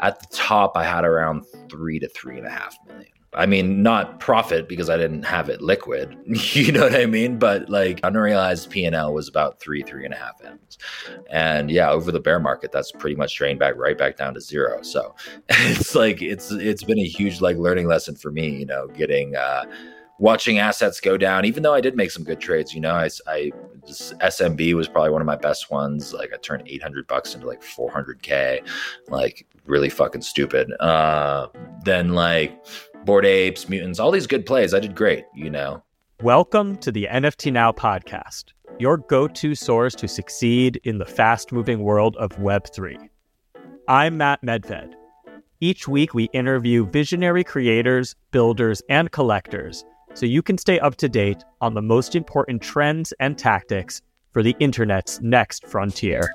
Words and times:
at 0.00 0.20
the 0.20 0.26
top, 0.34 0.76
I 0.76 0.84
had 0.84 1.04
around 1.04 1.44
three 1.70 1.98
to 1.98 2.08
three 2.08 2.38
and 2.38 2.46
a 2.46 2.50
half 2.50 2.76
million. 2.86 3.08
I 3.36 3.44
mean, 3.44 3.82
not 3.82 4.18
profit 4.18 4.66
because 4.66 4.88
I 4.88 4.96
didn't 4.96 5.24
have 5.24 5.50
it 5.50 5.60
liquid. 5.60 6.16
you 6.26 6.72
know 6.72 6.80
what 6.80 6.94
I 6.94 7.04
mean? 7.04 7.38
But 7.38 7.68
like 7.68 8.00
unrealized 8.02 8.70
P 8.70 8.86
and 8.86 8.96
L 8.96 9.12
was 9.12 9.28
about 9.28 9.60
three, 9.60 9.82
three 9.82 10.06
and 10.06 10.14
a 10.14 10.16
half 10.16 10.42
M's. 10.42 10.78
And 11.30 11.70
yeah, 11.70 11.90
over 11.90 12.10
the 12.10 12.18
bear 12.18 12.40
market, 12.40 12.72
that's 12.72 12.90
pretty 12.90 13.14
much 13.14 13.36
drained 13.36 13.58
back 13.58 13.74
right 13.76 13.96
back 13.96 14.16
down 14.16 14.32
to 14.34 14.40
zero. 14.40 14.80
So 14.80 15.14
it's 15.50 15.94
like 15.94 16.22
it's 16.22 16.50
it's 16.50 16.82
been 16.82 16.98
a 16.98 17.06
huge 17.06 17.42
like 17.42 17.58
learning 17.58 17.88
lesson 17.88 18.16
for 18.16 18.30
me, 18.30 18.48
you 18.48 18.64
know, 18.64 18.88
getting 18.88 19.36
uh 19.36 19.64
watching 20.18 20.58
assets 20.58 21.00
go 21.00 21.16
down, 21.16 21.44
even 21.44 21.62
though 21.62 21.74
I 21.74 21.80
did 21.80 21.96
make 21.96 22.10
some 22.10 22.24
good 22.24 22.40
trades, 22.40 22.74
you 22.74 22.80
know, 22.80 22.94
I, 22.94 23.08
I 23.26 23.52
SMB 23.84 24.74
was 24.74 24.88
probably 24.88 25.10
one 25.10 25.20
of 25.20 25.26
my 25.26 25.36
best 25.36 25.70
ones. 25.70 26.12
Like 26.12 26.32
I 26.32 26.38
turned 26.38 26.62
800 26.66 27.06
bucks 27.06 27.34
into 27.34 27.46
like 27.46 27.62
400K, 27.62 28.66
like 29.08 29.46
really 29.66 29.90
fucking 29.90 30.22
stupid. 30.22 30.72
Uh, 30.80 31.48
then 31.84 32.10
like 32.10 32.64
Bored 33.04 33.26
Apes, 33.26 33.68
Mutants, 33.68 33.98
all 33.98 34.10
these 34.10 34.26
good 34.26 34.46
plays. 34.46 34.74
I 34.74 34.80
did 34.80 34.94
great, 34.94 35.24
you 35.34 35.50
know. 35.50 35.82
Welcome 36.22 36.76
to 36.78 36.90
the 36.90 37.06
NFT 37.10 37.52
Now 37.52 37.72
podcast, 37.72 38.44
your 38.78 38.96
go 38.96 39.28
to 39.28 39.54
source 39.54 39.94
to 39.96 40.08
succeed 40.08 40.80
in 40.84 40.98
the 40.98 41.04
fast 41.04 41.52
moving 41.52 41.80
world 41.80 42.16
of 42.16 42.30
Web3. 42.38 43.08
I'm 43.86 44.16
Matt 44.16 44.42
Medved. 44.42 44.94
Each 45.60 45.86
week, 45.88 46.12
we 46.12 46.24
interview 46.32 46.86
visionary 46.86 47.44
creators, 47.44 48.14
builders, 48.30 48.82
and 48.88 49.10
collectors 49.10 49.84
so 50.16 50.24
you 50.24 50.42
can 50.42 50.56
stay 50.56 50.80
up 50.80 50.96
to 50.96 51.10
date 51.10 51.44
on 51.60 51.74
the 51.74 51.82
most 51.82 52.14
important 52.14 52.62
trends 52.62 53.12
and 53.20 53.36
tactics 53.36 54.00
for 54.32 54.42
the 54.42 54.56
internet's 54.60 55.20
next 55.20 55.66
frontier. 55.66 56.32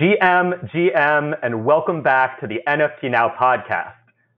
GM, 0.00 0.70
GM, 0.72 1.38
and 1.42 1.64
welcome 1.64 2.02
back 2.02 2.40
to 2.40 2.48
the 2.48 2.60
NFT 2.66 3.12
Now 3.12 3.28
podcast. 3.28 3.94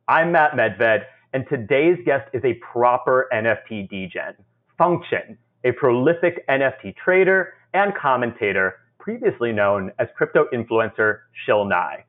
I'm 0.07 0.33
Matt 0.33 0.53
Medved, 0.53 1.05
and 1.33 1.47
today's 1.49 1.97
guest 2.05 2.29
is 2.35 2.45
a 2.45 2.55
proper 2.55 3.29
NFT 3.33 3.89
degen, 3.89 4.35
Fxnction, 4.79 5.39
a 5.65 5.73
prolific 5.73 6.47
NFT 6.49 6.95
trader 6.97 7.55
and 7.73 7.95
commentator 7.95 8.75
previously 9.03 9.51
known 9.53 9.91
as 9.99 10.07
crypto 10.17 10.47
influencer 10.55 11.21
Shill 11.45 11.65
Nye. 11.65 12.05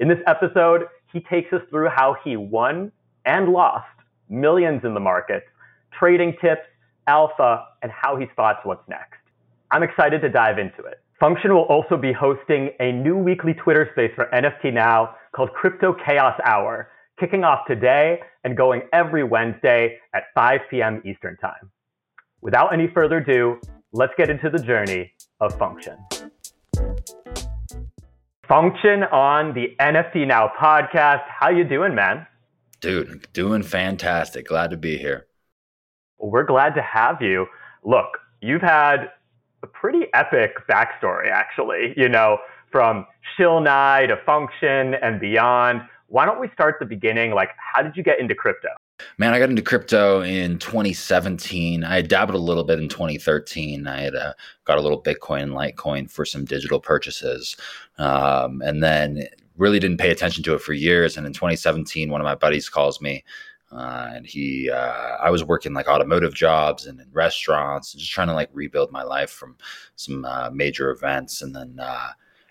In 0.00 0.08
this 0.08 0.18
episode, 0.26 0.86
he 1.12 1.20
takes 1.20 1.52
us 1.52 1.60
through 1.70 1.88
how 1.88 2.16
he 2.24 2.36
won 2.36 2.90
and 3.24 3.52
lost 3.52 3.86
millions 4.28 4.80
in 4.84 4.92
the 4.92 5.00
market, 5.00 5.44
trading 5.96 6.34
tips, 6.40 6.62
alpha, 7.06 7.66
and 7.82 7.92
how 7.92 8.16
he 8.16 8.26
spots 8.32 8.58
what's 8.64 8.86
next. 8.88 9.20
I'm 9.70 9.84
excited 9.84 10.20
to 10.22 10.28
dive 10.28 10.58
into 10.58 10.82
it. 10.82 11.00
Fxnction 11.20 11.50
will 11.50 11.68
also 11.68 11.96
be 11.96 12.12
hosting 12.12 12.70
a 12.80 12.90
new 12.90 13.16
weekly 13.16 13.54
Twitter 13.54 13.88
space 13.92 14.10
for 14.16 14.28
NFT 14.32 14.72
Now 14.72 15.14
called 15.36 15.52
Crypto 15.52 15.94
Chaos 16.04 16.38
Hour, 16.44 16.88
kicking 17.20 17.44
off 17.44 17.60
today 17.68 18.18
and 18.42 18.56
going 18.56 18.82
every 18.92 19.22
Wednesday 19.22 19.98
at 20.12 20.24
5 20.34 20.60
p.m. 20.68 21.00
Eastern 21.04 21.36
Time. 21.36 21.70
Without 22.40 22.72
any 22.72 22.88
further 22.88 23.18
ado, 23.18 23.60
let's 23.92 24.12
get 24.16 24.28
into 24.28 24.50
the 24.50 24.58
journey 24.58 25.12
of 25.40 25.56
Fxnction. 25.56 26.11
Fxnction 28.48 29.10
on 29.12 29.54
the 29.54 29.76
NFT 29.78 30.26
Now 30.26 30.50
podcast. 30.60 31.22
How 31.28 31.48
you 31.48 31.62
doing, 31.62 31.94
man? 31.94 32.26
Dude, 32.80 33.28
doing 33.32 33.62
fantastic. 33.62 34.48
Glad 34.48 34.70
to 34.72 34.76
be 34.76 34.98
here. 34.98 35.26
We're 36.18 36.44
glad 36.44 36.74
to 36.74 36.82
have 36.82 37.22
you. 37.22 37.46
Look, 37.84 38.18
you've 38.40 38.62
had 38.62 39.10
a 39.62 39.68
pretty 39.68 40.06
epic 40.12 40.56
backstory, 40.68 41.30
actually. 41.30 41.94
You 41.96 42.08
know, 42.08 42.38
from 42.72 43.06
Shill 43.36 43.60
Nye 43.60 44.06
to 44.06 44.16
Fxnction 44.16 44.98
and 45.00 45.20
beyond. 45.20 45.82
Why 46.08 46.26
don't 46.26 46.40
we 46.40 46.48
start 46.52 46.76
the 46.80 46.86
beginning? 46.86 47.30
Like, 47.32 47.50
how 47.56 47.82
did 47.82 47.96
you 47.96 48.02
get 48.02 48.18
into 48.18 48.34
crypto? 48.34 48.70
Man, 49.18 49.34
I 49.34 49.38
got 49.38 49.50
into 49.50 49.62
crypto 49.62 50.22
in 50.22 50.58
2017. 50.58 51.84
I 51.84 52.02
dabbled 52.02 52.36
a 52.36 52.42
little 52.42 52.64
bit 52.64 52.78
in 52.78 52.88
2013. 52.88 53.86
I 53.86 54.00
had 54.00 54.14
uh, 54.14 54.32
got 54.64 54.78
a 54.78 54.80
little 54.80 55.02
Bitcoin 55.02 55.42
and 55.42 55.52
Litecoin 55.52 56.10
for 56.10 56.24
some 56.24 56.44
digital 56.44 56.80
purchases, 56.80 57.56
um, 57.98 58.62
and 58.62 58.82
then 58.82 59.26
really 59.56 59.78
didn't 59.78 59.98
pay 59.98 60.10
attention 60.10 60.42
to 60.44 60.54
it 60.54 60.60
for 60.60 60.72
years. 60.72 61.16
And 61.16 61.26
in 61.26 61.32
2017, 61.32 62.10
one 62.10 62.20
of 62.20 62.24
my 62.24 62.34
buddies 62.34 62.68
calls 62.68 63.00
me, 63.00 63.24
uh, 63.70 64.10
and 64.14 64.26
he, 64.26 64.70
uh, 64.70 65.16
I 65.22 65.30
was 65.30 65.44
working 65.44 65.72
like 65.72 65.88
automotive 65.88 66.34
jobs 66.34 66.86
and 66.86 67.00
in 67.00 67.08
restaurants, 67.12 67.92
just 67.92 68.10
trying 68.10 68.28
to 68.28 68.34
like 68.34 68.50
rebuild 68.52 68.92
my 68.92 69.02
life 69.02 69.30
from 69.30 69.56
some 69.96 70.24
uh, 70.24 70.50
major 70.50 70.90
events, 70.90 71.42
and 71.42 71.54
then 71.54 71.78
uh, 71.80 72.08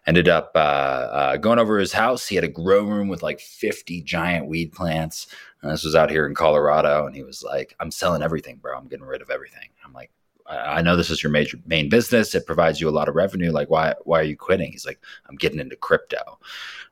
ended 0.08 0.28
up 0.28 0.52
uh, 0.56 0.58
uh, 0.60 1.38
going 1.38 1.60
over 1.60 1.78
his 1.78 1.94
house. 1.94 2.28
He 2.28 2.36
had 2.36 2.44
a 2.44 2.50
grow 2.50 2.84
room 2.84 3.08
with 3.08 3.22
like 3.22 3.40
50 3.40 4.02
giant 4.02 4.48
weed 4.48 4.72
plants. 4.72 5.28
And 5.62 5.72
this 5.72 5.84
was 5.84 5.96
out 5.96 6.10
here 6.10 6.26
in 6.26 6.34
Colorado. 6.34 7.06
And 7.06 7.16
he 7.16 7.24
was 7.24 7.44
like, 7.44 7.76
I'm 7.80 7.92
selling 7.92 8.24
everything, 8.24 8.58
bro. 8.58 8.78
I'm 8.78 8.88
getting 8.88 9.06
rid 9.06 9.22
of 9.22 9.30
everything. 9.30 9.70
I'm 9.86 9.94
like, 9.94 10.12
I 10.52 10.82
know 10.82 10.96
this 10.96 11.10
is 11.10 11.24
your 11.24 11.32
major 11.32 11.58
main 11.66 11.88
business. 11.88 12.36
It 12.36 12.46
provides 12.46 12.82
you 12.82 12.90
a 12.90 12.92
lot 12.92 13.08
of 13.08 13.16
revenue. 13.16 13.52
Like, 13.52 13.70
why 13.70 13.96
why 14.04 14.20
are 14.20 14.24
you 14.24 14.36
quitting? 14.36 14.72
He's 14.72 14.86
like, 14.86 15.00
I'm 15.30 15.36
getting 15.36 15.60
into 15.60 15.76
crypto. 15.76 16.40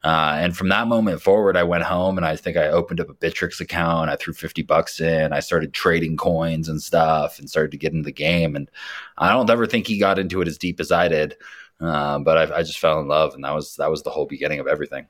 Uh, 0.03 0.37
and 0.39 0.55
from 0.55 0.69
that 0.69 0.87
moment 0.87 1.21
forward, 1.21 1.57
I 1.57 1.63
went 1.63 1.83
home 1.83 2.17
and 2.17 2.25
I 2.25 2.35
think 2.37 2.55
I 2.55 2.69
opened 2.69 3.01
up 3.01 3.09
a 3.09 3.13
Bittrex 3.13 3.59
account. 3.59 4.09
I 4.09 4.15
threw 4.15 4.33
50 4.33 4.61
bucks 4.61 5.01
in. 5.01 5.33
I 5.33 5.41
started 5.41 5.73
trading 5.73 6.15
coins 6.15 6.69
and 6.69 6.81
stuff 6.81 7.37
and 7.37 7.49
started 7.49 7.71
to 7.71 7.77
get 7.77 7.91
into 7.91 8.05
the 8.05 8.13
game. 8.13 8.55
And 8.55 8.71
I 9.17 9.33
don't 9.33 9.49
ever 9.49 9.67
think 9.67 9.87
he 9.87 9.97
got 9.97 10.19
into 10.19 10.41
it 10.41 10.47
as 10.47 10.57
deep 10.57 10.79
as 10.79 10.91
I 10.91 11.09
did. 11.09 11.35
Uh, 11.79 12.19
but 12.19 12.51
I, 12.51 12.57
I 12.57 12.63
just 12.63 12.79
fell 12.79 12.99
in 12.99 13.07
love, 13.07 13.33
and 13.35 13.43
that 13.43 13.53
was 13.55 13.75
that 13.75 13.89
was 13.89 14.03
the 14.03 14.09
whole 14.09 14.25
beginning 14.25 14.59
of 14.59 14.67
everything. 14.67 15.07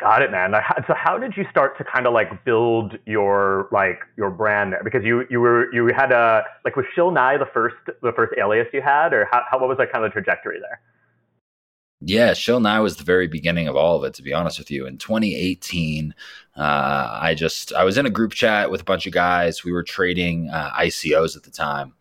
Got 0.00 0.22
it, 0.22 0.30
man. 0.30 0.54
So 0.86 0.94
how 0.94 1.18
did 1.18 1.36
you 1.36 1.44
start 1.50 1.76
to 1.76 1.84
kind 1.84 2.06
of 2.06 2.14
like 2.14 2.44
build 2.44 2.96
your 3.04 3.68
like 3.70 4.00
your 4.16 4.30
brand 4.30 4.72
there? 4.72 4.82
Because 4.82 5.04
you 5.04 5.26
you 5.28 5.40
were 5.40 5.72
you 5.74 5.86
had 5.94 6.10
a 6.10 6.42
like 6.64 6.74
was 6.74 6.86
Shill 6.94 7.10
Nye 7.10 7.36
the 7.36 7.48
first 7.52 7.76
the 8.02 8.12
first 8.12 8.32
alias 8.38 8.66
you 8.72 8.80
had, 8.80 9.12
or 9.12 9.28
how, 9.30 9.42
how 9.50 9.58
what 9.58 9.68
was 9.68 9.76
that 9.76 9.92
kind 9.92 10.04
of 10.04 10.12
trajectory 10.12 10.58
there? 10.58 10.80
Yeah, 12.02 12.32
Shill 12.32 12.60
Nye 12.60 12.80
was 12.80 12.96
the 12.96 13.04
very 13.04 13.28
beginning 13.28 13.68
of 13.68 13.76
all 13.76 13.98
of 13.98 14.04
it. 14.04 14.14
To 14.14 14.22
be 14.22 14.32
honest 14.32 14.58
with 14.58 14.70
you, 14.70 14.86
in 14.86 14.96
2018, 14.96 16.14
uh, 16.56 17.18
I 17.20 17.34
just 17.34 17.74
I 17.74 17.84
was 17.84 17.98
in 17.98 18.06
a 18.06 18.10
group 18.10 18.32
chat 18.32 18.70
with 18.70 18.80
a 18.80 18.84
bunch 18.84 19.06
of 19.06 19.12
guys. 19.12 19.64
We 19.64 19.72
were 19.72 19.82
trading 19.82 20.48
uh, 20.48 20.70
ICOs 20.78 21.36
at 21.36 21.42
the 21.42 21.50
time, 21.50 21.92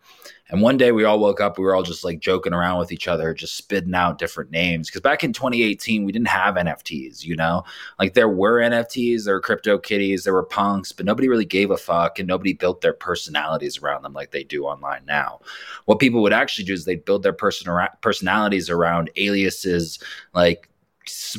and 0.50 0.62
one 0.62 0.78
day 0.78 0.92
we 0.92 1.04
all 1.04 1.20
woke 1.20 1.40
up, 1.42 1.58
we 1.58 1.64
were 1.64 1.76
all 1.76 1.84
just 1.84 2.04
like 2.04 2.20
joking 2.20 2.54
around 2.54 2.80
with 2.80 2.92
each 2.92 3.08
other, 3.08 3.34
just 3.34 3.56
spitting 3.56 3.94
out 3.94 4.18
different 4.18 4.50
names. 4.50 4.88
Because 4.90 5.02
back 5.02 5.24
in 5.24 5.32
2018, 5.32 6.04
we 6.04 6.12
didn't 6.12 6.28
have 6.28 6.56
NFTs, 6.56 7.24
you 7.24 7.36
know? 7.36 7.64
Like 8.00 8.14
there 8.14 8.30
were 8.30 8.60
NFTs, 8.60 9.26
there 9.26 9.36
were 9.36 9.42
CryptoKitties, 9.42 10.24
there 10.24 10.34
were 10.34 10.44
punks, 10.44 10.92
but 10.92 11.06
nobody 11.06 11.28
really 11.28 11.46
gave 11.46 11.70
a 11.72 11.78
fuck 11.78 12.20
and 12.20 12.28
nobody 12.28 12.54
built 12.54 12.82
their 12.82 12.94
personalities 12.94 13.78
around 13.78 14.04
them 14.04 14.14
like 14.14 14.32
they 14.32 14.44
do 14.44 14.66
online 14.66 15.04
now. 15.06 15.40
What 15.86 16.00
people 16.00 16.22
would 16.22 16.34
actually 16.34 16.66
do 16.66 16.74
is 16.74 16.86
they'd 16.86 17.06
build 17.06 17.24
their 17.24 17.34
person 17.34 17.70
personalities 18.02 18.70
around 18.70 19.12
aliases 19.18 20.00
like 20.34 20.69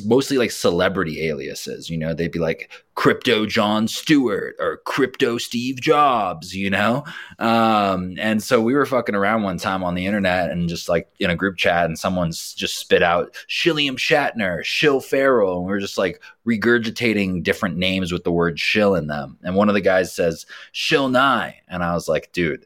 mostly 0.05 0.37
like 0.37 0.51
celebrity 0.51 1.27
aliases. 1.27 1.89
You 1.89 1.97
know, 1.97 2.13
they'd 2.13 2.31
be 2.31 2.39
like 2.39 2.71
Crypto 2.95 3.45
Jon 3.45 3.87
Stewart 3.87 4.55
or 4.59 4.77
Crypto 4.85 5.37
Steve 5.37 5.81
Jobs, 5.81 6.55
you 6.55 6.69
know? 6.69 7.03
Um, 7.39 8.15
and 8.19 8.41
so 8.43 8.61
we 8.61 8.73
were 8.73 8.85
fucking 8.85 9.15
around 9.15 9.43
one 9.43 9.57
time 9.57 9.83
on 9.83 9.95
the 9.95 10.05
internet 10.05 10.51
and 10.51 10.69
just 10.69 10.89
like 10.89 11.09
in 11.19 11.29
a 11.29 11.35
group 11.35 11.57
chat, 11.57 11.85
and 11.85 11.97
someone's 11.97 12.53
just 12.53 12.77
spit 12.77 13.03
out 13.03 13.35
Shilliam 13.49 13.97
Shatner, 13.97 14.63
Shill 14.63 14.99
Farrell. 14.99 15.57
And 15.57 15.67
we 15.67 15.73
are 15.73 15.79
just 15.79 15.97
like 15.97 16.21
regurgitating 16.47 17.43
different 17.43 17.77
names 17.77 18.11
with 18.11 18.23
the 18.23 18.31
word 18.31 18.59
shill 18.59 18.95
in 18.95 19.07
them. 19.07 19.37
And 19.43 19.55
one 19.55 19.69
of 19.69 19.75
the 19.75 19.81
guys 19.81 20.13
says, 20.13 20.45
Shill 20.71 21.09
Nye. 21.09 21.61
And 21.67 21.83
I 21.83 21.93
was 21.93 22.07
like, 22.07 22.31
dude, 22.33 22.65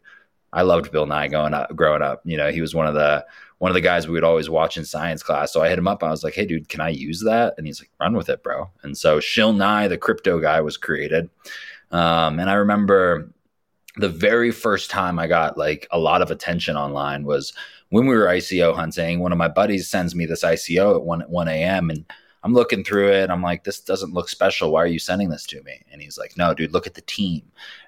I 0.53 0.61
loved 0.61 0.91
Bill 0.91 1.05
Nye 1.05 1.27
going 1.27 1.53
up, 1.53 1.75
growing 1.75 2.01
up. 2.01 2.21
You 2.23 2.37
know, 2.37 2.51
he 2.51 2.61
was 2.61 2.73
one 2.73 2.87
of 2.87 2.93
the 2.93 3.25
one 3.65 3.71
of 3.71 3.73
the 3.73 3.81
guys 3.81 4.07
we 4.07 4.13
would 4.13 4.23
always 4.23 4.47
watch 4.47 4.77
in 4.77 4.85
science 4.85 5.23
class. 5.23 5.51
So 5.51 5.63
I 5.63 5.69
hit 5.69 5.79
him 5.79 5.87
up. 5.87 6.03
I 6.03 6.11
was 6.11 6.23
like, 6.23 6.35
"Hey, 6.35 6.45
dude, 6.45 6.69
can 6.69 6.81
I 6.81 6.89
use 6.89 7.23
that?" 7.23 7.55
And 7.57 7.65
he's 7.65 7.81
like, 7.81 7.89
"Run 7.99 8.15
with 8.15 8.29
it, 8.29 8.43
bro." 8.43 8.69
And 8.83 8.95
so 8.95 9.19
Shill 9.19 9.53
Nye, 9.53 9.87
the 9.87 9.97
crypto 9.97 10.39
guy, 10.39 10.61
was 10.61 10.77
created. 10.77 11.31
Um, 11.89 12.39
and 12.39 12.47
I 12.47 12.53
remember 12.53 13.27
the 13.97 14.07
very 14.07 14.51
first 14.51 14.91
time 14.91 15.17
I 15.17 15.25
got 15.25 15.57
like 15.57 15.87
a 15.89 15.97
lot 15.97 16.21
of 16.21 16.29
attention 16.29 16.77
online 16.77 17.23
was 17.23 17.53
when 17.89 18.05
we 18.05 18.15
were 18.15 18.27
ICO 18.27 18.75
hunting. 18.75 19.19
One 19.19 19.31
of 19.31 19.39
my 19.39 19.47
buddies 19.47 19.89
sends 19.89 20.13
me 20.13 20.27
this 20.27 20.43
ICO 20.43 20.97
at 20.97 21.01
one 21.01 21.21
one 21.21 21.47
a.m. 21.47 21.89
and 21.89 22.05
I'm 22.45 22.53
looking 22.53 22.83
through 22.83 23.11
it. 23.11 23.31
I'm 23.31 23.41
like, 23.41 23.63
this 23.63 23.79
doesn't 23.79 24.13
look 24.13 24.29
special. 24.29 24.71
Why 24.71 24.83
are 24.83 24.87
you 24.87 24.99
sending 24.99 25.29
this 25.29 25.47
to 25.47 25.63
me? 25.63 25.81
And 25.91 25.99
he's 25.99 26.17
like, 26.17 26.37
no, 26.37 26.53
dude, 26.53 26.73
look 26.73 26.85
at 26.85 26.93
the 26.93 27.01
team. 27.01 27.41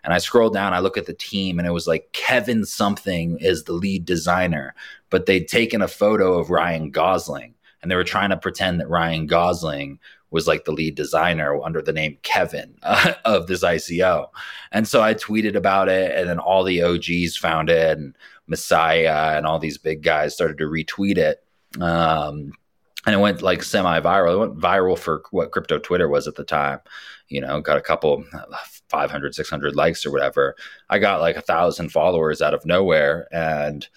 And 0.04 0.14
I 0.14 0.18
scroll 0.18 0.50
down, 0.50 0.74
I 0.74 0.80
look 0.80 0.98
at 0.98 1.06
the 1.06 1.14
team, 1.14 1.60
and 1.60 1.68
it 1.68 1.72
was 1.72 1.86
like 1.86 2.12
Kevin 2.12 2.66
something 2.66 3.38
is 3.40 3.66
the 3.66 3.74
lead 3.74 4.04
designer, 4.04 4.74
but 5.12 5.28
they'd 5.28 5.48
taken 5.48 5.84
a 5.84 5.88
photo 5.88 6.34
of 6.40 6.50
Ryan 6.50 6.90
Gosling 6.90 7.54
and 7.82 7.92
they 7.92 7.96
were 7.96 8.04
trying 8.04 8.32
to 8.32 8.38
pretend 8.38 8.80
that 8.80 8.90
Ryan 8.90 9.28
Gosling 9.28 10.00
was 10.32 10.48
like 10.48 10.66
the 10.66 10.72
lead 10.72 10.96
designer 10.96 11.62
under 11.64 11.82
the 11.82 11.94
name 11.94 12.18
Kevin 12.24 12.76
uh, 12.84 13.14
of 13.26 13.48
this 13.48 13.64
ICO. 13.64 14.28
And 14.72 14.88
so 14.88 15.02
I 15.02 15.14
tweeted 15.14 15.56
about 15.56 15.88
it, 15.88 16.18
and 16.18 16.28
then 16.28 16.40
all 16.40 16.64
the 16.64 16.82
OGs 16.82 17.38
found 17.38 17.70
it. 17.70 17.98
And 17.98 18.16
Messiah 18.48 19.38
and 19.38 19.46
all 19.46 19.60
these 19.60 19.78
big 19.78 20.02
guys 20.02 20.34
started 20.34 20.58
to 20.58 20.66
retweet 20.66 21.18
it. 21.18 21.44
Um, 21.82 22.54
and 23.06 23.16
it 23.16 23.20
went 23.20 23.42
like 23.42 23.64
semi-viral. 23.64 24.34
It 24.34 24.38
went 24.38 24.60
viral 24.60 24.98
for 24.98 25.24
what 25.32 25.52
crypto 25.52 25.78
Twitter 25.78 26.10
was 26.10 26.28
at 26.28 26.36
the 26.36 26.44
time. 26.44 26.80
You 27.30 27.42
know, 27.42 27.62
got 27.62 27.78
a 27.78 27.82
couple 27.82 28.24
500, 28.90 29.36
600 29.36 29.76
likes 29.76 30.06
or 30.06 30.12
whatever. 30.12 30.56
I 30.90 31.00
got 31.00 31.22
like 31.22 31.36
a 31.36 31.42
thousand 31.42 31.90
followers 31.90 32.42
out 32.42 32.54
of 32.54 32.66
nowhere 32.66 33.28
and 33.32 33.88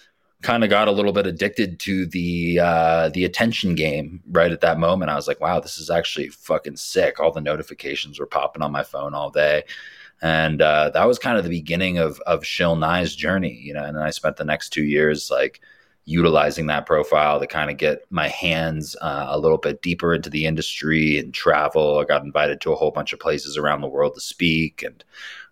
kind 0.41 0.63
of 0.63 0.69
got 0.69 0.87
a 0.87 0.91
little 0.91 1.13
bit 1.13 1.27
addicted 1.27 1.79
to 1.79 2.05
the 2.07 2.59
uh, 2.59 3.09
the 3.09 3.25
attention 3.25 3.75
game 3.75 4.21
right 4.31 4.51
at 4.51 4.61
that 4.61 4.79
moment. 4.79 5.11
I 5.11 5.15
was 5.15 5.27
like, 5.27 5.39
wow, 5.39 5.59
this 5.59 5.77
is 5.77 5.89
actually 5.89 6.29
fucking 6.29 6.77
sick. 6.77 7.19
All 7.19 7.31
the 7.31 7.41
notifications 7.41 8.19
were 8.19 8.25
popping 8.25 8.61
on 8.61 8.71
my 8.71 8.83
phone 8.83 9.13
all 9.13 9.29
day. 9.29 9.63
And 10.21 10.61
uh, 10.61 10.91
that 10.91 11.07
was 11.07 11.19
kind 11.19 11.37
of 11.37 11.43
the 11.43 11.49
beginning 11.49 11.97
of 11.97 12.19
of 12.21 12.45
Shill 12.45 12.75
Nye's 12.75 13.15
journey, 13.15 13.53
you 13.53 13.73
know. 13.73 13.83
And 13.83 13.95
then 13.95 14.03
I 14.03 14.11
spent 14.11 14.37
the 14.37 14.45
next 14.45 14.69
two 14.69 14.83
years 14.83 15.31
like 15.31 15.61
utilizing 16.11 16.67
that 16.67 16.85
profile 16.85 17.39
to 17.39 17.47
kind 17.47 17.71
of 17.71 17.77
get 17.77 18.05
my 18.09 18.27
hands 18.27 18.95
uh, 19.01 19.27
a 19.29 19.39
little 19.39 19.57
bit 19.57 19.81
deeper 19.81 20.13
into 20.13 20.29
the 20.29 20.45
industry 20.45 21.17
and 21.17 21.33
travel. 21.33 21.99
I 21.99 22.03
got 22.03 22.23
invited 22.23 22.61
to 22.61 22.73
a 22.73 22.75
whole 22.75 22.91
bunch 22.91 23.13
of 23.13 23.19
places 23.19 23.57
around 23.57 23.81
the 23.81 23.87
world 23.87 24.15
to 24.15 24.21
speak, 24.21 24.83
and 24.83 25.03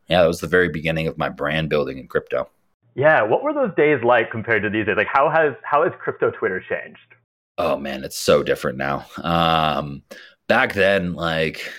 yeah, 0.07 0.21
that 0.21 0.27
was 0.27 0.41
the 0.41 0.47
very 0.47 0.69
beginning 0.69 1.07
of 1.07 1.17
my 1.17 1.29
brand 1.29 1.69
building 1.69 1.97
in 1.97 2.07
crypto. 2.07 2.49
Yeah, 2.95 3.21
what 3.21 3.43
were 3.43 3.53
those 3.53 3.73
days 3.75 4.03
like 4.03 4.31
compared 4.31 4.63
to 4.63 4.69
these 4.69 4.85
days? 4.85 4.97
Like, 4.97 5.07
how 5.07 5.29
has 5.29 5.53
how 5.63 5.83
has 5.83 5.93
crypto 5.99 6.31
Twitter 6.31 6.61
changed? 6.67 6.99
Oh 7.57 7.77
man, 7.77 8.03
it's 8.03 8.17
so 8.17 8.43
different 8.43 8.77
now. 8.77 9.05
Um, 9.17 10.03
back 10.47 10.73
then, 10.73 11.13
like 11.13 11.71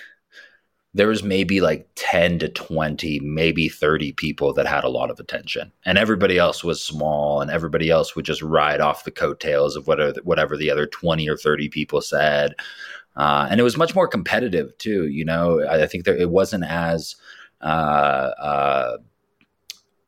there 0.93 1.07
was 1.07 1.23
maybe 1.23 1.61
like 1.61 1.87
10 1.95 2.39
to 2.39 2.49
20 2.49 3.19
maybe 3.21 3.69
30 3.69 4.11
people 4.13 4.53
that 4.53 4.67
had 4.67 4.83
a 4.83 4.89
lot 4.89 5.09
of 5.09 5.19
attention. 5.19 5.71
And 5.85 5.97
everybody 5.97 6.37
else 6.37 6.63
was 6.63 6.83
small 6.83 7.41
and 7.41 7.49
everybody 7.49 7.89
else 7.89 8.15
would 8.15 8.25
just 8.25 8.41
ride 8.41 8.81
off 8.81 9.05
the 9.05 9.11
coattails 9.11 9.75
of 9.75 9.87
whatever, 9.87 10.19
whatever 10.23 10.57
the 10.57 10.69
other 10.69 10.85
20 10.85 11.29
or 11.29 11.37
30 11.37 11.69
people 11.69 12.01
said. 12.01 12.55
Uh, 13.15 13.47
and 13.49 13.59
it 13.59 13.63
was 13.63 13.77
much 13.77 13.95
more 13.95 14.07
competitive 14.07 14.77
too 14.77 15.07
you 15.07 15.23
know? 15.23 15.61
I, 15.61 15.83
I 15.83 15.87
think 15.87 16.03
that 16.05 16.19
it 16.19 16.29
wasn't 16.29 16.65
as 16.65 17.15
uh, 17.61 18.31
uh, 18.41 18.97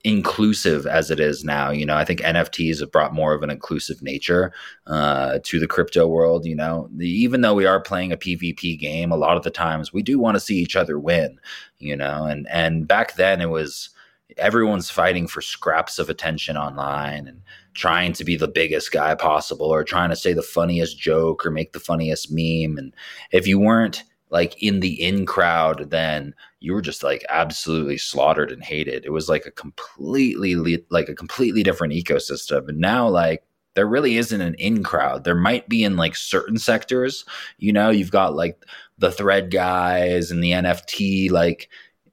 inclusive 0.04 0.86
as 0.86 1.10
it 1.10 1.20
is 1.20 1.44
now. 1.44 1.72
You 1.72 1.86
know, 1.86 1.96
I 1.96 2.04
think 2.04 2.22
NFTs 2.22 2.80
have 2.82 2.92
brought 2.92 3.14
more 3.14 3.34
of 3.34 3.42
an 3.42 3.50
inclusive 3.50 4.02
nature 4.02 4.54
uh, 4.88 5.40
to 5.44 5.60
the 5.60 5.68
crypto 5.68 6.08
world. 6.08 6.46
You 6.46 6.56
know, 6.56 6.90
the, 6.96 7.10
even 7.10 7.42
though 7.42 7.54
we 7.54 7.66
are 7.66 7.80
playing 7.80 8.12
a 8.12 8.18
PvP 8.18 8.78
game, 8.78 9.12
a 9.12 9.18
lot 9.18 9.38
of 9.38 9.44
the 9.44 9.52
times 9.52 9.94
we 9.94 10.04
do 10.04 10.20
want 10.20 10.36
to 10.36 10.42
see 10.42 10.58
each 10.58 10.76
other 10.76 11.00
win. 11.00 11.40
You 11.80 11.96
know, 11.96 12.26
and 12.26 12.48
and 12.50 12.88
back 12.88 13.16
then 13.16 13.42
it 13.42 13.50
was 13.50 13.90
everyone's 14.38 14.90
fighting 14.90 15.28
for 15.28 15.42
scraps 15.42 16.00
of 16.00 16.10
attention 16.10 16.58
online 16.58 17.28
and 17.28 17.42
trying 17.74 18.14
to 18.14 18.24
be 18.24 18.36
the 18.36 18.48
biggest 18.48 18.92
guy 18.92 19.16
possible 19.16 19.68
or 19.68 19.84
trying 19.84 20.10
to 20.10 20.16
say 20.16 20.34
the 20.34 20.42
funniest 20.42 20.98
joke 20.98 21.46
or 21.46 21.52
make 21.52 21.74
the 21.74 21.80
funniest 21.80 22.32
meme 22.32 22.78
and 22.78 22.96
if 23.32 23.46
you 23.46 23.60
weren't 23.60 24.04
like 24.34 24.62
in 24.64 24.80
the 24.80 25.00
in 25.00 25.28
crowd, 25.28 25.92
then 25.92 26.34
you 26.60 26.74
were 26.74 26.82
just 26.82 27.04
like 27.04 27.24
absolutely 27.30 28.00
slaughtered 28.00 28.52
and 28.52 28.64
hated. 28.64 29.06
It 29.06 29.12
was 29.12 29.30
like 29.30 29.46
a 29.46 29.52
completely 29.52 30.56
like 30.90 31.08
a 31.08 31.14
completely 31.14 31.62
different 31.62 31.94
ecosystem. 31.94 32.68
And 32.68 32.80
now 32.80 33.08
like 33.08 33.44
there 33.76 33.86
really 33.86 34.18
isn't 34.18 34.42
an 34.42 34.56
in 34.56 34.84
crowd. 34.84 35.24
There 35.24 35.36
might 35.36 35.70
be 35.70 35.84
in 35.84 35.98
like 35.98 36.16
certain 36.16 36.58
sectors, 36.58 37.26
you 37.60 37.72
know, 37.72 37.92
you've 37.92 38.10
got 38.10 38.36
like 38.36 38.66
the 38.98 39.12
thread 39.12 39.52
guys 39.52 40.32
and 40.32 40.44
the 40.44 40.52
NFT 40.52 41.30
like 41.30 41.70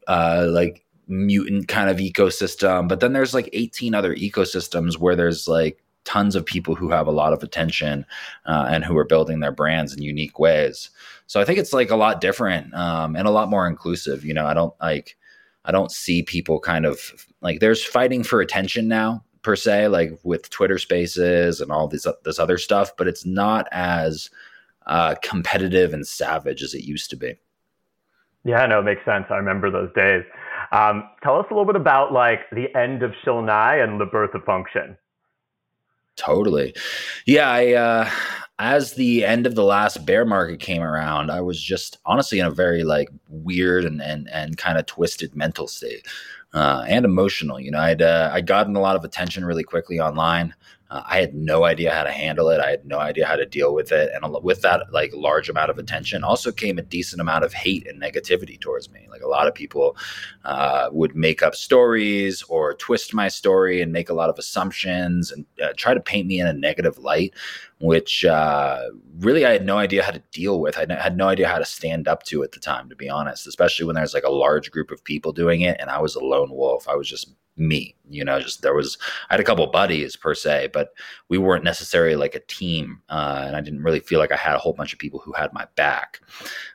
uh 0.06 0.46
like 0.50 0.84
mutant 1.08 1.68
kind 1.68 1.88
of 1.88 1.96
ecosystem, 1.96 2.86
but 2.86 3.00
then 3.00 3.14
there's 3.14 3.32
like 3.32 3.48
18 3.54 3.94
other 3.94 4.14
ecosystems 4.14 4.98
where 4.98 5.16
there's 5.16 5.48
like 5.48 5.82
tons 6.04 6.34
of 6.34 6.44
people 6.44 6.74
who 6.74 6.90
have 6.90 7.06
a 7.06 7.12
lot 7.12 7.32
of 7.32 7.42
attention 7.42 8.04
uh, 8.46 8.66
and 8.68 8.84
who 8.84 8.96
are 8.96 9.04
building 9.04 9.40
their 9.40 9.52
brands 9.52 9.94
in 9.94 10.02
unique 10.02 10.38
ways. 10.38 10.90
So 11.30 11.40
I 11.40 11.44
think 11.44 11.60
it's 11.60 11.72
like 11.72 11.92
a 11.92 11.96
lot 11.96 12.20
different 12.20 12.74
um, 12.74 13.14
and 13.14 13.28
a 13.28 13.30
lot 13.30 13.48
more 13.48 13.68
inclusive. 13.68 14.24
You 14.24 14.34
know, 14.34 14.46
I 14.46 14.52
don't 14.52 14.74
like 14.80 15.16
I 15.64 15.70
don't 15.70 15.92
see 15.92 16.24
people 16.24 16.58
kind 16.58 16.84
of 16.84 17.24
like 17.40 17.60
there's 17.60 17.84
fighting 17.84 18.24
for 18.24 18.40
attention 18.40 18.88
now 18.88 19.22
per 19.42 19.54
se, 19.54 19.86
like 19.86 20.18
with 20.24 20.50
Twitter 20.50 20.76
Spaces 20.76 21.60
and 21.60 21.70
all 21.70 21.86
this 21.86 22.04
this 22.24 22.40
other 22.40 22.58
stuff, 22.58 22.90
but 22.98 23.06
it's 23.06 23.24
not 23.24 23.68
as 23.70 24.28
uh, 24.86 25.14
competitive 25.22 25.94
and 25.94 26.04
savage 26.04 26.64
as 26.64 26.74
it 26.74 26.82
used 26.82 27.10
to 27.10 27.16
be. 27.16 27.36
Yeah, 28.42 28.66
no, 28.66 28.80
it 28.80 28.84
makes 28.84 29.04
sense. 29.04 29.26
I 29.30 29.36
remember 29.36 29.70
those 29.70 29.92
days. 29.94 30.24
Um, 30.72 31.08
tell 31.22 31.38
us 31.38 31.46
a 31.48 31.54
little 31.54 31.64
bit 31.64 31.76
about 31.76 32.12
like 32.12 32.50
the 32.50 32.76
end 32.76 33.04
of 33.04 33.12
Shill 33.24 33.40
Nye 33.40 33.76
and 33.76 34.00
the 34.00 34.06
birth 34.06 34.34
of 34.34 34.42
Fxnction. 34.42 34.96
Totally. 36.16 36.74
Yeah, 37.24 37.48
I 37.48 37.72
uh 37.74 38.10
as 38.60 38.92
the 38.92 39.24
end 39.24 39.46
of 39.46 39.54
the 39.54 39.64
last 39.64 40.04
bear 40.04 40.26
market 40.26 40.60
came 40.60 40.82
around, 40.82 41.30
I 41.30 41.40
was 41.40 41.60
just 41.60 41.98
honestly 42.04 42.38
in 42.38 42.46
a 42.46 42.50
very 42.50 42.84
like 42.84 43.08
weird 43.28 43.86
and 43.86 44.02
and 44.02 44.28
and 44.30 44.58
kind 44.58 44.78
of 44.78 44.86
twisted 44.86 45.34
mental 45.34 45.66
state. 45.66 46.06
Uh, 46.52 46.84
and 46.88 47.04
emotional. 47.04 47.60
You 47.60 47.70
know, 47.70 47.78
I'd 47.78 48.02
uh, 48.02 48.28
I'd 48.32 48.48
gotten 48.48 48.74
a 48.74 48.80
lot 48.80 48.96
of 48.96 49.04
attention 49.04 49.44
really 49.44 49.62
quickly 49.62 50.00
online. 50.00 50.52
Uh, 50.90 51.02
I 51.06 51.20
had 51.20 51.34
no 51.34 51.64
idea 51.64 51.92
how 51.92 52.02
to 52.02 52.10
handle 52.10 52.48
it. 52.48 52.60
I 52.60 52.70
had 52.70 52.84
no 52.84 52.98
idea 52.98 53.24
how 53.24 53.36
to 53.36 53.46
deal 53.46 53.72
with 53.72 53.92
it. 53.92 54.10
And 54.12 54.34
with 54.42 54.60
that, 54.62 54.92
like 54.92 55.12
large 55.14 55.48
amount 55.48 55.70
of 55.70 55.78
attention, 55.78 56.24
also 56.24 56.50
came 56.50 56.78
a 56.78 56.82
decent 56.82 57.20
amount 57.20 57.44
of 57.44 57.52
hate 57.52 57.86
and 57.86 58.02
negativity 58.02 58.60
towards 58.60 58.90
me. 58.90 59.06
Like 59.08 59.22
a 59.22 59.28
lot 59.28 59.46
of 59.46 59.54
people 59.54 59.96
uh, 60.44 60.88
would 60.90 61.14
make 61.14 61.42
up 61.42 61.54
stories 61.54 62.42
or 62.48 62.74
twist 62.74 63.14
my 63.14 63.28
story 63.28 63.80
and 63.80 63.92
make 63.92 64.10
a 64.10 64.14
lot 64.14 64.30
of 64.30 64.38
assumptions 64.38 65.30
and 65.30 65.46
uh, 65.62 65.68
try 65.76 65.94
to 65.94 66.00
paint 66.00 66.26
me 66.26 66.40
in 66.40 66.48
a 66.48 66.52
negative 66.52 66.98
light, 66.98 67.34
which 67.80 68.24
uh, 68.24 68.82
really 69.18 69.46
I 69.46 69.52
had 69.52 69.64
no 69.64 69.78
idea 69.78 70.02
how 70.02 70.12
to 70.12 70.22
deal 70.32 70.60
with. 70.60 70.76
I 70.76 70.86
had 71.00 71.16
no 71.16 71.28
idea 71.28 71.48
how 71.48 71.58
to 71.58 71.64
stand 71.64 72.08
up 72.08 72.22
to 72.24 72.42
at 72.42 72.52
the 72.52 72.60
time, 72.60 72.88
to 72.88 72.96
be 72.96 73.08
honest. 73.08 73.46
Especially 73.46 73.86
when 73.86 73.96
there's 73.96 74.14
like 74.14 74.24
a 74.24 74.30
large 74.30 74.70
group 74.70 74.90
of 74.90 75.02
people 75.02 75.32
doing 75.32 75.62
it, 75.62 75.76
and 75.80 75.90
I 75.90 76.00
was 76.00 76.14
a 76.14 76.20
lone 76.20 76.50
wolf. 76.50 76.88
I 76.88 76.94
was 76.94 77.08
just 77.08 77.34
me 77.60 77.94
you 78.08 78.24
know 78.24 78.40
just 78.40 78.62
there 78.62 78.74
was 78.74 78.96
i 79.28 79.34
had 79.34 79.40
a 79.40 79.44
couple 79.44 79.66
buddies 79.66 80.16
per 80.16 80.34
se 80.34 80.70
but 80.72 80.90
we 81.28 81.36
weren't 81.36 81.62
necessarily 81.64 82.16
like 82.16 82.34
a 82.34 82.40
team 82.40 83.02
uh, 83.10 83.44
and 83.46 83.54
i 83.54 83.60
didn't 83.60 83.82
really 83.82 84.00
feel 84.00 84.18
like 84.18 84.32
i 84.32 84.36
had 84.36 84.54
a 84.54 84.58
whole 84.58 84.72
bunch 84.72 84.92
of 84.92 84.98
people 84.98 85.20
who 85.20 85.32
had 85.32 85.52
my 85.52 85.66
back 85.76 86.20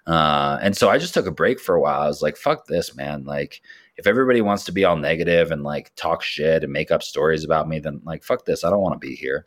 uh, 0.06 0.60
and 0.62 0.78
so 0.78 0.90
i 0.90 0.98
just 0.98 1.14
took 1.14 1.26
a 1.26 1.32
break 1.32 1.60
for 1.60 1.76
a 1.76 1.82
while 1.82 2.02
i 2.02 2.08
was 2.08 2.22
like 2.22 2.38
fuck 2.38 2.68
this 2.68 2.96
man 2.96 3.24
like 3.26 3.62
if 3.98 4.06
everybody 4.06 4.42
wants 4.42 4.66
to 4.66 4.72
be 4.72 4.86
all 4.86 4.98
negative 4.98 5.52
and 5.52 5.64
like 5.64 5.92
talk 5.96 6.22
shit 6.22 6.64
and 6.64 6.72
make 6.72 6.92
up 6.92 7.02
stories 7.02 7.44
about 7.44 7.68
me 7.68 7.80
then 7.80 8.00
like 8.04 8.24
fuck 8.24 8.46
this 8.46 8.64
i 8.64 8.70
don't 8.70 8.82
want 8.82 8.94
to 8.94 9.08
be 9.08 9.16
here 9.16 9.46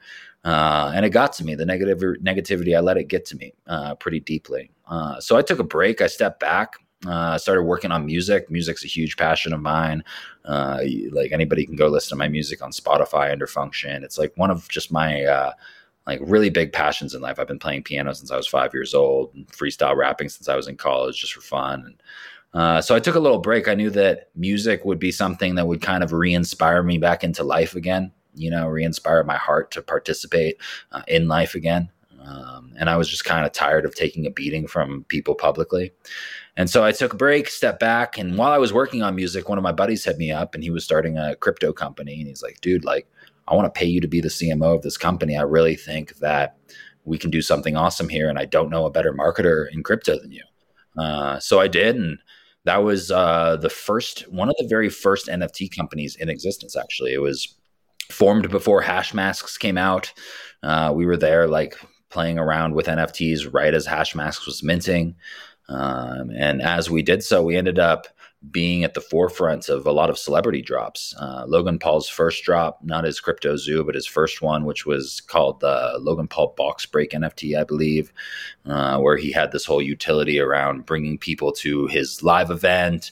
uh, 0.49 0.93
and 0.95 1.05
it 1.05 1.11
got 1.11 1.33
to 1.33 1.45
me 1.45 1.55
the 1.55 1.67
negative 1.67 1.99
negativity 2.23 2.77
i 2.77 2.81
let 2.81 2.97
it 2.97 3.05
get 3.05 3.25
to 3.25 3.37
me 3.37 3.53
uh, 3.67 3.95
pretty 3.97 4.21
deeply 4.21 4.71
uh, 4.89 5.21
so 5.21 5.37
i 5.37 5.43
took 5.43 5.59
a 5.59 5.65
break 5.65 6.01
i 6.01 6.07
stepped 6.07 6.41
back 6.41 6.77
uh, 7.07 7.31
I 7.35 7.37
started 7.37 7.63
working 7.63 7.93
on 7.93 8.07
music. 8.07 8.51
Music's 8.51 8.85
a 8.85 8.89
huge 8.89 9.17
passion 9.17 9.53
of 9.53 9.61
mine. 9.61 10.03
Uh, 10.45 10.81
like 11.13 11.31
anybody 11.31 11.65
can 11.65 11.77
go 11.77 11.87
listen 11.87 12.11
to 12.11 12.17
my 12.17 12.27
music 12.29 12.61
on 12.61 12.73
Spotify 12.73 13.31
under 13.31 13.47
Fxnction. 13.47 14.03
It's 14.03 14.19
like 14.19 14.33
one 14.37 14.51
of 14.51 14.69
just 14.69 14.91
my 14.91 15.23
uh, 15.25 15.53
like 16.09 16.21
really 16.23 16.51
big 16.51 16.73
passions 16.73 17.15
in 17.15 17.21
life. 17.21 17.39
I've 17.39 17.47
been 17.47 17.59
playing 17.59 17.85
piano 17.85 18.13
since 18.15 18.33
I 18.33 18.37
was 18.37 18.49
five 18.49 18.75
years 18.75 18.95
old, 18.95 19.33
and 19.35 19.47
freestyle 19.47 19.95
rapping 19.95 20.29
since 20.29 20.49
I 20.49 20.57
was 20.57 20.67
in 20.67 20.77
college, 20.77 21.21
just 21.21 21.35
for 21.35 21.41
fun. 21.41 21.85
And 21.85 22.03
uh, 22.55 22.81
so 22.81 22.97
I 22.97 23.01
took 23.01 23.15
a 23.15 23.21
little 23.21 23.39
break. 23.39 23.69
I 23.69 23.75
knew 23.75 23.91
that 23.91 24.31
music 24.35 24.85
would 24.85 24.99
be 24.99 25.13
something 25.13 25.55
that 25.55 25.67
would 25.67 25.83
kind 25.83 26.03
of 26.03 26.13
re-inspire 26.13 26.83
me 26.83 26.99
back 26.99 27.23
into 27.23 27.45
life 27.45 27.77
again. 27.77 28.11
You 28.39 28.51
know, 28.51 28.69
re-inspire 28.69 29.25
my 29.25 29.37
heart 29.37 29.71
to 29.73 29.83
participate 29.83 30.57
uh, 30.93 31.03
in 31.09 31.29
life 31.29 31.55
again. 31.55 31.91
Um, 32.21 32.75
and 32.79 32.91
I 32.91 32.97
was 32.97 33.09
just 33.09 33.25
kind 33.25 33.47
of 33.47 33.53
tired 33.53 33.85
of 33.85 33.95
taking 33.95 34.27
a 34.27 34.31
beating 34.31 34.67
from 34.67 35.05
people 35.09 35.35
publicly. 35.35 35.93
And 36.57 36.69
so 36.69 36.85
I 36.85 36.93
took 36.93 37.13
a 37.13 37.17
break, 37.17 37.49
stepped 37.49 37.81
back, 37.81 38.19
and 38.19 38.37
while 38.37 38.53
I 38.53 38.59
was 38.59 38.73
working 38.73 39.03
on 39.03 39.15
music, 39.15 39.49
one 39.49 39.59
of 39.59 39.65
my 39.65 39.73
buddies 39.73 40.05
hit 40.05 40.19
me 40.19 40.33
up 40.33 40.55
and 40.55 40.63
he 40.63 40.71
was 40.71 40.85
starting 40.85 41.17
a 41.17 41.37
crypto 41.37 41.73
company. 41.73 42.19
And 42.19 42.27
he's 42.27 42.43
like, 42.43 42.61
dude, 42.61 42.85
like, 42.85 43.07
I 43.47 43.55
want 43.55 43.73
to 43.73 43.79
pay 43.79 43.87
you 43.87 44.01
to 44.01 44.09
be 44.09 44.21
the 44.21 44.29
CMO 44.29 44.75
of 44.75 44.83
this 44.83 44.99
company. 44.99 45.37
I 45.37 45.43
really 45.43 45.77
think 45.77 46.17
that 46.17 46.57
we 47.05 47.17
can 47.17 47.31
do 47.31 47.41
something 47.41 47.77
awesome 47.77 48.09
here. 48.09 48.29
And 48.29 48.39
I 48.39 48.45
don't 48.45 48.71
know 48.71 48.85
a 48.85 48.91
better 48.91 49.15
marketer 49.15 49.67
in 49.73 49.83
crypto 49.83 50.19
than 50.19 50.33
you. 50.33 50.45
Uh, 50.99 51.39
so 51.39 51.61
I 51.61 51.69
did. 51.69 51.97
And 51.97 52.19
that 52.65 52.83
was 52.83 53.11
uh, 53.11 53.57
the 53.57 53.71
first, 53.71 54.31
one 54.31 54.49
of 54.49 54.57
the 54.59 54.67
very 54.67 54.91
first 54.91 55.29
NFT 55.29 55.75
companies 55.75 56.17
in 56.17 56.29
existence, 56.29 56.77
actually. 56.77 57.15
It 57.15 57.23
was 57.23 57.57
formed 58.11 58.51
before 58.51 58.83
Hashmasks 58.83 59.59
came 59.59 59.79
out. 59.79 60.13
Uh, 60.63 60.93
we 60.95 61.07
were 61.07 61.17
there 61.17 61.47
like 61.47 61.77
playing 62.11 62.39
around 62.39 62.75
with 62.75 62.87
NFTs 62.87 63.53
right 63.53 63.75
as 63.75 63.87
Hashmasks 63.87 64.47
was 64.47 64.63
minting. 64.63 65.15
Um, 65.69 66.31
and 66.37 66.63
as 66.63 66.91
we 66.91 67.03
did 67.03 67.23
so, 67.23 67.43
we 67.43 67.57
ended 67.57 67.79
up 67.79 68.09
being 68.53 68.85
at 68.85 68.95
the 68.95 69.01
forefront 69.01 69.69
of 69.69 69.85
a 69.85 69.91
lot 69.91 70.11
of 70.11 70.19
celebrity 70.19 70.63
drops. 70.63 71.13
Uh, 71.19 71.45
Logan 71.49 71.79
Paul's 71.79 72.09
first 72.09 72.45
drop, 72.45 72.79
not 72.85 73.03
his 73.03 73.21
CryptoZoo, 73.21 73.85
but 73.85 73.97
his 73.97 74.07
first 74.07 74.41
one, 74.41 74.65
which 74.65 74.87
was 74.87 75.21
called 75.23 75.59
the 75.59 75.99
Logan 76.01 76.29
Paul 76.29 76.55
Box 76.57 76.87
Break 76.87 77.11
NFT, 77.11 77.59
I 77.59 77.65
believe, 77.65 78.13
uh, 78.65 78.99
where 78.99 79.17
he 79.17 79.33
had 79.33 79.51
this 79.51 79.65
whole 79.65 79.83
utility 79.83 80.39
around 80.39 80.87
bringing 80.87 81.19
people 81.19 81.51
to 81.55 81.89
his 81.89 82.23
live 82.23 82.51
event, 82.53 83.11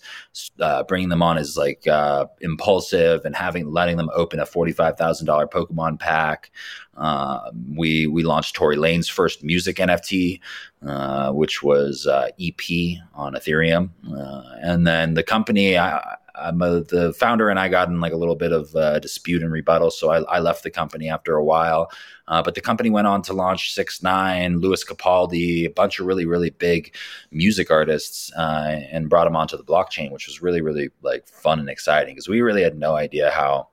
uh, 0.61 0.85
bringing 0.85 1.09
them 1.09 1.23
on 1.23 1.39
as 1.39 1.57
like 1.57 1.89
uh, 1.89 2.27
Impaulsive 2.41 3.25
and 3.25 3.35
having 3.35 3.73
letting 3.73 3.97
them 3.97 4.11
open 4.15 4.39
a 4.39 4.47
forty 4.47 4.73
five 4.73 4.97
thousand 4.97 5.27
dollar 5.27 5.49
Pokemon 5.49 5.99
pack. 5.99 6.53
Uh, 6.97 7.51
we 7.75 8.07
we 8.07 8.23
launched 8.23 8.55
Tory 8.55 8.77
Lanez' 8.77 9.11
first 9.11 9.45
music 9.45 9.77
NFT, 9.77 10.41
uh, 10.87 11.31
which 11.33 11.63
was 11.63 12.07
uh, 12.07 12.29
EP 12.41 12.99
on 13.15 13.35
Ethereum, 13.35 13.91
uh, 14.11 14.43
and 14.63 14.87
then 14.87 15.15
the 15.15 15.23
company. 15.23 15.79
I, 15.79 16.17
I'm 16.39 16.61
a, 16.61 16.83
the 16.83 17.15
founder 17.15 17.49
and 17.49 17.59
I 17.59 17.69
got 17.69 17.89
in 17.89 17.99
like 17.99 18.13
a 18.13 18.17
little 18.17 18.35
bit 18.35 18.53
of 18.53 18.77
uh, 18.77 18.99
dispute 18.99 19.43
and 19.43 19.51
rebuttal, 19.51 19.91
so 19.91 20.11
I, 20.11 20.21
I, 20.25 20.39
left 20.39 20.65
the 20.65 20.71
company 20.71 21.09
after 21.09 21.35
a 21.35 21.43
while. 21.43 21.91
Uh, 22.29 22.43
but 22.43 22.55
the 22.55 22.61
company 22.61 22.91
went 22.91 23.07
on 23.07 23.23
to 23.23 23.33
launch 23.33 23.73
Six 23.73 24.03
Nine, 24.03 24.61
Lewis 24.61 24.85
Capaldi, 24.85 25.65
a 25.65 25.71
bunch 25.71 25.99
of 25.99 26.05
really 26.05 26.27
really 26.27 26.51
big 26.51 26.95
music 27.31 27.71
artists, 27.71 28.31
and 28.37 29.09
brought 29.09 29.25
them 29.25 29.35
onto 29.37 29.57
the 29.57 29.65
blockchain, 29.65 30.13
which 30.13 30.27
was 30.27 30.43
really 30.43 30.61
really 30.61 30.91
like 31.01 31.27
fun 31.27 31.59
and 31.59 31.71
exciting 31.71 32.15
because 32.15 32.29
we 32.29 32.43
really 32.43 32.63
had 32.63 32.79
no 32.79 32.97
idea 32.97 33.31
how 33.31 33.69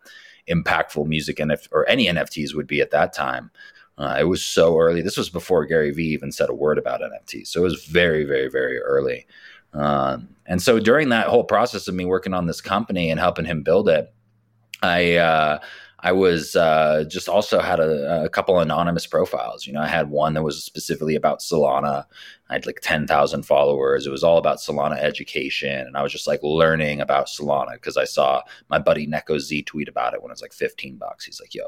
impactful 0.48 1.06
music 1.06 1.38
NF- 1.38 1.70
or 1.72 1.88
any 1.88 2.08
NFTs 2.08 2.54
would 2.56 2.68
be 2.68 2.82
at 2.82 2.92
that 2.92 3.14
time. 3.14 3.52
Uh, 3.98 4.18
it 4.20 4.24
was 4.24 4.44
so 4.44 4.80
early. 4.80 5.02
This 5.02 5.18
was 5.18 5.30
before 5.30 5.66
Gary 5.66 5.92
Vee 5.92 6.08
even 6.08 6.32
said 6.32 6.50
a 6.50 6.54
word 6.54 6.78
about 6.78 7.02
NFTs. 7.02 7.48
So 7.48 7.62
it 7.62 7.64
was 7.64 7.86
very, 7.86 8.24
very, 8.24 8.50
very 8.50 8.80
early. 8.80 9.28
Um, 9.74 10.30
and 10.46 10.62
so 10.62 10.80
during 10.80 11.10
that 11.10 11.28
whole 11.28 11.44
process 11.44 11.88
of 11.88 11.96
me 11.96 12.06
working 12.06 12.34
on 12.34 12.48
this 12.48 12.62
company 12.62 13.10
and 13.10 13.20
helping 13.20 13.46
him 13.46 13.64
build 13.64 13.90
it, 13.90 14.14
I 14.82 15.16
uh, 15.16 15.60
I 16.06 16.12
was 16.12 16.58
uh, 16.58 17.06
just 17.08 17.30
also 17.30 17.62
had 17.62 17.80
a, 17.80 18.26
a, 18.26 18.30
couple 18.30 18.60
anonymous 18.60 19.08
profiles. 19.08 19.66
You 19.66 19.72
know, 19.72 19.80
I 19.80 19.88
had 19.88 20.10
one 20.10 20.34
that 20.34 20.44
was 20.44 20.62
specifically 20.62 21.16
about 21.16 21.40
Solana. 21.40 22.04
I 22.50 22.54
had 22.54 22.66
like 22.66 22.80
10,000 22.82 23.44
followers. 23.44 24.06
It 24.06 24.12
was 24.12 24.24
all 24.24 24.38
about 24.38 24.58
Solana 24.58 24.98
education. 24.98 25.88
And 25.88 25.96
I 25.96 26.04
was 26.04 26.12
just 26.12 26.28
like 26.28 26.42
learning 26.44 27.00
about 27.00 27.28
Solana 27.28 27.76
because 27.76 27.96
I 27.96 28.04
saw 28.04 28.42
my 28.70 28.80
buddy 28.80 29.08
Neko 29.08 29.40
Z 29.40 29.64
tweet 29.64 29.88
about 29.88 30.14
it 30.14 30.22
when 30.22 30.30
it 30.30 30.34
was 30.34 30.42
like 30.42 30.52
15 30.52 30.98
bucks. 30.98 31.24
He's 31.24 31.40
like, 31.40 31.56
yo, 31.56 31.64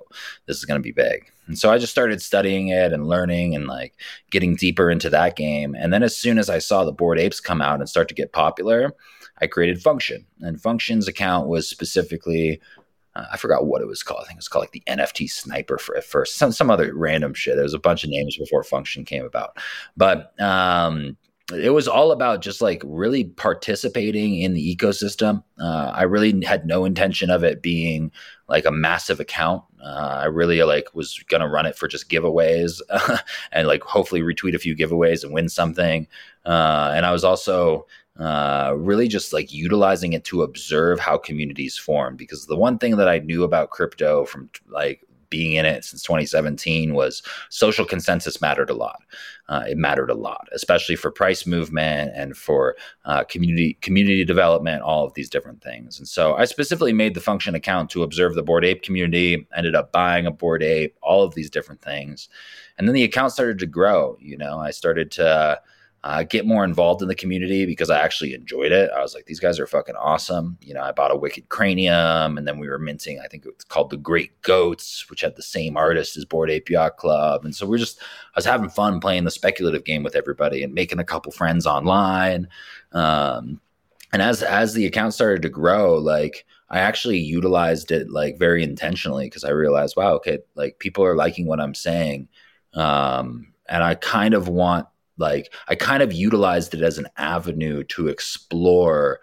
this 0.47 0.57
is 0.57 0.65
going 0.65 0.79
to 0.79 0.83
be 0.83 0.91
big. 0.91 1.31
And 1.47 1.57
so 1.57 1.71
I 1.71 1.77
just 1.77 1.93
started 1.93 2.21
studying 2.21 2.67
it 2.67 2.91
and 2.91 3.07
learning 3.07 3.55
and 3.55 3.67
like 3.67 3.93
getting 4.31 4.57
deeper 4.57 4.91
into 4.91 5.09
that 5.11 5.37
game. 5.37 5.75
And 5.75 5.93
then 5.93 6.03
as 6.03 6.13
soon 6.13 6.39
as 6.39 6.49
I 6.49 6.59
saw 6.59 6.83
the 6.83 6.91
Bored 6.91 7.19
Apes 7.19 7.39
come 7.39 7.61
out 7.61 7.79
and 7.79 7.87
start 7.87 8.09
to 8.09 8.15
get 8.15 8.33
popular, 8.33 8.91
I 9.39 9.47
created 9.47 9.81
Fxnction. 9.81 10.25
And 10.41 10.57
Fxnction's 10.57 11.07
account 11.07 11.47
was 11.47 11.69
specifically 11.69 12.59
uh, 13.15 13.25
I 13.31 13.37
forgot 13.37 13.65
what 13.65 13.81
it 13.81 13.87
was 13.87 14.03
called. 14.03 14.21
I 14.23 14.27
think 14.27 14.37
it 14.37 14.39
was 14.39 14.47
called 14.47 14.63
like 14.63 14.71
the 14.71 14.83
NFT 14.87 15.29
Sniper 15.29 15.77
for 15.77 15.95
at 15.95 16.03
first, 16.03 16.35
some 16.35 16.51
some 16.51 16.69
other 16.69 16.93
random 16.93 17.33
shit. 17.33 17.55
There 17.55 17.63
was 17.63 17.73
a 17.73 17.79
bunch 17.79 18.03
of 18.03 18.09
names 18.09 18.37
before 18.37 18.63
Fxnction 18.63 19.05
came 19.05 19.25
about, 19.25 19.57
but 19.95 20.39
um, 20.41 21.17
it 21.53 21.69
was 21.69 21.87
all 21.87 22.11
about 22.11 22.41
just 22.41 22.61
like 22.61 22.81
really 22.85 23.25
participating 23.25 24.39
in 24.39 24.53
the 24.53 24.75
ecosystem. 24.75 25.43
Uh, 25.59 25.91
I 25.93 26.03
really 26.03 26.43
had 26.43 26.65
no 26.65 26.85
intention 26.85 27.29
of 27.29 27.43
it 27.43 27.61
being 27.61 28.11
like 28.47 28.65
a 28.65 28.71
massive 28.71 29.19
account. 29.19 29.63
Uh, 29.83 30.21
I 30.23 30.25
really 30.25 30.61
like 30.63 30.93
was 30.95 31.23
gonna 31.29 31.47
run 31.47 31.67
it 31.67 31.77
for 31.77 31.87
just 31.87 32.09
giveaways 32.09 32.81
and 33.51 33.67
like 33.67 33.83
hopefully 33.83 34.21
retweet 34.21 34.55
a 34.55 34.59
few 34.59 34.75
giveaways 34.75 35.23
and 35.23 35.33
win 35.33 35.47
something. 35.47 36.07
Uh, 36.45 36.91
and 36.95 37.05
I 37.05 37.11
was 37.11 37.23
also 37.23 37.85
uh, 38.19 38.73
really 38.77 39.07
just 39.07 39.33
like 39.33 39.51
utilizing 39.51 40.13
it 40.13 40.23
to 40.25 40.43
observe 40.43 40.99
how 40.99 41.17
communities 41.17 41.77
form. 41.77 42.15
Because 42.15 42.45
the 42.45 42.55
one 42.55 42.77
thing 42.77 42.97
that 42.97 43.09
I 43.09 43.19
knew 43.19 43.43
about 43.43 43.71
crypto 43.71 44.25
from 44.25 44.49
like 44.67 45.05
being 45.29 45.53
in 45.53 45.65
it 45.65 45.83
since 45.83 46.01
2017 46.03 46.93
was 46.93 47.21
social 47.49 47.85
consensus 47.85 48.39
mattered 48.41 48.69
a 48.69 48.73
lot. 48.73 49.01
Uh, 49.49 49.63
it 49.67 49.77
mattered 49.77 50.09
a 50.09 50.15
lot, 50.15 50.47
especially 50.53 50.95
for 50.95 51.11
price 51.11 51.45
movement 51.45 52.11
and 52.15 52.37
for 52.37 52.75
uh, 53.03 53.23
community 53.25 53.77
community 53.81 54.23
development, 54.23 54.81
all 54.81 55.05
of 55.05 55.13
these 55.13 55.29
different 55.29 55.61
things. 55.61 55.99
And 55.99 56.07
so 56.07 56.35
I 56.35 56.45
specifically 56.45 56.93
made 56.93 57.15
the 57.15 57.21
function 57.21 57.53
account 57.53 57.89
to 57.91 58.03
observe 58.03 58.35
the 58.35 58.43
Bored 58.43 58.63
Ape 58.65 58.81
community. 58.81 59.45
Ended 59.55 59.75
up 59.75 59.91
buying 59.91 60.25
a 60.25 60.31
Bored 60.31 60.63
Ape, 60.63 60.95
all 61.01 61.23
of 61.23 61.35
these 61.35 61.49
different 61.49 61.81
things, 61.81 62.29
and 62.77 62.87
then 62.87 62.95
the 62.95 63.03
account 63.03 63.33
started 63.33 63.59
to 63.59 63.65
grow. 63.65 64.17
You 64.19 64.37
know, 64.37 64.57
I 64.59 64.71
started 64.71 65.11
to 65.11 65.59
uh, 66.05 66.21
get 66.21 66.45
more 66.45 66.63
involved 66.63 67.01
in 67.01 67.07
the 67.07 67.15
community 67.15 67.65
because 67.65 67.89
I 67.89 67.99
actually 67.99 68.35
enjoyed 68.35 68.71
it. 68.71 68.91
I 68.95 69.01
was 69.01 69.15
like, 69.15 69.25
these 69.25 69.39
guys 69.39 69.59
are 69.59 69.65
fucking 69.65 69.95
awesome. 69.95 70.55
You 70.61 70.75
know, 70.75 70.83
I 70.83 70.91
bought 70.91 71.11
a 71.11 71.17
Wicked 71.17 71.49
Cranium, 71.49 72.37
and 72.37 72.47
then 72.47 72.59
we 72.59 72.69
were 72.69 72.77
minting. 72.77 73.19
I 73.19 73.27
think 73.27 73.43
it's 73.47 73.63
called 73.63 73.89
the 73.89 73.97
Great 73.97 74.39
Goats, 74.43 75.09
which 75.09 75.21
had 75.21 75.35
the 75.35 75.41
same 75.41 75.75
artist 75.75 76.15
as 76.15 76.23
Bored 76.23 76.51
Ape 76.51 76.69
Club, 76.97 77.43
and 77.43 77.55
so 77.55 77.65
we're 77.65 77.79
just. 77.79 77.99
I 77.99 78.37
was 78.37 78.45
having 78.45 78.69
fun 78.69 78.99
playing 78.99 79.23
the 79.23 79.31
speculative 79.31 79.83
game 79.83 80.03
with 80.03 80.15
everybody 80.15 80.61
and 80.61 80.75
making 80.75 80.99
a 80.99 81.03
couple 81.03 81.31
friends 81.31 81.65
online. 81.65 82.49
Um, 82.91 83.59
and 84.13 84.21
as 84.21 84.43
as 84.43 84.75
the 84.75 84.85
account 84.85 85.15
started 85.15 85.41
to 85.41 85.49
grow, 85.49 85.95
like 85.95 86.45
I 86.69 86.81
actually 86.81 87.17
utilized 87.17 87.89
it 87.89 88.11
like 88.11 88.37
very 88.37 88.61
intentionally 88.63 89.25
because 89.25 89.43
I 89.43 89.49
realized, 89.49 89.95
wow, 89.97 90.13
okay, 90.17 90.37
like 90.53 90.77
people 90.77 91.03
are 91.03 91.15
liking 91.15 91.47
what 91.47 91.59
I'm 91.59 91.73
saying. 91.73 92.27
Um, 92.75 93.53
and 93.67 93.83
I 93.83 93.95
kind 93.95 94.35
of 94.35 94.47
want 94.47 94.85
like 95.17 95.53
i 95.67 95.75
kind 95.75 96.03
of 96.03 96.13
utilized 96.13 96.73
it 96.73 96.81
as 96.81 96.97
an 96.97 97.07
avenue 97.17 97.83
to 97.83 98.07
explore 98.07 99.19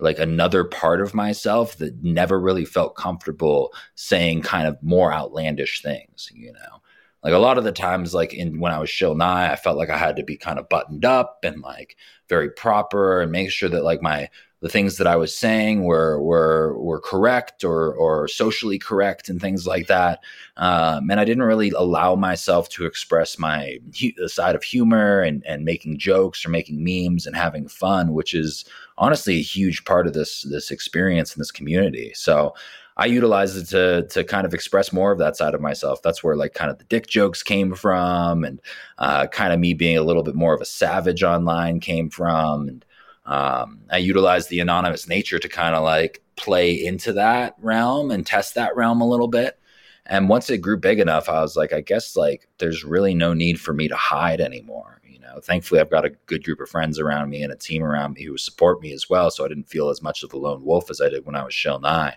like 0.00 0.18
another 0.18 0.64
part 0.64 1.00
of 1.00 1.14
myself 1.14 1.76
that 1.78 2.02
never 2.02 2.40
really 2.40 2.64
felt 2.64 2.96
comfortable 2.96 3.72
saying 3.94 4.42
kind 4.42 4.66
of 4.66 4.82
more 4.82 5.12
outlandish 5.12 5.82
things 5.82 6.30
you 6.32 6.52
know? 6.52 6.80
Like 7.22 7.32
a 7.32 7.38
lot 7.38 7.56
of 7.56 7.64
the 7.64 7.72
times 7.72 8.12
like 8.12 8.34
in 8.34 8.60
when 8.60 8.72
i 8.72 8.78
was 8.78 8.90
Shill 8.90 9.14
Nye 9.14 9.52
i 9.52 9.56
felt 9.56 9.78
like 9.78 9.90
i 9.90 9.96
had 9.96 10.16
to 10.16 10.22
be 10.22 10.36
kind 10.36 10.58
of 10.58 10.68
buttoned 10.68 11.04
up 11.04 11.38
and 11.42 11.62
like 11.62 11.96
very 12.28 12.50
proper 12.50 13.22
and 13.22 13.32
make 13.32 13.50
sure 13.50 13.68
that 13.68 13.84
like 13.84 14.02
my 14.02 14.28
the 14.64 14.70
things 14.70 14.96
that 14.96 15.06
I 15.06 15.14
was 15.14 15.36
saying 15.36 15.84
were 15.84 16.18
were 16.22 16.78
were 16.78 16.98
correct 16.98 17.64
or 17.64 17.92
or 17.96 18.26
socially 18.26 18.78
correct 18.78 19.28
and 19.28 19.38
things 19.38 19.66
like 19.66 19.88
that. 19.88 20.20
Um, 20.56 21.10
and 21.10 21.20
I 21.20 21.26
didn't 21.26 21.42
really 21.42 21.68
allow 21.72 22.14
myself 22.14 22.70
to 22.70 22.86
express 22.86 23.38
my 23.38 23.78
hu- 24.00 24.26
side 24.26 24.54
of 24.54 24.62
humor 24.62 25.20
and 25.20 25.44
and 25.44 25.66
making 25.66 25.98
jokes 25.98 26.46
or 26.46 26.48
making 26.48 26.82
memes 26.82 27.26
and 27.26 27.36
having 27.36 27.68
fun, 27.68 28.14
which 28.14 28.32
is 28.32 28.64
honestly 28.96 29.34
a 29.34 29.42
huge 29.42 29.84
part 29.84 30.06
of 30.06 30.14
this 30.14 30.46
this 30.48 30.70
experience 30.70 31.36
in 31.36 31.40
this 31.40 31.52
community. 31.52 32.12
So. 32.14 32.54
I 32.96 33.06
utilized 33.06 33.56
it 33.56 33.66
to 33.70 34.06
to 34.10 34.22
kind 34.22 34.46
of 34.46 34.54
express 34.54 34.92
more 34.92 35.10
of 35.10 35.18
that 35.18 35.36
side 35.36 35.52
of 35.52 35.60
myself. 35.60 36.00
That's 36.00 36.22
where 36.22 36.36
like 36.36 36.54
kind 36.54 36.70
of 36.70 36.78
the 36.78 36.84
dick 36.84 37.08
jokes 37.08 37.42
came 37.42 37.74
from, 37.74 38.44
and 38.44 38.60
uh, 38.98 39.26
kind 39.26 39.52
of 39.52 39.58
me 39.58 39.74
being 39.74 39.98
a 39.98 40.04
little 40.04 40.22
bit 40.22 40.36
more 40.36 40.54
of 40.54 40.60
a 40.60 40.64
savage 40.64 41.24
online 41.24 41.80
came 41.80 42.08
from. 42.08 42.68
And 42.68 42.84
um, 43.26 43.80
I 43.90 43.98
utilized 43.98 44.50
the 44.50 44.60
anonymous 44.60 45.08
nature 45.08 45.38
to 45.38 45.48
kind 45.48 45.74
of 45.74 45.82
like 45.82 46.22
play 46.36 46.72
into 46.72 47.12
that 47.14 47.54
realm 47.58 48.10
and 48.10 48.26
test 48.26 48.54
that 48.54 48.76
realm 48.76 49.00
a 49.00 49.08
little 49.08 49.28
bit. 49.28 49.58
And 50.06 50.28
once 50.28 50.50
it 50.50 50.58
grew 50.58 50.76
big 50.76 51.00
enough, 51.00 51.28
I 51.28 51.40
was 51.40 51.56
like, 51.56 51.72
I 51.72 51.80
guess 51.80 52.16
like 52.16 52.48
there's 52.58 52.84
really 52.84 53.14
no 53.14 53.32
need 53.32 53.58
for 53.60 53.72
me 53.72 53.88
to 53.88 53.96
hide 53.96 54.40
anymore. 54.40 55.00
You 55.08 55.18
know, 55.20 55.40
thankfully 55.40 55.80
I've 55.80 55.90
got 55.90 56.04
a 56.04 56.10
good 56.26 56.44
group 56.44 56.60
of 56.60 56.68
friends 56.68 56.98
around 56.98 57.30
me 57.30 57.42
and 57.42 57.52
a 57.52 57.56
team 57.56 57.82
around 57.82 58.14
me 58.14 58.24
who 58.24 58.36
support 58.36 58.82
me 58.82 58.92
as 58.92 59.08
well. 59.08 59.30
So 59.30 59.44
I 59.44 59.48
didn't 59.48 59.68
feel 59.68 59.88
as 59.88 60.02
much 60.02 60.22
of 60.22 60.34
a 60.34 60.36
lone 60.36 60.62
wolf 60.62 60.90
as 60.90 61.00
I 61.00 61.08
did 61.08 61.24
when 61.24 61.36
I 61.36 61.44
was 61.44 61.54
Shill 61.54 61.80
Nye. 61.80 62.16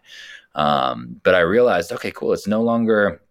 Um, 0.56 1.22
but 1.24 1.36
I 1.36 1.40
realized, 1.42 1.94
okay, 1.94 2.12
cool. 2.12 2.34
It's 2.34 2.48
no 2.48 2.62
longer 2.62 3.22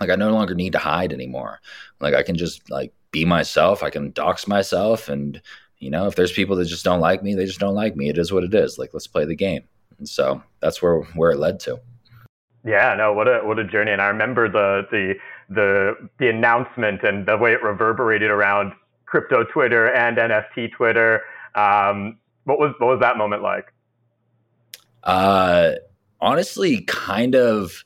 like 0.00 0.10
I 0.10 0.16
no 0.16 0.32
longer 0.32 0.54
need 0.54 0.72
to 0.72 0.78
hide 0.78 1.12
anymore. 1.12 1.60
Like 2.00 2.14
I 2.14 2.22
can 2.22 2.36
just 2.36 2.68
like 2.70 2.92
be 3.12 3.24
myself. 3.24 3.82
I 3.82 3.90
can 3.90 4.10
dox 4.10 4.46
myself 4.48 5.08
and 5.08 5.40
you 5.82 5.90
know, 5.90 6.06
if 6.06 6.14
there's 6.14 6.30
people 6.30 6.54
that 6.56 6.66
just 6.66 6.84
don't 6.84 7.00
like 7.00 7.24
me, 7.24 7.34
they 7.34 7.44
just 7.44 7.58
don't 7.58 7.74
like 7.74 7.96
me. 7.96 8.08
It 8.08 8.16
is 8.16 8.32
what 8.32 8.44
it 8.44 8.54
is. 8.54 8.78
Like, 8.78 8.90
let's 8.92 9.08
play 9.08 9.24
the 9.24 9.34
game. 9.34 9.64
And 9.98 10.08
so 10.08 10.40
that's 10.60 10.80
where 10.80 11.00
where 11.16 11.32
it 11.32 11.38
led 11.38 11.58
to. 11.60 11.80
Yeah, 12.64 12.94
no, 12.94 13.12
what 13.12 13.26
a 13.26 13.40
what 13.42 13.58
a 13.58 13.64
journey. 13.64 13.90
And 13.90 14.00
I 14.00 14.06
remember 14.06 14.48
the 14.48 14.86
the 14.92 15.14
the 15.48 16.08
the 16.18 16.28
announcement 16.28 17.02
and 17.02 17.26
the 17.26 17.36
way 17.36 17.52
it 17.52 17.64
reverberated 17.64 18.30
around 18.30 18.72
crypto 19.06 19.42
Twitter 19.42 19.92
and 19.92 20.16
NFT 20.16 20.70
Twitter. 20.70 21.22
Um, 21.56 22.18
what 22.44 22.60
was 22.60 22.74
what 22.78 22.86
was 22.86 23.00
that 23.00 23.16
moment 23.16 23.42
like? 23.42 23.72
Uh, 25.02 25.72
honestly, 26.20 26.82
kind 26.82 27.34
of 27.34 27.82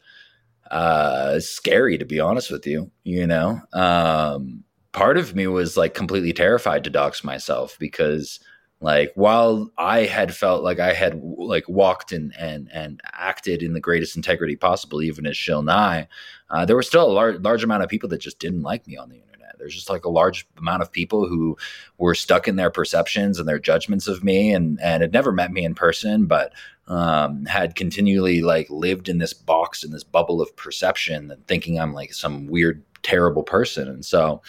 uh, 0.70 1.40
scary 1.40 1.96
to 1.96 2.04
be 2.04 2.20
honest 2.20 2.50
with 2.50 2.66
you. 2.66 2.90
You 3.04 3.26
know, 3.26 3.58
um, 3.72 4.64
part 4.96 5.18
of 5.18 5.36
me 5.36 5.46
was 5.46 5.76
like 5.76 5.92
completely 5.92 6.32
terrified 6.32 6.82
to 6.82 6.90
dox 6.90 7.22
myself 7.22 7.76
because 7.78 8.40
like 8.80 9.12
while 9.14 9.70
I 9.76 10.04
had 10.04 10.34
felt 10.34 10.64
like 10.64 10.80
I 10.80 10.94
had 10.94 11.20
like 11.22 11.68
walked 11.68 12.12
and 12.12 12.34
and 12.38 12.70
and 12.72 13.00
acted 13.12 13.62
in 13.62 13.74
the 13.74 13.80
greatest 13.80 14.16
integrity 14.16 14.56
possible, 14.56 15.02
even 15.02 15.26
as 15.26 15.36
Shill 15.36 15.62
Nye, 15.62 16.08
uh, 16.50 16.64
there 16.64 16.76
was 16.76 16.86
still 16.86 17.06
a 17.06 17.12
large 17.12 17.40
large 17.42 17.62
amount 17.62 17.82
of 17.82 17.90
people 17.90 18.08
that 18.08 18.22
just 18.22 18.38
didn't 18.38 18.62
like 18.62 18.86
me 18.86 18.96
on 18.96 19.10
the 19.10 19.16
internet. 19.16 19.56
There's 19.58 19.74
just 19.74 19.90
like 19.90 20.06
a 20.06 20.10
large 20.10 20.46
amount 20.56 20.80
of 20.80 20.90
people 20.90 21.28
who 21.28 21.58
were 21.98 22.14
stuck 22.14 22.48
in 22.48 22.56
their 22.56 22.70
perceptions 22.70 23.38
and 23.38 23.46
their 23.46 23.58
judgments 23.58 24.08
of 24.08 24.24
me 24.24 24.52
and, 24.52 24.80
and 24.80 25.02
had 25.02 25.12
never 25.12 25.32
met 25.32 25.52
me 25.52 25.64
in 25.64 25.74
person, 25.74 26.26
but 26.26 26.52
um, 26.88 27.44
had 27.46 27.74
continually 27.74 28.42
like 28.42 28.68
lived 28.70 29.08
in 29.08 29.18
this 29.18 29.32
box 29.32 29.82
in 29.82 29.90
this 29.90 30.04
bubble 30.04 30.40
of 30.40 30.54
perception 30.56 31.30
and 31.30 31.46
thinking 31.46 31.78
I'm 31.78 31.92
like 31.92 32.12
some 32.14 32.46
weird, 32.46 32.82
terrible 33.02 33.42
person. 33.42 33.88
And 33.88 34.04
so 34.04 34.42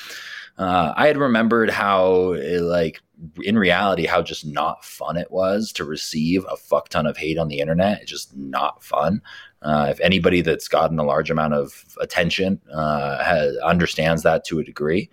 uh, 0.57 0.93
I 0.95 1.07
had 1.07 1.17
remembered 1.17 1.69
how 1.69 2.33
it, 2.33 2.61
like 2.61 3.01
in 3.43 3.57
reality 3.57 4.05
how 4.05 4.21
just 4.21 4.45
not 4.45 4.85
fun 4.85 5.17
it 5.17 5.31
was 5.31 5.71
to 5.71 5.83
receive 5.83 6.45
a 6.49 6.57
fuck 6.57 6.89
ton 6.89 7.07
of 7.07 7.17
hate 7.17 7.37
on 7.37 7.47
the 7.47 7.59
internet. 7.59 8.01
It's 8.01 8.11
just 8.11 8.35
not 8.35 8.83
fun. 8.83 9.21
Uh, 9.63 9.87
if 9.89 9.99
anybody 10.01 10.41
that's 10.41 10.67
gotten 10.67 10.99
a 10.99 11.03
large 11.03 11.31
amount 11.31 11.55
of 11.55 11.97
attention 11.99 12.61
uh, 12.71 13.23
has, 13.23 13.57
understands 13.57 14.21
that 14.23 14.45
to 14.45 14.59
a 14.59 14.63
degree, 14.63 15.09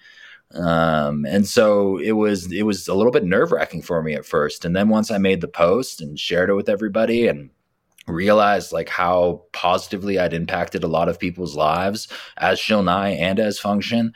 um, 0.55 1.27
and 1.27 1.47
so 1.47 1.99
it 1.99 2.13
was 2.13 2.51
it 2.53 2.63
was 2.63 2.89
a 2.89 2.95
little 2.95 3.13
bit 3.13 3.25
nerve 3.25 3.53
wracking 3.53 3.83
for 3.83 4.03
me 4.03 4.15
at 4.15 4.27
first, 4.27 4.65
and 4.65 4.75
then 4.75 4.89
once 4.89 5.11
I 5.11 5.19
made 5.19 5.41
the 5.41 5.49
post 5.49 6.01
and 6.01 6.19
shared 6.19 6.51
it 6.51 6.55
with 6.55 6.69
everybody 6.69 7.27
and 7.27 7.51
realized 8.07 8.73
like 8.73 8.89
how 8.89 9.43
positively 9.53 10.19
I'd 10.19 10.35
impacted 10.35 10.85
a 10.85 10.89
lot 10.89 11.09
of 11.09 11.19
people's 11.19 11.57
lives 11.57 12.09
as 12.37 12.59
Shill 12.59 12.83
Nye 12.83 13.11
and 13.11 13.41
as 13.41 13.59
Fxnction. 13.59 14.13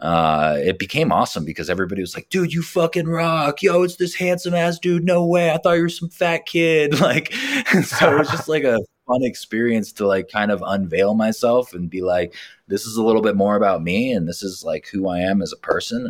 Uh, 0.00 0.58
it 0.60 0.78
became 0.78 1.12
awesome 1.12 1.44
because 1.44 1.70
everybody 1.70 2.00
was 2.00 2.14
like, 2.14 2.28
dude, 2.28 2.52
you 2.52 2.62
fucking 2.62 3.08
rock. 3.08 3.62
Yo, 3.62 3.82
it's 3.82 3.96
this 3.96 4.14
handsome 4.14 4.54
ass 4.54 4.78
dude. 4.78 5.04
No 5.04 5.26
way. 5.26 5.50
I 5.50 5.58
thought 5.58 5.72
you 5.72 5.82
were 5.82 5.88
some 5.88 6.08
fat 6.10 6.46
kid. 6.46 6.94
Like, 7.02 7.32
so 7.84 8.14
it 8.14 8.18
was 8.18 8.30
just 8.30 8.48
like 8.48 8.62
a 8.62 8.78
fun 9.12 9.24
experience 9.24 9.92
to 9.92 10.06
like 10.06 10.28
kind 10.28 10.50
of 10.50 10.62
unveil 10.66 11.14
myself 11.14 11.74
and 11.74 11.90
be 11.90 12.02
like, 12.02 12.34
this 12.68 12.86
is 12.86 12.96
a 12.96 13.02
little 13.02 13.22
bit 13.22 13.36
more 13.36 13.56
about 13.56 13.82
me 13.82 14.12
and 14.12 14.28
this 14.28 14.42
is 14.42 14.64
like 14.64 14.86
who 14.88 15.08
I 15.08 15.20
am 15.20 15.42
as 15.42 15.52
a 15.52 15.56
person. 15.56 16.06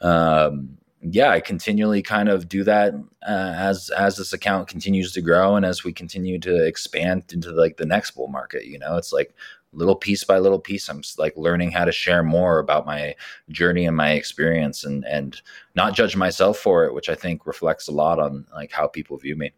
And, 0.00 0.08
um, 0.08 0.78
yeah, 1.00 1.30
I 1.30 1.40
continually 1.40 2.00
kind 2.00 2.28
of 2.28 2.48
do 2.48 2.62
that 2.62 2.94
uh, 3.26 3.54
as 3.56 3.90
as 3.90 4.16
this 4.16 4.32
account 4.32 4.68
continues 4.68 5.12
to 5.12 5.20
grow 5.20 5.56
and 5.56 5.66
as 5.66 5.82
we 5.82 5.92
continue 5.92 6.38
to 6.38 6.64
expand 6.64 7.24
into 7.32 7.50
like 7.50 7.76
the 7.76 7.86
next 7.86 8.12
bull 8.12 8.28
market. 8.28 8.66
You 8.66 8.78
know, 8.78 8.96
it's 8.96 9.12
like 9.12 9.34
little 9.72 9.96
piece 9.96 10.22
by 10.22 10.38
little 10.38 10.60
piece. 10.60 10.88
I'm 10.88 11.02
like 11.18 11.36
learning 11.36 11.72
how 11.72 11.84
to 11.84 11.92
share 11.92 12.22
more 12.22 12.60
about 12.60 12.86
my 12.86 13.16
journey 13.48 13.84
and 13.84 13.96
my 13.96 14.12
experience, 14.12 14.84
and 14.84 15.04
and 15.04 15.40
not 15.74 15.94
judge 15.94 16.14
myself 16.14 16.58
for 16.58 16.84
it, 16.84 16.94
which 16.94 17.08
I 17.08 17.16
think 17.16 17.46
reflects 17.46 17.88
a 17.88 17.92
lot 17.92 18.20
on 18.20 18.46
like 18.54 18.70
how 18.70 18.86
people 18.86 19.16
view 19.16 19.34
me. 19.34 19.50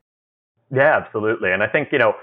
Yeah, 0.75 0.97
absolutely. 0.97 1.52
And 1.52 1.62
I 1.62 1.66
think 1.66 1.92
you 1.92 1.99
know, 1.99 2.14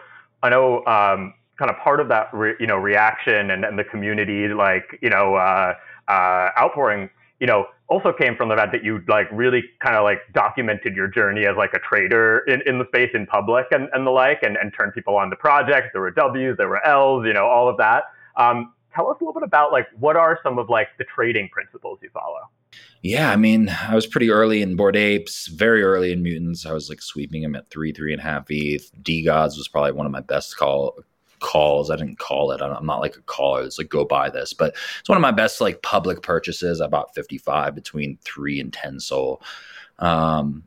I 0.44 0.50
know 0.50 0.86
um, 0.86 1.34
kind 1.58 1.70
of 1.70 1.78
part 1.78 2.00
of 2.00 2.08
that 2.10 2.34
re, 2.34 2.56
you 2.60 2.68
know 2.68 2.78
reaction 2.78 3.52
and, 3.52 3.64
and 3.66 3.78
the 3.78 3.84
community 3.84 4.48
like 4.50 4.98
you 5.02 5.10
know 5.10 5.36
uh, 5.36 5.74
uh, 6.08 6.50
outpouring 6.60 7.10
you 7.42 7.48
know, 7.48 7.66
also 7.88 8.14
came 8.14 8.38
from 8.38 8.50
the 8.50 8.56
fact 8.56 8.72
that 8.72 8.84
you 8.84 9.04
like 9.08 9.28
really 9.32 9.64
kind 9.80 9.96
of 9.96 10.04
like 10.04 10.20
documented 10.32 10.96
your 10.96 11.08
journey 11.08 11.48
as 11.48 11.58
like 11.58 11.74
a 11.74 11.80
trader 11.80 12.44
in, 12.48 12.62
in 12.68 12.78
the 12.78 12.86
space 12.86 13.10
in 13.16 13.26
public 13.26 13.66
and, 13.72 13.90
and 13.94 14.06
the 14.06 14.12
like, 14.12 14.44
and, 14.44 14.56
and 14.58 14.72
turned 14.78 14.94
people 14.94 15.18
on 15.18 15.30
to 15.32 15.36
projects. 15.36 15.90
There 15.92 16.02
were 16.02 16.12
W's, 16.12 16.56
there 16.56 16.70
were 16.70 16.86
L's, 16.86 17.26
you 17.26 17.34
know, 17.34 17.48
all 17.48 17.68
of 17.68 17.78
that. 17.78 18.04
Um, 18.38 18.74
tell 18.94 19.10
us 19.10 19.18
a 19.20 19.24
little 19.24 19.40
bit 19.40 19.44
about 19.46 19.72
like 19.72 19.88
what 20.00 20.16
are 20.16 20.40
some 20.44 20.60
of 20.60 20.70
like 20.70 20.90
the 20.98 21.06
trading 21.06 21.50
principles 21.50 22.00
you 22.02 22.10
follow? 22.14 22.50
Yeah, 23.02 23.32
I 23.32 23.36
mean, 23.36 23.70
I 23.70 23.96
was 23.96 24.06
pretty 24.06 24.30
early 24.30 24.62
in 24.62 24.76
Bored 24.76 24.96
Apes, 24.96 25.48
very 25.48 25.82
early 25.82 26.12
in 26.12 26.22
Mutants. 26.22 26.66
I 26.66 26.72
was 26.72 26.88
like 26.88 27.02
sweeping 27.02 27.42
them 27.42 27.56
at 27.56 27.70
three, 27.70 27.92
three 27.92 28.14
and 28.14 28.22
a 28.22 28.24
half 28.24 28.46
ETH. 28.50 28.92
DeGods 29.02 29.58
was 29.58 29.68
probably 29.68 29.92
one 29.94 30.06
of 30.06 30.12
my 30.12 30.22
best 30.22 30.56
call 30.56 31.00
calls. 31.40 31.90
I 31.90 31.96
didn't 31.96 32.20
call 32.20 32.52
it. 32.52 32.62
I'm 32.62 32.86
not 32.86 33.02
like 33.02 33.18
a 33.18 33.22
caller. 33.22 33.64
It's 33.64 33.78
like 33.78 33.90
go 33.90 34.06
buy 34.06 34.30
this, 34.30 34.54
but 34.54 34.76
it's 35.00 35.10
one 35.10 35.18
of 35.18 35.22
my 35.22 35.32
best 35.32 35.60
like 35.60 35.82
public 35.82 36.22
purchases. 36.22 36.80
I 36.80 36.88
bought 36.88 37.14
55 37.14 37.76
between 37.76 38.18
three 38.24 38.60
and 38.60 38.72
10 38.72 39.00
SOL 39.00 39.42
Um, 40.00 40.64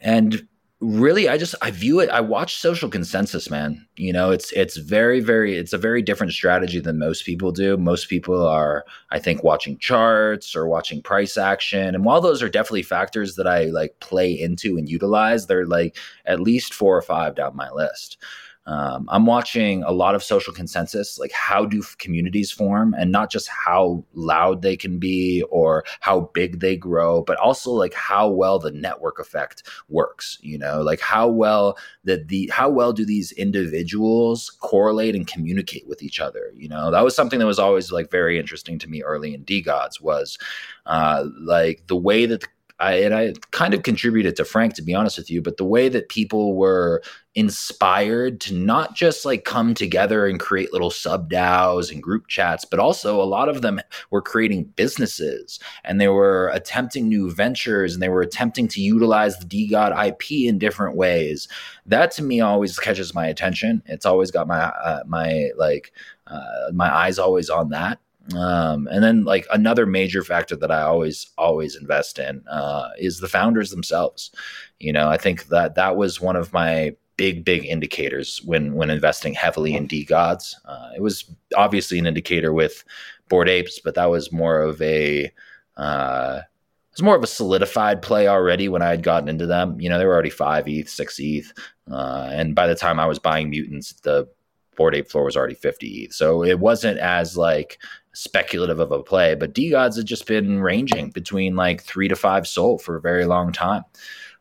and 0.00 0.46
really 0.82 1.28
i 1.28 1.38
just 1.38 1.54
i 1.62 1.70
view 1.70 2.00
it 2.00 2.10
i 2.10 2.20
watch 2.20 2.56
social 2.56 2.90
consensus 2.90 3.48
man. 3.48 3.86
You 3.96 4.12
know 4.12 4.30
it's 4.30 4.50
it's 4.52 4.76
very 4.76 5.20
very 5.20 5.56
it's 5.56 5.72
a 5.72 5.78
very 5.78 6.02
different 6.02 6.32
strategy 6.32 6.80
than 6.80 6.98
most 6.98 7.24
people 7.24 7.52
do. 7.52 7.76
Most 7.76 8.08
people 8.08 8.44
are 8.44 8.84
i 9.10 9.18
think 9.18 9.44
watching 9.44 9.78
charts 9.78 10.56
or 10.56 10.66
watching 10.66 11.00
price 11.00 11.36
action. 11.36 11.94
And 11.94 12.04
while 12.04 12.20
those 12.20 12.42
are 12.42 12.48
definitely 12.48 12.82
factors 12.82 13.36
that 13.36 13.46
i 13.46 13.66
like 13.66 13.98
play 14.00 14.32
into 14.32 14.76
and 14.76 14.88
utilize 14.88 15.46
they're 15.46 15.66
like 15.66 15.96
at 16.26 16.40
least 16.40 16.74
four 16.74 16.96
or 16.96 17.02
five 17.02 17.36
down 17.36 17.54
my 17.54 17.70
list 17.70 18.18
um, 18.66 19.08
I'm 19.10 19.26
watching 19.26 19.82
a 19.82 19.90
lot 19.90 20.14
of 20.14 20.22
social 20.22 20.52
consensus, 20.52 21.18
like 21.18 21.32
how 21.32 21.64
do 21.64 21.82
communities 21.98 22.52
form, 22.52 22.94
and 22.96 23.10
not 23.10 23.30
just 23.30 23.48
how 23.48 24.04
loud 24.14 24.62
they 24.62 24.76
can 24.76 24.98
be 24.98 25.42
or 25.50 25.84
how 26.00 26.30
big 26.32 26.60
they 26.60 26.76
grow, 26.76 27.22
but 27.22 27.38
also 27.38 27.72
like 27.72 27.94
how 27.94 28.28
well 28.28 28.58
the 28.58 28.70
network 28.70 29.18
effect 29.18 29.64
works. 29.88 30.38
You 30.42 30.58
know, 30.58 30.82
like 30.82 31.00
how 31.00 31.28
well 31.28 31.76
that 32.04 32.28
the 32.28 32.48
how 32.52 32.70
well 32.70 32.92
do 32.92 33.04
these 33.04 33.32
individuals 33.32 34.50
correlate 34.60 35.16
and 35.16 35.26
communicate 35.26 35.88
with 35.88 36.02
each 36.02 36.20
other. 36.20 36.52
You 36.54 36.68
know, 36.68 36.90
that 36.92 37.04
was 37.04 37.16
something 37.16 37.40
that 37.40 37.46
was 37.46 37.58
always 37.58 37.90
like 37.90 38.10
very 38.10 38.38
interesting 38.38 38.78
to 38.78 38.88
me 38.88 39.02
early 39.02 39.34
in 39.34 39.44
DeGods 39.44 40.00
was 40.00 40.38
uh, 40.86 41.24
like 41.40 41.86
the 41.88 41.96
way 41.96 42.26
that 42.26 42.42
the 42.42 42.48
I, 42.82 42.94
and 42.94 43.14
I 43.14 43.32
kind 43.52 43.74
of 43.74 43.84
contributed 43.84 44.34
to 44.36 44.44
Frank, 44.44 44.74
to 44.74 44.82
be 44.82 44.92
honest 44.92 45.16
with 45.16 45.30
you, 45.30 45.40
but 45.40 45.56
the 45.56 45.64
way 45.64 45.88
that 45.88 46.08
people 46.08 46.54
were 46.56 47.00
inspired 47.36 48.40
to 48.40 48.54
not 48.54 48.96
just 48.96 49.24
like 49.24 49.44
come 49.44 49.72
together 49.72 50.26
and 50.26 50.40
create 50.40 50.72
little 50.72 50.90
sub 50.90 51.30
DAOs 51.30 51.92
and 51.92 52.02
group 52.02 52.26
chats, 52.26 52.64
but 52.64 52.80
also 52.80 53.22
a 53.22 53.24
lot 53.24 53.48
of 53.48 53.62
them 53.62 53.80
were 54.10 54.20
creating 54.20 54.64
businesses 54.64 55.60
and 55.84 56.00
they 56.00 56.08
were 56.08 56.48
attempting 56.48 57.08
new 57.08 57.30
ventures 57.30 57.94
and 57.94 58.02
they 58.02 58.08
were 58.08 58.20
attempting 58.20 58.66
to 58.66 58.80
utilize 58.80 59.38
the 59.38 59.46
DeGod 59.46 60.08
IP 60.08 60.48
in 60.48 60.58
different 60.58 60.96
ways. 60.96 61.46
That 61.86 62.10
to 62.12 62.22
me 62.22 62.40
always 62.40 62.78
catches 62.78 63.14
my 63.14 63.26
attention. 63.28 63.82
It's 63.86 64.04
always 64.04 64.32
got 64.32 64.48
my 64.48 64.64
uh, 64.64 65.04
my 65.06 65.50
like 65.56 65.92
uh, 66.26 66.72
my 66.74 66.92
eyes 66.92 67.18
always 67.18 67.48
on 67.48 67.70
that. 67.70 68.00
Um, 68.36 68.88
and 68.90 69.02
then 69.02 69.24
like 69.24 69.46
another 69.52 69.84
major 69.84 70.22
factor 70.22 70.54
that 70.56 70.70
I 70.70 70.82
always 70.82 71.30
always 71.36 71.76
invest 71.76 72.18
in 72.18 72.44
uh, 72.48 72.90
is 72.98 73.18
the 73.18 73.28
founders 73.28 73.70
themselves. 73.70 74.30
You 74.78 74.92
know, 74.92 75.08
I 75.08 75.16
think 75.16 75.48
that 75.48 75.74
that 75.74 75.96
was 75.96 76.20
one 76.20 76.36
of 76.36 76.52
my 76.52 76.94
big 77.16 77.44
big 77.44 77.66
indicators 77.66 78.40
when 78.44 78.74
when 78.74 78.90
investing 78.90 79.34
heavily 79.34 79.74
in 79.74 79.88
DeGods. 79.88 80.54
Uh, 80.64 80.90
it 80.96 81.02
was 81.02 81.30
obviously 81.56 81.98
an 81.98 82.06
indicator 82.06 82.52
with 82.52 82.84
Bored 83.28 83.48
Apes, 83.48 83.80
but 83.80 83.94
that 83.96 84.10
was 84.10 84.32
more 84.32 84.60
of 84.60 84.80
a 84.80 85.32
uh, 85.76 86.40
it 86.40 86.96
was 86.96 87.02
more 87.02 87.16
of 87.16 87.24
a 87.24 87.28
solidified 87.28 88.02
play 88.02 88.28
already 88.28 88.68
when 88.68 88.82
I 88.82 88.90
had 88.90 89.02
gotten 89.02 89.28
into 89.28 89.46
them. 89.46 89.80
You 89.80 89.88
know, 89.88 89.98
they 89.98 90.04
were 90.04 90.12
already 90.12 90.30
five 90.30 90.68
ETH, 90.68 90.88
six 90.88 91.18
ETH, 91.18 91.52
uh, 91.90 92.28
and 92.30 92.54
by 92.54 92.66
the 92.66 92.74
time 92.74 93.00
I 93.00 93.06
was 93.06 93.18
buying 93.18 93.50
mutants, 93.50 93.94
the 94.02 94.28
Bored 94.76 94.94
Ape 94.94 95.08
floor 95.08 95.24
was 95.24 95.36
already 95.36 95.54
50 95.54 95.86
ETH. 95.86 96.12
So 96.12 96.42
it 96.42 96.58
wasn't 96.58 96.98
as 96.98 97.36
like 97.36 97.78
speculative 98.14 98.78
of 98.78 98.92
a 98.92 99.02
play, 99.02 99.34
but 99.34 99.54
DeGods 99.54 99.96
had 99.96 100.06
just 100.06 100.26
been 100.26 100.60
ranging 100.60 101.10
between 101.10 101.56
like 101.56 101.82
three 101.82 102.08
to 102.08 102.16
five 102.16 102.46
SOL 102.46 102.78
for 102.78 102.96
a 102.96 103.00
very 103.00 103.24
long 103.24 103.52
time. 103.52 103.84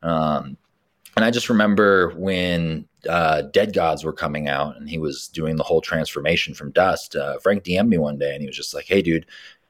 Um, 0.04 0.58
and 1.16 1.26
I 1.26 1.32
just 1.32 1.50
remember 1.50 2.10
when 2.16 2.88
uh, 3.10 3.44
Dead 3.44 3.74
Gods 3.74 4.04
were 4.04 4.14
coming 4.14 4.48
out 4.48 4.78
and 4.78 4.90
he 4.90 4.98
was 4.98 5.28
doing 5.28 5.56
the 5.56 5.64
whole 5.64 5.82
transformation 5.82 6.54
from 6.54 6.72
dust. 6.72 7.16
Uh, 7.16 7.38
Frank 7.40 7.64
DM'd 7.64 7.90
me 7.90 7.98
one 7.98 8.18
day 8.18 8.34
and 8.34 8.42
he 8.42 8.48
was 8.48 8.56
just 8.56 8.74
like, 8.74 8.86
Hey, 8.86 9.02
dude, 9.02 9.26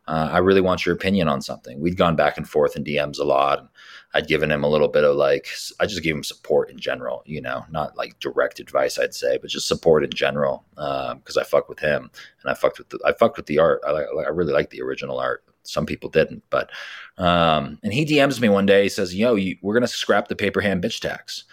uh, 0.08 0.30
I 0.32 0.40
really 0.40 0.62
want 0.62 0.86
your 0.86 0.96
opinion 0.96 1.28
on 1.28 1.42
something. 1.42 1.80
We'd 1.80 1.98
gone 1.98 2.16
back 2.16 2.38
and 2.38 2.48
forth 2.48 2.76
in 2.76 2.84
DMs 2.84 3.20
a 3.20 3.24
lot. 3.24 3.71
I'd 4.14 4.28
given 4.28 4.52
him 4.52 4.64
a 4.64 4.70
little 4.70 4.88
bit 4.88 5.04
of 5.04 5.16
like, 5.16 5.48
I 5.80 5.86
just 5.86 6.04
gave 6.04 6.16
him 6.16 6.24
support 6.24 6.70
in 6.70 6.78
general, 6.78 7.24
you 7.26 7.42
know, 7.42 7.66
not 7.70 7.98
like 7.98 8.20
direct 8.20 8.60
advice, 8.60 9.00
I'd 9.00 9.14
say, 9.14 9.38
but 9.38 9.50
just 9.50 9.68
support 9.68 10.04
in 10.04 10.10
general 10.12 10.66
um, 10.78 11.22
I 11.40 11.44
fucked 11.44 11.70
with 11.70 11.80
him 11.80 12.12
and 12.42 12.52
I 12.52 12.54
fucked 12.54 12.78
with 12.78 12.90
the, 12.90 13.00
I 13.06 13.14
fucked 13.14 13.38
with 13.38 13.46
the 13.46 13.60
art. 13.60 13.82
I, 13.88 13.92
I 13.92 14.30
really 14.30 14.54
like 14.54 14.70
the 14.70 14.82
original 14.82 15.20
art. 15.20 15.44
Some 15.64 15.86
people 15.86 16.10
didn't, 16.10 16.44
but 16.50 16.70
um, 17.18 17.80
and 17.84 17.94
he 17.94 18.06
DMs 18.06 18.40
me 18.40 18.50
one 18.50 18.66
day. 18.66 18.84
He 18.84 18.90
says, 18.90 19.16
"Yo, 19.16 19.36
you, 19.36 19.58
we're 19.62 19.74
gonna 19.74 19.88
scrap 19.88 20.28
the 20.28 20.36
paper 20.36 20.62
hand 20.62 20.84
bitch 20.84 21.00
tax." 21.00 21.44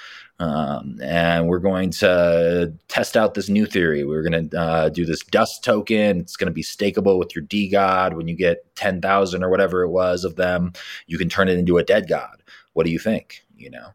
Um, 0.41 0.99
and 1.03 1.49
we're 1.49 1.59
going 1.59 1.91
to 1.91 2.73
test 2.87 3.17
out 3.17 3.35
this 3.35 3.49
new 3.49 3.67
theory. 3.67 4.05
We're 4.05 4.23
going 4.23 4.51
to 4.51 4.59
uh, 4.61 4.89
do 4.89 5.05
this 5.05 5.25
dust 5.25 5.65
token. 5.65 6.21
It's 6.21 6.37
going 6.37 6.47
to 6.47 6.53
be 6.53 6.63
stakeable 6.63 7.19
with 7.19 7.35
your 7.35 7.45
DeGod. 7.45 8.15
When 8.15 8.29
you 8.29 8.37
get 8.37 8.65
10,000 8.77 9.43
or 9.43 9.51
whatever 9.51 9.83
it 9.83 9.89
was 9.89 10.23
of 10.23 10.37
them, 10.37 10.73
you 11.09 11.19
can 11.19 11.29
turn 11.29 11.49
it 11.49 11.59
into 11.59 11.79
a 11.79 11.83
dead 11.83 12.09
god. 12.09 12.43
What 12.75 12.87
do 12.87 12.93
you 12.93 13.01
think? 13.01 13.43
You 13.57 13.71
know? 13.71 13.89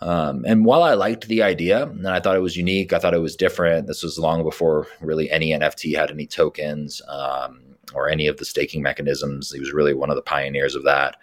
Um, 0.00 0.44
and 0.46 0.64
while 0.64 0.82
I 0.82 0.94
liked 0.94 1.28
the 1.28 1.42
idea 1.42 1.84
and 1.84 2.08
I 2.08 2.18
thought 2.18 2.36
it 2.36 2.42
was 2.42 2.56
unique, 2.56 2.92
I 2.92 2.98
thought 2.98 3.14
it 3.14 3.20
was 3.20 3.36
different. 3.36 3.86
This 3.86 4.02
was 4.02 4.18
long 4.18 4.42
before 4.42 4.88
really 5.00 5.30
any 5.30 5.50
NFT 5.50 5.96
had 5.96 6.10
any 6.10 6.26
tokens 6.26 7.00
um, 7.06 7.71
or 7.94 8.08
any 8.08 8.26
of 8.26 8.36
the 8.36 8.44
staking 8.44 8.82
mechanisms. 8.82 9.52
He 9.52 9.60
was 9.60 9.72
really 9.72 9.94
one 9.94 10.10
of 10.10 10.16
the 10.16 10.22
pioneers 10.22 10.74
of 10.74 10.84
that. 10.84 11.16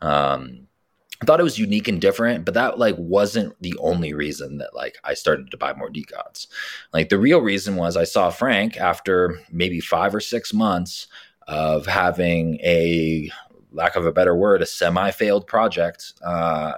Um, 0.00 0.66
I 1.20 1.24
thought 1.24 1.38
it 1.38 1.44
was 1.44 1.58
unique 1.58 1.86
and 1.86 2.00
different, 2.00 2.44
but 2.44 2.54
that 2.54 2.80
like 2.80 2.96
wasn't 2.98 3.54
the 3.62 3.76
only 3.78 4.12
reason 4.12 4.58
that 4.58 4.74
like 4.74 4.98
I 5.04 5.14
started 5.14 5.52
to 5.52 5.56
buy 5.56 5.72
more 5.72 5.88
DeGods. 5.88 6.48
Like 6.92 7.10
the 7.10 7.18
real 7.18 7.40
reason 7.40 7.76
was 7.76 7.96
I 7.96 8.02
saw 8.02 8.30
Frank 8.30 8.76
after 8.76 9.40
maybe 9.52 9.78
five 9.78 10.14
or 10.14 10.20
six 10.20 10.52
months 10.52 11.06
of 11.46 11.86
having 11.86 12.58
a 12.60 13.30
lack 13.70 13.94
of 13.94 14.04
a 14.04 14.12
better 14.12 14.34
word, 14.34 14.62
a 14.62 14.66
semi-failed 14.66 15.46
project, 15.46 16.14
uh, 16.24 16.72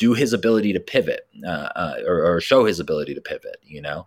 do 0.00 0.14
his 0.14 0.32
ability 0.32 0.72
to 0.72 0.80
pivot 0.80 1.28
uh, 1.46 1.68
uh, 1.76 1.94
or, 2.06 2.24
or, 2.24 2.40
show 2.40 2.64
his 2.64 2.80
ability 2.80 3.14
to 3.14 3.20
pivot. 3.20 3.58
You 3.62 3.82
know, 3.82 4.06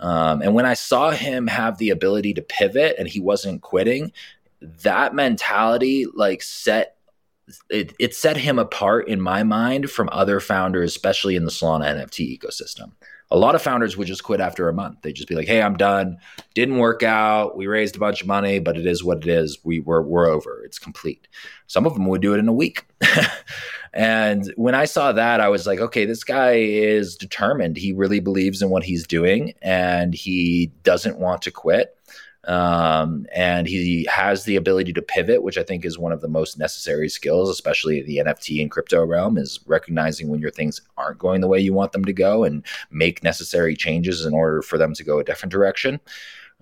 um, 0.00 0.40
and 0.40 0.54
when 0.54 0.64
I 0.64 0.72
saw 0.72 1.10
him 1.10 1.46
have 1.46 1.76
the 1.76 1.90
ability 1.90 2.32
to 2.34 2.42
pivot 2.42 2.96
and 2.98 3.06
he 3.06 3.20
wasn't 3.20 3.60
quitting, 3.60 4.12
that 4.62 5.14
mentality 5.14 6.06
like 6.14 6.42
set 6.42 6.96
it, 7.68 7.92
it 8.00 8.14
set 8.14 8.38
him 8.38 8.58
apart 8.58 9.08
in 9.08 9.20
my 9.20 9.42
mind 9.42 9.90
from 9.90 10.08
other 10.10 10.40
founders, 10.40 10.90
especially 10.90 11.36
in 11.36 11.44
the 11.44 11.50
Solana 11.50 11.84
NFT 11.84 12.38
ecosystem. 12.38 12.92
A 13.30 13.36
lot 13.36 13.54
of 13.54 13.62
founders 13.62 13.96
would 13.96 14.06
just 14.06 14.22
quit 14.22 14.40
after 14.40 14.68
a 14.68 14.72
month. 14.72 14.98
They'd 15.02 15.14
just 15.14 15.28
be 15.28 15.34
like, 15.34 15.48
"Hey, 15.48 15.60
I'm 15.60 15.76
done. 15.76 16.18
Didn't 16.54 16.78
work 16.78 17.02
out. 17.02 17.56
We 17.56 17.66
raised 17.66 17.96
a 17.96 17.98
bunch 17.98 18.20
of 18.20 18.28
money, 18.28 18.60
but 18.60 18.76
it 18.76 18.86
is 18.86 19.02
what 19.02 19.18
it 19.18 19.26
is. 19.26 19.58
We 19.64 19.80
were 19.80 20.02
we're 20.02 20.28
over. 20.28 20.62
It's 20.64 20.78
complete." 20.78 21.26
Some 21.66 21.86
of 21.86 21.94
them 21.94 22.06
would 22.06 22.22
do 22.22 22.34
it 22.34 22.38
in 22.38 22.48
a 22.48 22.52
week. 22.52 22.86
and 23.92 24.52
when 24.56 24.76
I 24.76 24.84
saw 24.84 25.12
that, 25.12 25.40
I 25.40 25.48
was 25.48 25.66
like, 25.66 25.80
"Okay, 25.80 26.04
this 26.04 26.22
guy 26.22 26.52
is 26.52 27.16
determined. 27.16 27.76
He 27.76 27.92
really 27.92 28.20
believes 28.20 28.62
in 28.62 28.70
what 28.70 28.84
he's 28.84 29.06
doing, 29.06 29.54
and 29.60 30.14
he 30.14 30.72
doesn't 30.84 31.18
want 31.18 31.42
to 31.42 31.50
quit." 31.50 31.95
Um, 32.46 33.26
and 33.34 33.66
he 33.66 34.06
has 34.10 34.44
the 34.44 34.54
ability 34.56 34.92
to 34.92 35.02
pivot, 35.02 35.42
which 35.42 35.58
I 35.58 35.64
think 35.64 35.84
is 35.84 35.98
one 35.98 36.12
of 36.12 36.20
the 36.20 36.28
most 36.28 36.58
necessary 36.58 37.08
skills, 37.08 37.50
especially 37.50 38.02
the 38.02 38.18
NFT 38.18 38.62
and 38.62 38.70
crypto 38.70 39.04
realm, 39.04 39.36
is 39.36 39.58
recognizing 39.66 40.28
when 40.28 40.40
your 40.40 40.52
things 40.52 40.80
aren't 40.96 41.18
going 41.18 41.40
the 41.40 41.48
way 41.48 41.58
you 41.58 41.72
want 41.72 41.90
them 41.90 42.04
to 42.04 42.12
go 42.12 42.44
and 42.44 42.64
make 42.90 43.24
necessary 43.24 43.74
changes 43.74 44.24
in 44.24 44.32
order 44.32 44.62
for 44.62 44.78
them 44.78 44.94
to 44.94 45.02
go 45.02 45.18
a 45.18 45.24
different 45.24 45.50
direction. 45.50 45.98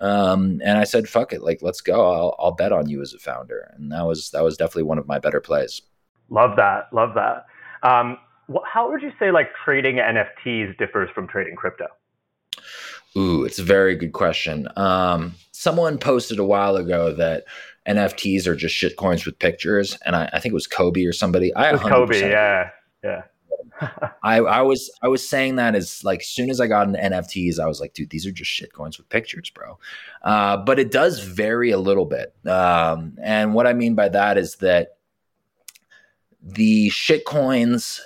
Um, 0.00 0.60
and 0.64 0.78
I 0.78 0.84
said, 0.84 1.08
"Fuck 1.08 1.32
it, 1.32 1.42
like 1.42 1.62
let's 1.62 1.80
go. 1.80 2.10
I'll, 2.10 2.34
I'll 2.38 2.52
bet 2.52 2.72
on 2.72 2.88
you 2.88 3.00
as 3.00 3.14
a 3.14 3.18
founder." 3.18 3.72
And 3.76 3.92
that 3.92 4.06
was 4.06 4.30
that 4.30 4.42
was 4.42 4.56
definitely 4.56 4.84
one 4.84 4.98
of 4.98 5.06
my 5.06 5.18
better 5.18 5.40
plays. 5.40 5.82
Love 6.30 6.56
that, 6.56 6.88
love 6.92 7.14
that. 7.14 7.46
Um, 7.82 8.18
how 8.64 8.90
would 8.90 9.02
you 9.02 9.12
say 9.18 9.30
like 9.30 9.50
trading 9.64 9.96
NFTs 9.96 10.76
differs 10.78 11.10
from 11.14 11.28
trading 11.28 11.54
crypto? 11.54 11.86
Ooh, 13.16 13.44
it's 13.44 13.58
a 13.58 13.64
very 13.64 13.94
good 13.94 14.12
question. 14.12 14.68
Um, 14.76 15.34
someone 15.52 15.98
posted 15.98 16.38
a 16.38 16.44
while 16.44 16.76
ago 16.76 17.12
that 17.14 17.44
NFTs 17.86 18.46
are 18.46 18.56
just 18.56 18.74
shit 18.74 18.96
coins 18.96 19.24
with 19.24 19.38
pictures, 19.38 19.96
and 20.04 20.16
I, 20.16 20.28
I 20.32 20.40
think 20.40 20.52
it 20.52 20.54
was 20.54 20.66
Cobie 20.66 21.06
or 21.06 21.12
somebody. 21.12 21.54
I 21.54 21.76
Cobie, 21.76 22.18
yeah, 22.18 22.70
yeah. 23.02 23.22
I, 24.22 24.38
I 24.38 24.62
was 24.62 24.90
I 25.02 25.08
was 25.08 25.26
saying 25.28 25.56
that 25.56 25.74
as 25.74 26.02
like 26.02 26.20
as 26.20 26.28
soon 26.28 26.50
as 26.50 26.60
I 26.60 26.66
got 26.66 26.86
into 26.86 26.98
NFTs, 26.98 27.58
I 27.58 27.66
was 27.66 27.80
like, 27.80 27.92
dude, 27.94 28.10
these 28.10 28.26
are 28.26 28.32
just 28.32 28.50
shit 28.50 28.72
coins 28.72 28.98
with 28.98 29.08
pictures, 29.08 29.50
bro. 29.50 29.78
Uh, 30.22 30.56
but 30.56 30.78
it 30.78 30.90
does 30.90 31.20
vary 31.20 31.70
a 31.70 31.78
little 31.78 32.06
bit, 32.06 32.34
um, 32.46 33.16
and 33.22 33.54
what 33.54 33.66
I 33.66 33.74
mean 33.74 33.94
by 33.94 34.08
that 34.08 34.38
is 34.38 34.56
that 34.56 34.96
the 36.42 36.88
shit 36.90 37.24
coins 37.24 38.00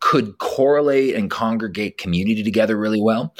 could 0.00 0.38
correlate 0.38 1.14
and 1.14 1.30
congregate 1.30 1.98
community 1.98 2.42
together 2.42 2.76
really 2.76 3.00
well, 3.00 3.34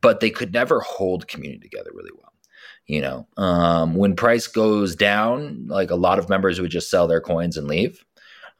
but 0.00 0.20
they 0.20 0.30
could 0.30 0.52
never 0.52 0.80
hold 0.80 1.28
community 1.28 1.60
together 1.60 1.90
really 1.94 2.10
well. 2.16 2.32
You 2.86 3.00
know, 3.00 3.28
um, 3.36 3.94
when 3.94 4.16
price 4.16 4.46
goes 4.46 4.96
down, 4.96 5.66
like 5.68 5.90
a 5.90 5.96
lot 5.96 6.18
of 6.18 6.28
members 6.28 6.60
would 6.60 6.70
just 6.70 6.90
sell 6.90 7.06
their 7.06 7.20
coins 7.20 7.56
and 7.56 7.68
leave. 7.68 8.04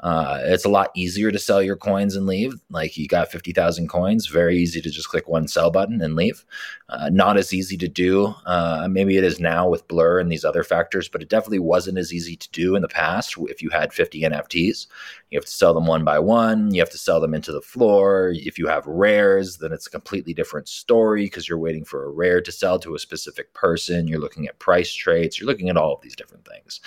Uh, 0.03 0.41
it's 0.43 0.65
a 0.65 0.69
lot 0.69 0.91
easier 0.97 1.31
to 1.31 1.39
sell 1.39 1.63
your 1.63 1.77
coins 1.77 2.17
and 2.17 2.27
leave. 2.27 2.55
Like 2.71 2.97
you 2.97 3.07
got 3.07 3.31
50,000 3.31 3.89
coins, 3.89 4.27
very 4.27 4.59
easy 4.59 4.81
to 4.81 4.91
just 4.91 5.09
click 5.09 5.29
one 5.29 5.47
sell 5.47 5.71
button 5.71 6.03
and 6.03 6.17
leave. 6.17 6.45
Uh, 6.89 7.09
not 7.11 7.37
as 7.37 7.55
easy 7.55 7.77
to 7.77 7.87
do. 7.87 8.35
Uh, 8.45 8.89
maybe 8.91 9.17
it 9.17 9.23
is 9.23 9.39
now 9.39 9.69
with 9.69 9.87
Blur 9.87 10.19
and 10.19 10.31
these 10.31 10.45
other 10.45 10.65
factors, 10.65 11.09
but 11.09 11.23
it 11.23 11.29
definitely 11.29 11.61
wasn't 11.61 11.99
as 11.99 12.13
easy 12.13 12.35
to 12.37 12.51
do 12.51 12.75
in 12.75 12.83
the 12.83 12.89
past 12.89 13.37
if 13.43 13.63
you 13.63 13.71
had 13.71 13.93
50 13.93 14.23
NFTs. 14.23 14.89
You 15.31 15.39
have 15.39 15.45
to 15.45 15.51
sell 15.51 15.73
them 15.73 15.87
one 15.87 16.05
by 16.05 16.19
one. 16.19 16.75
You 16.75 16.81
have 16.81 16.91
to 16.91 16.99
sell 16.99 17.21
them 17.21 17.33
into 17.33 17.53
the 17.53 17.63
floor. 17.63 18.33
If 18.35 18.59
you 18.59 18.67
have 18.67 18.87
rares, 18.87 19.59
then 19.59 19.73
it's 19.73 19.87
a 19.87 19.91
completely 19.91 20.35
different 20.35 20.69
story 20.69 21.25
because 21.25 21.49
you're 21.49 21.59
waiting 21.59 21.85
for 21.85 22.05
a 22.05 22.11
rare 22.11 22.41
to 22.41 22.53
sell 22.53 22.79
to 22.81 22.97
a 22.97 22.99
specific 22.99 23.55
person. 23.55 24.09
You're 24.09 24.21
looking 24.21 24.49
at 24.49 24.59
price 24.59 24.93
traits. 24.93 25.39
You're 25.39 25.47
looking 25.47 25.71
at 25.71 25.77
all 25.77 25.95
of 25.95 26.03
these 26.03 26.17
different 26.17 26.47
things. 26.47 26.81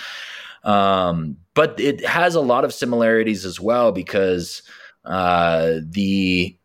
Um, 0.66 1.36
but 1.54 1.78
it 1.78 2.04
has 2.04 2.34
a 2.34 2.40
lot 2.40 2.64
of 2.64 2.74
similarities 3.06 3.44
as 3.44 3.60
well 3.60 3.92
because 3.92 4.62
uh, 5.04 5.74
the 5.82 6.56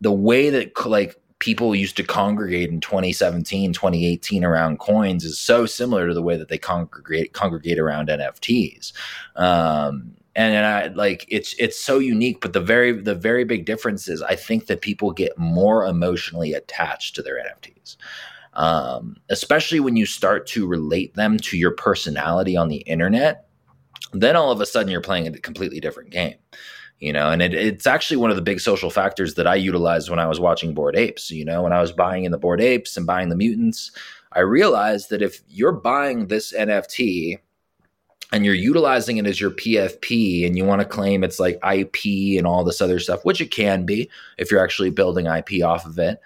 the 0.00 0.12
way 0.12 0.50
that 0.50 0.86
like 0.86 1.16
people 1.38 1.74
used 1.74 1.96
to 1.96 2.02
congregate 2.02 2.70
in 2.70 2.80
2017 2.80 3.72
2018 3.72 4.44
around 4.44 4.78
coins 4.78 5.24
is 5.24 5.40
so 5.40 5.66
similar 5.66 6.08
to 6.08 6.14
the 6.14 6.22
way 6.22 6.36
that 6.36 6.48
they 6.48 6.58
congregate 6.58 7.32
congregate 7.32 7.78
around 7.78 8.08
nfts 8.08 8.92
um, 9.36 10.14
and, 10.34 10.54
and 10.54 10.66
I 10.66 10.86
like 10.88 11.24
it's 11.28 11.54
it's 11.58 11.78
so 11.78 11.98
unique 11.98 12.40
but 12.40 12.52
the 12.52 12.60
very 12.60 12.92
the 12.92 13.14
very 13.14 13.44
big 13.44 13.64
difference 13.64 14.08
is 14.08 14.20
i 14.22 14.34
think 14.34 14.66
that 14.66 14.80
people 14.80 15.12
get 15.12 15.38
more 15.38 15.86
emotionally 15.86 16.52
attached 16.54 17.14
to 17.16 17.22
their 17.22 17.36
nfts 17.36 17.96
um, 18.54 19.16
especially 19.28 19.78
when 19.78 19.96
you 19.96 20.04
start 20.04 20.46
to 20.48 20.66
relate 20.66 21.14
them 21.14 21.38
to 21.38 21.56
your 21.56 21.70
personality 21.70 22.56
on 22.56 22.68
the 22.68 22.78
internet. 22.78 23.47
Then 24.12 24.36
all 24.36 24.50
of 24.50 24.60
a 24.60 24.66
sudden 24.66 24.90
you're 24.90 25.00
playing 25.00 25.26
a 25.26 25.38
completely 25.38 25.80
different 25.80 26.10
game, 26.10 26.36
you 26.98 27.12
know. 27.12 27.30
And 27.30 27.42
it, 27.42 27.54
it's 27.54 27.86
actually 27.86 28.16
one 28.16 28.30
of 28.30 28.36
the 28.36 28.42
big 28.42 28.60
social 28.60 28.90
factors 28.90 29.34
that 29.34 29.46
I 29.46 29.54
utilized 29.54 30.10
when 30.10 30.18
I 30.18 30.26
was 30.26 30.40
watching 30.40 30.74
Bored 30.74 30.96
Apes. 30.96 31.30
You 31.30 31.44
know, 31.44 31.62
when 31.62 31.72
I 31.72 31.80
was 31.80 31.92
buying 31.92 32.24
in 32.24 32.32
the 32.32 32.38
Bored 32.38 32.60
Apes 32.60 32.96
and 32.96 33.06
buying 33.06 33.28
the 33.28 33.36
Mutants, 33.36 33.90
I 34.32 34.40
realized 34.40 35.10
that 35.10 35.22
if 35.22 35.40
you're 35.48 35.72
buying 35.72 36.26
this 36.26 36.52
NFT 36.52 37.38
and 38.32 38.44
you're 38.44 38.54
utilizing 38.54 39.16
it 39.16 39.26
as 39.26 39.40
your 39.40 39.50
PFP 39.50 40.46
and 40.46 40.56
you 40.56 40.64
want 40.64 40.80
to 40.80 40.86
claim 40.86 41.24
it's 41.24 41.40
like 41.40 41.58
IP 41.64 42.36
and 42.38 42.46
all 42.46 42.64
this 42.64 42.80
other 42.80 42.98
stuff, 42.98 43.24
which 43.24 43.40
it 43.40 43.50
can 43.50 43.86
be 43.86 44.10
if 44.36 44.50
you're 44.50 44.62
actually 44.62 44.90
building 44.90 45.26
IP 45.26 45.62
off 45.64 45.86
of 45.86 45.98
it 45.98 46.20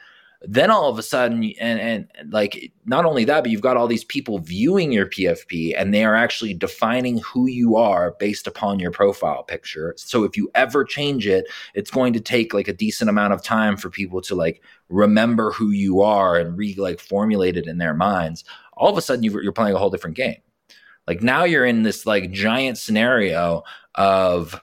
then 0.45 0.71
all 0.71 0.89
of 0.89 0.99
a 0.99 1.03
sudden 1.03 1.53
and, 1.61 1.81
and 1.81 2.33
like 2.33 2.73
not 2.85 3.05
only 3.05 3.25
that 3.25 3.43
but 3.43 3.51
you've 3.51 3.61
got 3.61 3.77
all 3.77 3.87
these 3.87 4.05
people 4.05 4.39
viewing 4.39 4.91
your 4.91 5.07
pfp 5.07 5.75
and 5.77 5.95
they 5.95 6.05
are 6.05 6.15
actually 6.15 6.53
defining 6.55 7.19
who 7.19 7.47
you 7.47 7.77
are 7.77 8.17
based 8.19 8.47
upon 8.47 8.79
your 8.79 8.91
profile 8.91 9.43
picture. 9.43 9.95
So 9.97 10.25
if 10.25 10.37
you 10.37 10.51
ever 10.55 10.85
change 10.85 11.27
it 11.27 11.47
it's 11.75 11.91
going 11.91 12.13
to 12.15 12.21
take 12.21 12.53
like 12.53 12.69
a 12.69 12.73
decent 12.73 13.11
amount 13.11 13.33
of 13.33 13.43
time 13.43 13.77
for 13.77 13.91
people 13.91 14.21
to 14.23 14.35
like 14.35 14.63
remember 14.89 15.53
who 15.53 15.71
you 15.71 16.01
are 16.01 16.37
and 16.37 16.57
re 16.57 16.75
like 16.77 17.01
formulate 17.01 17.57
it 17.57 17.67
in 17.67 17.79
their 17.79 17.95
minds. 17.95 18.45
All 18.75 18.91
of 18.91 18.99
a 18.99 19.03
sudden 19.03 19.23
you're 19.23 19.53
playing 19.53 19.75
a 19.75 19.79
whole 19.79 19.91
different 19.91 20.17
game. 20.17 20.39
Like 21.07 21.23
now 21.23 21.45
you're 21.45 21.67
in 21.67 21.83
this 21.83 22.07
like 22.07 22.31
giant 22.31 22.79
scenario 22.79 23.63
of 23.95 24.61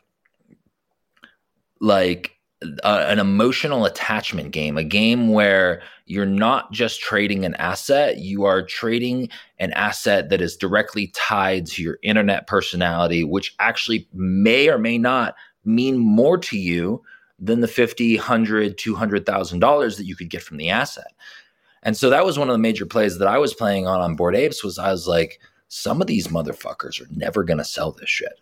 like 1.80 2.39
an 2.62 3.20
emotional 3.20 3.86
attachment 3.86 4.52
game, 4.52 4.78
a 4.78 4.84
game 4.84 5.30
where 5.30 5.82
you're 6.06 6.26
not 6.26 6.72
just 6.74 7.00
trading 7.00 7.46
an 7.46 7.56
asset, 7.56 8.18
you 8.18 8.44
are 8.44 8.62
trading 8.62 9.30
an 9.60 9.72
asset 9.74 10.30
that 10.30 10.42
is 10.42 10.58
directly 10.58 11.08
tied 11.16 11.66
to 11.68 11.82
your 11.82 11.98
internet 12.04 12.48
personality, 12.48 13.24
which 13.24 13.56
actually 13.60 14.08
may 14.14 14.68
or 14.68 14.78
may 14.78 14.98
not 14.98 15.36
mean 15.64 15.98
more 15.98 16.38
to 16.38 16.58
you 16.58 17.02
than 17.38 17.62
the 17.62 17.68
50, 17.68 18.18
100, 18.18 18.78
200,000 18.78 19.60
dollars 19.60 19.96
that 19.96 20.06
you 20.06 20.16
could 20.16 20.30
get 20.30 20.44
from 20.44 20.58
the 20.58 20.70
asset. 20.70 21.14
And 21.84 21.96
so 21.96 22.10
that 22.10 22.26
was 22.26 22.38
one 22.38 22.50
of 22.50 22.54
the 22.54 22.60
major 22.60 22.86
plays 22.86 23.20
that 23.20 23.28
I 23.28 23.38
was 23.38 23.54
playing 23.54 23.88
on 23.88 24.02
on 24.02 24.16
Bored 24.16 24.36
Apes 24.36 24.66
was 24.66 24.78
I 24.78 24.92
was 24.92 25.08
like, 25.08 25.40
some 25.70 26.02
of 26.02 26.08
these 26.08 26.28
motherfuckers 26.28 27.00
are 27.00 27.08
never 27.12 27.44
going 27.44 27.60
to 27.60 27.64
sell 27.64 27.92
this 27.92 28.10
shit 28.10 28.34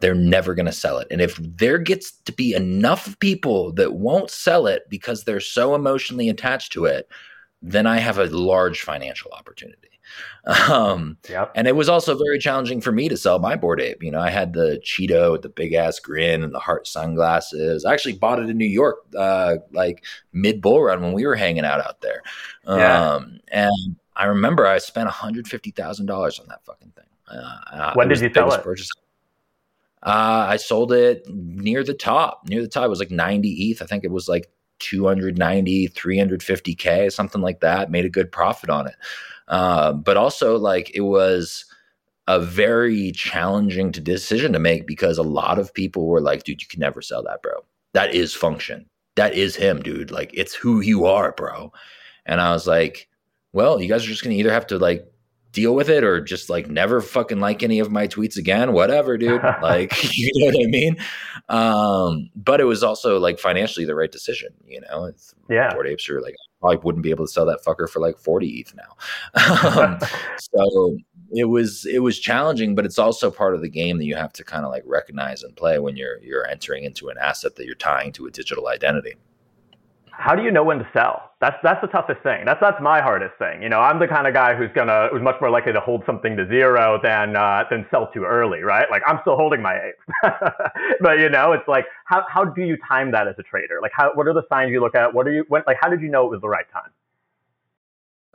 they're 0.00 0.14
never 0.14 0.54
going 0.54 0.66
to 0.66 0.72
sell 0.72 0.98
it. 0.98 1.06
And 1.10 1.20
if 1.20 1.36
there 1.36 1.78
gets 1.78 2.12
to 2.12 2.32
be 2.32 2.54
enough 2.54 3.18
people 3.20 3.72
that 3.72 3.94
won't 3.94 4.30
sell 4.30 4.66
it 4.66 4.84
because 4.88 5.24
they're 5.24 5.40
so 5.40 5.74
emotionally 5.74 6.28
attached 6.28 6.72
to 6.72 6.86
it, 6.86 7.08
then 7.62 7.86
I 7.86 7.98
have 7.98 8.18
a 8.18 8.26
large 8.26 8.82
financial 8.82 9.30
opportunity. 9.32 9.90
Um, 10.44 11.18
yep. 11.28 11.52
And 11.54 11.68
it 11.68 11.76
was 11.76 11.88
also 11.88 12.16
very 12.16 12.38
challenging 12.38 12.80
for 12.80 12.92
me 12.92 13.08
to 13.08 13.16
sell 13.16 13.38
my 13.38 13.56
Bored 13.56 13.80
Ape. 13.80 14.02
You 14.02 14.10
know, 14.10 14.20
I 14.20 14.30
had 14.30 14.54
the 14.54 14.80
Cheeto 14.84 15.32
with 15.32 15.42
the 15.42 15.48
big 15.48 15.74
ass 15.74 16.00
grin 16.00 16.42
and 16.42 16.52
the 16.52 16.58
heart 16.58 16.86
sunglasses. 16.86 17.84
I 17.84 17.92
actually 17.92 18.14
bought 18.14 18.40
it 18.40 18.48
in 18.48 18.56
New 18.56 18.64
York, 18.64 18.98
uh, 19.16 19.56
like 19.72 20.04
mid 20.32 20.60
bull 20.60 20.82
run 20.82 21.02
when 21.02 21.12
we 21.12 21.26
were 21.26 21.36
hanging 21.36 21.64
out 21.64 21.80
out 21.80 22.00
there. 22.00 22.22
Yeah. 22.66 23.12
Um, 23.12 23.40
and 23.48 23.96
I 24.16 24.24
remember 24.24 24.66
I 24.66 24.78
spent 24.78 25.08
$150,000 25.08 26.40
on 26.40 26.46
that 26.48 26.64
fucking 26.64 26.92
thing. 26.96 27.04
Uh, 27.30 27.92
when 27.94 28.08
did 28.08 28.20
you 28.20 28.32
sell 28.32 28.52
it? 28.52 28.64
Purchase. 28.64 28.90
Uh, 30.02 30.46
I 30.48 30.56
sold 30.56 30.92
it 30.92 31.26
near 31.28 31.84
the 31.84 31.94
top. 31.94 32.48
Near 32.48 32.62
the 32.62 32.68
top, 32.68 32.84
it 32.84 32.90
was 32.90 33.00
like 33.00 33.10
90 33.10 33.48
ETH. 33.48 33.82
I 33.82 33.86
think 33.86 34.04
it 34.04 34.10
was 34.10 34.28
like 34.28 34.50
290, 34.78 35.88
350K, 35.88 37.12
something 37.12 37.42
like 37.42 37.60
that. 37.60 37.90
Made 37.90 38.04
a 38.04 38.10
good 38.10 38.32
profit 38.32 38.70
on 38.70 38.86
it. 38.86 38.96
Uh, 39.48 39.92
but 39.92 40.16
also, 40.16 40.56
like, 40.56 40.90
it 40.94 41.02
was 41.02 41.64
a 42.28 42.40
very 42.40 43.12
challenging 43.12 43.92
to 43.92 44.00
decision 44.00 44.52
to 44.52 44.58
make 44.58 44.86
because 44.86 45.18
a 45.18 45.22
lot 45.22 45.58
of 45.58 45.74
people 45.74 46.06
were 46.06 46.20
like, 46.20 46.44
dude, 46.44 46.62
you 46.62 46.68
can 46.68 46.80
never 46.80 47.02
sell 47.02 47.22
that, 47.24 47.42
bro. 47.42 47.64
That 47.92 48.14
is 48.14 48.34
function. 48.34 48.86
That 49.16 49.34
is 49.34 49.56
him, 49.56 49.82
dude. 49.82 50.10
Like, 50.10 50.30
it's 50.32 50.54
who 50.54 50.80
you 50.80 51.04
are, 51.04 51.32
bro. 51.32 51.72
And 52.26 52.40
I 52.40 52.52
was 52.52 52.66
like, 52.66 53.08
well, 53.52 53.80
you 53.80 53.88
guys 53.88 54.04
are 54.04 54.08
just 54.08 54.22
going 54.22 54.34
to 54.34 54.40
either 54.40 54.52
have 54.52 54.66
to 54.68 54.78
like 54.78 55.10
deal 55.52 55.74
with 55.74 55.88
it 55.88 56.04
or 56.04 56.20
just 56.20 56.48
like 56.48 56.68
never 56.68 57.00
fucking 57.00 57.40
like 57.40 57.62
any 57.62 57.78
of 57.80 57.90
my 57.90 58.06
tweets 58.06 58.36
again 58.36 58.72
whatever 58.72 59.16
dude. 59.18 59.42
Like 59.62 59.92
you 60.16 60.30
know 60.36 60.46
what 60.46 60.64
i 60.64 60.68
mean? 60.68 60.96
Um 61.48 62.30
but 62.36 62.60
it 62.60 62.64
was 62.64 62.82
also 62.82 63.18
like 63.18 63.38
financially 63.38 63.84
the 63.84 63.94
right 63.94 64.10
decision 64.10 64.48
you 64.66 64.80
know? 64.80 65.04
It's 65.04 65.34
yeah. 65.48 65.72
Bored 65.72 65.86
apes 65.86 66.08
are 66.08 66.20
like 66.20 66.36
I 66.62 66.74
wouldn't 66.76 67.02
be 67.02 67.10
able 67.10 67.26
to 67.26 67.32
sell 67.32 67.46
that 67.46 67.64
fucker 67.64 67.88
for 67.88 68.00
like 68.00 68.18
40 68.18 68.48
ETH 68.60 68.74
now. 68.74 69.82
um, 69.82 69.98
so 70.38 70.98
it 71.32 71.44
was 71.44 71.86
it 71.86 72.00
was 72.00 72.18
challenging, 72.18 72.74
but 72.74 72.84
it's 72.84 72.98
also 72.98 73.30
part 73.30 73.54
of 73.54 73.62
the 73.62 73.70
game 73.70 73.98
that 73.98 74.04
you 74.04 74.14
have 74.14 74.32
to 74.34 74.44
kind 74.44 74.64
of 74.64 74.70
like 74.70 74.82
recognize 74.84 75.42
and 75.42 75.56
play 75.56 75.78
when 75.78 75.96
you're 75.96 76.18
you're 76.20 76.46
entering 76.46 76.84
into 76.84 77.08
an 77.08 77.16
asset 77.18 77.56
that 77.56 77.64
you're 77.64 77.74
tying 77.76 78.12
to 78.12 78.26
a 78.26 78.30
digital 78.30 78.68
identity 78.68 79.14
how 80.20 80.34
do 80.34 80.42
you 80.42 80.50
know 80.50 80.62
when 80.62 80.78
to 80.78 80.88
sell? 80.92 81.30
That's 81.40 81.56
that's 81.62 81.80
the 81.80 81.86
toughest 81.86 82.22
thing. 82.22 82.44
That's 82.44 82.60
that's 82.60 82.80
my 82.82 83.00
hardest 83.00 83.38
thing. 83.38 83.62
You 83.62 83.70
know, 83.70 83.80
I'm 83.80 83.98
the 83.98 84.06
kind 84.06 84.26
of 84.26 84.34
guy 84.34 84.54
who's 84.54 84.68
gonna 84.74 85.08
who's 85.10 85.22
much 85.22 85.36
more 85.40 85.48
likely 85.48 85.72
to 85.72 85.80
hold 85.80 86.02
something 86.04 86.36
to 86.36 86.46
zero 86.46 87.00
than 87.02 87.34
uh, 87.34 87.64
than 87.70 87.86
sell 87.90 88.10
too 88.12 88.24
early, 88.24 88.60
right? 88.60 88.86
Like 88.90 89.02
I'm 89.06 89.18
still 89.22 89.36
holding 89.36 89.62
my 89.62 89.74
apes, 89.76 89.98
but 91.00 91.18
you 91.18 91.30
know, 91.30 91.52
it's 91.52 91.66
like 91.66 91.86
how 92.04 92.24
how 92.28 92.44
do 92.44 92.62
you 92.62 92.76
time 92.86 93.10
that 93.12 93.26
as 93.26 93.36
a 93.38 93.42
trader? 93.42 93.78
Like 93.80 93.92
how 93.94 94.12
what 94.14 94.28
are 94.28 94.34
the 94.34 94.44
signs 94.50 94.70
you 94.70 94.80
look 94.80 94.94
at? 94.94 95.14
What 95.14 95.26
are 95.26 95.32
you 95.32 95.46
when 95.48 95.62
like 95.66 95.78
how 95.80 95.88
did 95.88 96.02
you 96.02 96.08
know 96.08 96.26
it 96.26 96.30
was 96.30 96.42
the 96.42 96.48
right 96.48 96.66
time? 96.70 96.90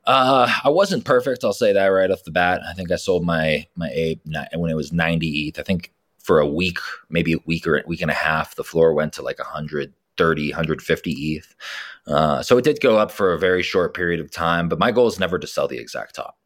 Uh, 0.08 0.52
I 0.64 0.70
wasn't 0.70 1.06
perfect. 1.06 1.44
I'll 1.44 1.54
say 1.54 1.74
that 1.74 1.88
right 1.88 2.10
off 2.10 2.24
the 2.24 2.32
bat. 2.32 2.62
I 2.68 2.74
think 2.74 2.92
I 2.92 2.96
sold 2.96 3.24
my 3.24 3.68
my 3.76 3.90
ape 3.94 4.22
when 4.56 4.72
it 4.72 4.76
was 4.76 4.92
90 4.92 5.48
ETH. 5.48 5.60
I 5.60 5.64
think 5.64 5.94
for 6.18 6.40
a 6.40 6.48
week, 6.48 6.80
maybe 7.10 7.34
a 7.34 7.38
week 7.46 7.68
or 7.68 7.78
a 7.78 7.84
week 7.86 8.02
and 8.02 8.10
a 8.10 8.16
half, 8.16 8.56
the 8.56 8.64
floor 8.64 8.94
went 8.94 9.14
to 9.14 9.22
like 9.22 9.38
100 9.38 9.94
130, 10.18 10.52
150 10.52 11.12
ETH. 11.12 11.56
Uh, 12.08 12.42
so 12.42 12.58
it 12.58 12.64
did 12.64 12.80
go 12.82 12.98
up 12.98 13.12
for 13.12 13.34
a 13.34 13.40
very 13.40 13.64
short 13.64 13.94
period 13.94 14.20
of 14.20 14.32
time, 14.32 14.70
but 14.70 14.80
my 14.80 14.92
goal 14.92 15.08
is 15.08 15.20
never 15.20 15.40
to 15.40 15.48
sell 15.48 15.68
the 15.68 15.78
exact 15.78 16.16
top. 16.16 16.38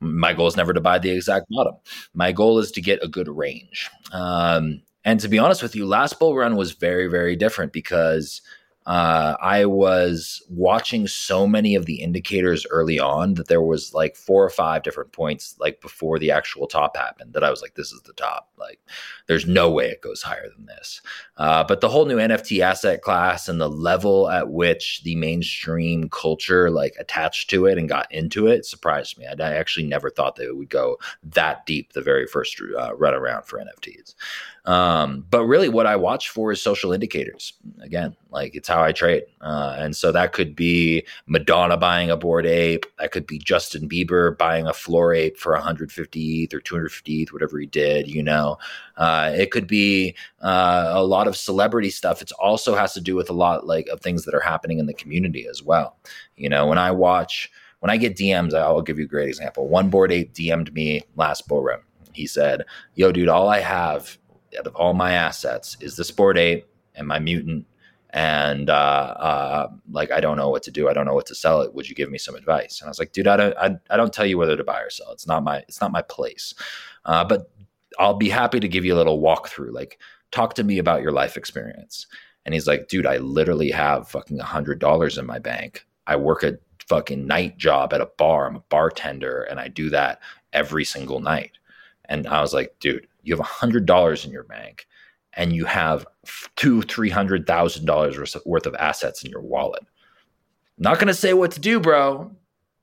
My 0.00 0.32
goal 0.32 0.48
is 0.48 0.56
never 0.56 0.72
to 0.72 0.80
buy 0.80 0.98
the 0.98 1.10
exact 1.10 1.46
bottom. 1.50 1.74
My 2.14 2.32
goal 2.32 2.58
is 2.58 2.72
to 2.72 2.80
get 2.80 3.02
a 3.04 3.08
good 3.08 3.28
range. 3.28 3.88
Um, 4.12 4.82
and 5.04 5.20
to 5.20 5.28
be 5.28 5.38
honest 5.38 5.62
with 5.62 5.76
you, 5.76 5.86
last 5.86 6.18
bull 6.18 6.34
run 6.34 6.56
was 6.56 6.72
very, 6.72 7.06
very 7.08 7.36
different 7.36 7.72
because 7.72 8.40
uh, 8.86 9.36
I 9.40 9.64
was 9.66 10.42
watching 10.48 11.06
so 11.06 11.46
many 11.46 11.74
of 11.76 11.86
the 11.86 12.00
indicators 12.00 12.66
early 12.70 12.98
on 12.98 13.34
that 13.34 13.46
there 13.46 13.62
was 13.62 13.94
like 13.94 14.16
four 14.16 14.44
or 14.44 14.50
five 14.50 14.82
different 14.82 15.12
points 15.12 15.54
like 15.60 15.80
before 15.80 16.18
the 16.18 16.32
actual 16.32 16.66
top 16.66 16.96
happened 16.96 17.32
that 17.34 17.44
I 17.44 17.50
was 17.50 17.62
like, 17.62 17.74
this 17.74 17.92
is 17.92 18.00
the 18.02 18.12
top. 18.12 18.50
Like, 18.58 18.80
there's 19.28 19.46
no 19.46 19.70
way 19.70 19.88
it 19.88 20.02
goes 20.02 20.22
higher 20.22 20.48
than 20.56 20.66
this. 20.66 21.00
Uh, 21.36 21.62
but 21.62 21.80
the 21.80 21.88
whole 21.88 22.06
new 22.06 22.16
NFT 22.16 22.60
asset 22.60 23.02
class 23.02 23.48
and 23.48 23.60
the 23.60 23.70
level 23.70 24.28
at 24.28 24.50
which 24.50 25.02
the 25.04 25.14
mainstream 25.14 26.08
culture 26.08 26.70
like 26.70 26.94
attached 26.98 27.50
to 27.50 27.66
it 27.66 27.78
and 27.78 27.88
got 27.88 28.10
into 28.10 28.48
it 28.48 28.64
surprised 28.64 29.16
me. 29.16 29.26
I, 29.26 29.34
I 29.38 29.54
actually 29.54 29.86
never 29.86 30.10
thought 30.10 30.36
that 30.36 30.48
it 30.48 30.56
would 30.56 30.70
go 30.70 30.98
that 31.22 31.66
deep 31.66 31.92
the 31.92 32.02
very 32.02 32.26
first 32.26 32.60
uh, 32.76 32.94
run 32.96 33.14
around 33.14 33.44
for 33.44 33.60
NFTs. 33.60 34.14
Um, 34.64 35.26
but 35.28 35.44
really, 35.44 35.68
what 35.68 35.86
I 35.86 35.96
watch 35.96 36.28
for 36.28 36.52
is 36.52 36.62
social 36.62 36.92
indicators. 36.92 37.54
Again, 37.80 38.16
like 38.30 38.54
it's 38.54 38.68
how 38.68 38.80
I 38.80 38.92
trade, 38.92 39.24
uh, 39.40 39.74
and 39.76 39.96
so 39.96 40.12
that 40.12 40.32
could 40.32 40.54
be 40.54 41.04
Madonna 41.26 41.76
buying 41.76 42.10
a 42.10 42.16
bored 42.16 42.46
ape. 42.46 42.86
That 43.00 43.10
could 43.10 43.26
be 43.26 43.38
Justin 43.38 43.88
Bieber 43.88 44.38
buying 44.38 44.68
a 44.68 44.72
floor 44.72 45.14
ape 45.14 45.36
for 45.36 45.52
150 45.52 46.44
ETH 46.44 46.54
or 46.54 46.60
250 46.60 47.22
ETH, 47.22 47.32
whatever 47.32 47.58
he 47.58 47.66
did. 47.66 48.06
You 48.06 48.22
know, 48.22 48.56
uh, 48.96 49.32
it 49.34 49.50
could 49.50 49.66
be 49.66 50.14
uh, 50.42 50.92
a 50.94 51.02
lot 51.02 51.26
of 51.26 51.36
celebrity 51.36 51.90
stuff. 51.90 52.22
It 52.22 52.30
also 52.38 52.76
has 52.76 52.92
to 52.94 53.00
do 53.00 53.16
with 53.16 53.30
a 53.30 53.34
lot 53.34 53.66
like 53.66 53.88
of 53.88 54.00
things 54.00 54.24
that 54.26 54.34
are 54.34 54.40
happening 54.40 54.78
in 54.78 54.86
the 54.86 54.94
community 54.94 55.48
as 55.48 55.60
well. 55.60 55.96
You 56.36 56.48
know, 56.48 56.66
when 56.68 56.78
I 56.78 56.92
watch, 56.92 57.50
when 57.80 57.90
I 57.90 57.96
get 57.96 58.16
DMs, 58.16 58.54
I'll 58.54 58.80
give 58.80 59.00
you 59.00 59.06
a 59.06 59.08
great 59.08 59.28
example. 59.28 59.66
One 59.66 59.90
bored 59.90 60.12
ape 60.12 60.32
DM'd 60.32 60.72
me 60.72 61.02
last 61.16 61.48
bull 61.48 61.64
run. 61.64 61.80
He 62.12 62.28
said, 62.28 62.62
"Yo, 62.94 63.10
dude, 63.10 63.28
all 63.28 63.48
I 63.48 63.58
have 63.60 64.18
out 64.58 64.66
of 64.66 64.74
all 64.76 64.94
my 64.94 65.12
assets 65.12 65.76
is 65.80 65.96
the 65.96 66.04
Sport 66.04 66.38
8 66.38 66.66
and 66.94 67.06
my 67.06 67.18
mutant 67.18 67.66
and 68.10 68.68
uh, 68.68 68.72
uh, 68.72 69.68
like 69.90 70.10
I 70.10 70.20
don't 70.20 70.36
know 70.36 70.50
what 70.50 70.62
to 70.64 70.70
do. 70.70 70.88
I 70.88 70.92
don't 70.92 71.06
know 71.06 71.14
what 71.14 71.26
to 71.26 71.34
sell 71.34 71.62
it. 71.62 71.74
Would 71.74 71.88
you 71.88 71.94
give 71.94 72.10
me 72.10 72.18
some 72.18 72.34
advice? 72.34 72.80
And 72.80 72.88
I 72.88 72.90
was 72.90 72.98
like, 72.98 73.12
dude, 73.12 73.26
I 73.26 73.36
don't, 73.36 73.56
I, 73.56 73.76
I 73.88 73.96
don't 73.96 74.12
tell 74.12 74.26
you 74.26 74.36
whether 74.36 74.56
to 74.56 74.64
buy 74.64 74.80
or 74.80 74.90
sell. 74.90 75.12
It's 75.12 75.26
not 75.26 75.42
my, 75.42 75.58
it's 75.60 75.80
not 75.80 75.92
my 75.92 76.02
place. 76.02 76.52
Uh, 77.06 77.24
but 77.24 77.50
I'll 77.98 78.14
be 78.14 78.28
happy 78.28 78.60
to 78.60 78.68
give 78.68 78.84
you 78.84 78.94
a 78.94 78.96
little 78.96 79.20
walkthrough. 79.20 79.72
Like, 79.72 79.98
talk 80.30 80.54
to 80.54 80.64
me 80.64 80.78
about 80.78 81.02
your 81.02 81.12
life 81.12 81.36
experience. 81.36 82.06
And 82.44 82.54
he's 82.54 82.66
like, 82.66 82.88
dude, 82.88 83.06
I 83.06 83.18
literally 83.18 83.70
have 83.70 84.08
fucking 84.08 84.40
a 84.40 84.44
hundred 84.44 84.78
dollars 84.78 85.16
in 85.16 85.26
my 85.26 85.38
bank. 85.38 85.86
I 86.06 86.16
work 86.16 86.42
a 86.42 86.58
fucking 86.88 87.26
night 87.26 87.56
job 87.56 87.92
at 87.92 88.00
a 88.00 88.10
bar. 88.18 88.46
I'm 88.46 88.56
a 88.56 88.60
bartender, 88.68 89.42
and 89.42 89.60
I 89.60 89.68
do 89.68 89.88
that 89.90 90.20
every 90.52 90.84
single 90.84 91.20
night. 91.20 91.52
And 92.06 92.26
I 92.26 92.40
was 92.40 92.52
like, 92.52 92.74
dude, 92.80 93.06
you 93.22 93.32
have 93.32 93.40
a 93.40 93.44
hundred 93.44 93.86
dollars 93.86 94.24
in 94.24 94.30
your 94.30 94.44
bank 94.44 94.86
and 95.34 95.52
you 95.52 95.64
have 95.64 96.06
two, 96.56 96.82
three 96.82 97.10
hundred 97.10 97.46
thousand 97.46 97.86
dollars 97.86 98.18
worth 98.44 98.66
of 98.66 98.74
assets 98.76 99.24
in 99.24 99.30
your 99.30 99.40
wallet. 99.40 99.84
not 100.78 100.98
gonna 100.98 101.14
say 101.14 101.32
what 101.34 101.52
to 101.52 101.60
do, 101.60 101.80
bro, 101.80 102.30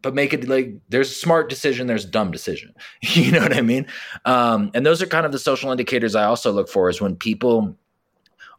but 0.01 0.15
make 0.15 0.33
it 0.33 0.47
like 0.47 0.73
there's 0.89 1.11
a 1.11 1.15
smart 1.15 1.49
decision, 1.49 1.87
there's 1.87 2.05
a 2.05 2.09
dumb 2.09 2.31
decision. 2.31 2.73
you 3.01 3.31
know 3.31 3.41
what 3.41 3.55
I 3.55 3.61
mean? 3.61 3.85
Um, 4.25 4.71
and 4.73 4.85
those 4.85 5.01
are 5.01 5.07
kind 5.07 5.25
of 5.25 5.31
the 5.31 5.39
social 5.39 5.71
indicators 5.71 6.15
I 6.15 6.23
also 6.25 6.51
look 6.51 6.69
for 6.69 6.89
is 6.89 7.01
when 7.01 7.15
people 7.15 7.75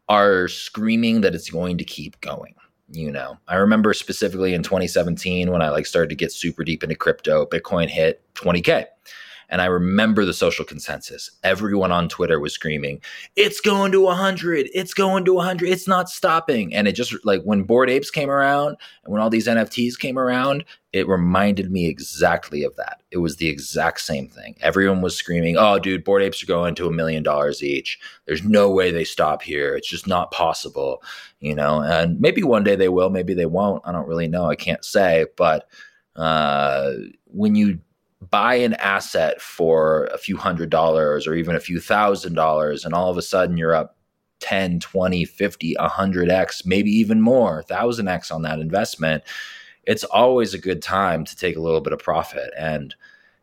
are 0.08 0.48
screaming 0.48 1.20
that 1.20 1.34
it's 1.34 1.50
going 1.50 1.78
to 1.78 1.84
keep 1.84 2.20
going 2.20 2.54
you 2.92 3.10
know 3.10 3.38
i 3.48 3.54
remember 3.54 3.94
specifically 3.94 4.52
in 4.54 4.62
2017 4.62 5.50
when 5.50 5.62
i 5.62 5.70
like 5.70 5.86
started 5.86 6.08
to 6.08 6.16
get 6.16 6.32
super 6.32 6.64
deep 6.64 6.82
into 6.82 6.94
crypto 6.94 7.46
bitcoin 7.46 7.88
hit 7.88 8.22
20k 8.34 8.86
and 9.50 9.60
I 9.60 9.66
remember 9.66 10.24
the 10.24 10.32
social 10.32 10.64
consensus. 10.64 11.30
Everyone 11.42 11.92
on 11.92 12.08
Twitter 12.08 12.38
was 12.40 12.54
screaming, 12.54 13.02
"It's 13.36 13.60
going 13.60 13.92
to 13.92 14.00
100. 14.00 14.70
It's 14.72 14.94
going 14.94 15.24
to 15.26 15.34
100. 15.34 15.68
It's 15.68 15.88
not 15.88 16.08
stopping." 16.08 16.72
And 16.74 16.88
it 16.88 16.92
just 16.92 17.14
like 17.24 17.42
when 17.42 17.64
Bored 17.64 17.90
Apes 17.90 18.10
came 18.10 18.30
around 18.30 18.76
and 19.04 19.12
when 19.12 19.20
all 19.20 19.28
these 19.28 19.48
NFTs 19.48 19.98
came 19.98 20.18
around, 20.18 20.64
it 20.92 21.08
reminded 21.08 21.70
me 21.70 21.86
exactly 21.86 22.62
of 22.62 22.76
that. 22.76 23.02
It 23.10 23.18
was 23.18 23.36
the 23.36 23.48
exact 23.48 24.00
same 24.00 24.28
thing. 24.28 24.56
Everyone 24.60 25.02
was 25.02 25.16
screaming, 25.16 25.56
"Oh, 25.58 25.78
dude, 25.78 26.04
Bored 26.04 26.22
Apes 26.22 26.42
are 26.42 26.46
going 26.46 26.74
to 26.76 26.86
a 26.86 26.92
million 26.92 27.22
dollars 27.22 27.62
each. 27.62 27.98
There's 28.26 28.44
no 28.44 28.70
way 28.70 28.90
they 28.90 29.04
stop 29.04 29.42
here. 29.42 29.74
It's 29.74 29.88
just 29.88 30.06
not 30.06 30.30
possible." 30.30 31.02
You 31.40 31.54
know, 31.54 31.82
and 31.82 32.20
maybe 32.20 32.42
one 32.42 32.64
day 32.64 32.76
they 32.76 32.88
will, 32.88 33.10
maybe 33.10 33.34
they 33.34 33.46
won't. 33.46 33.82
I 33.84 33.92
don't 33.92 34.06
really 34.06 34.28
know. 34.28 34.46
I 34.46 34.56
can't 34.56 34.84
say, 34.84 35.26
but 35.36 35.66
uh, 36.16 36.92
when 37.26 37.54
you 37.54 37.80
buy 38.28 38.54
an 38.54 38.74
asset 38.74 39.40
for 39.40 40.04
a 40.12 40.18
few 40.18 40.36
hundred 40.36 40.68
dollars 40.70 41.26
or 41.26 41.34
even 41.34 41.56
a 41.56 41.60
few 41.60 41.80
thousand 41.80 42.34
dollars 42.34 42.84
and 42.84 42.92
all 42.94 43.10
of 43.10 43.16
a 43.16 43.22
sudden 43.22 43.56
you're 43.56 43.74
up 43.74 43.96
10 44.40 44.80
20 44.80 45.24
50 45.24 45.74
100x 45.78 46.66
maybe 46.66 46.90
even 46.90 47.20
more 47.20 47.64
1000x 47.68 48.32
on 48.32 48.42
that 48.42 48.58
investment 48.58 49.22
it's 49.84 50.04
always 50.04 50.54
a 50.54 50.58
good 50.58 50.82
time 50.82 51.24
to 51.24 51.36
take 51.36 51.56
a 51.56 51.60
little 51.60 51.80
bit 51.80 51.92
of 51.92 51.98
profit. 51.98 52.52
And 52.56 52.94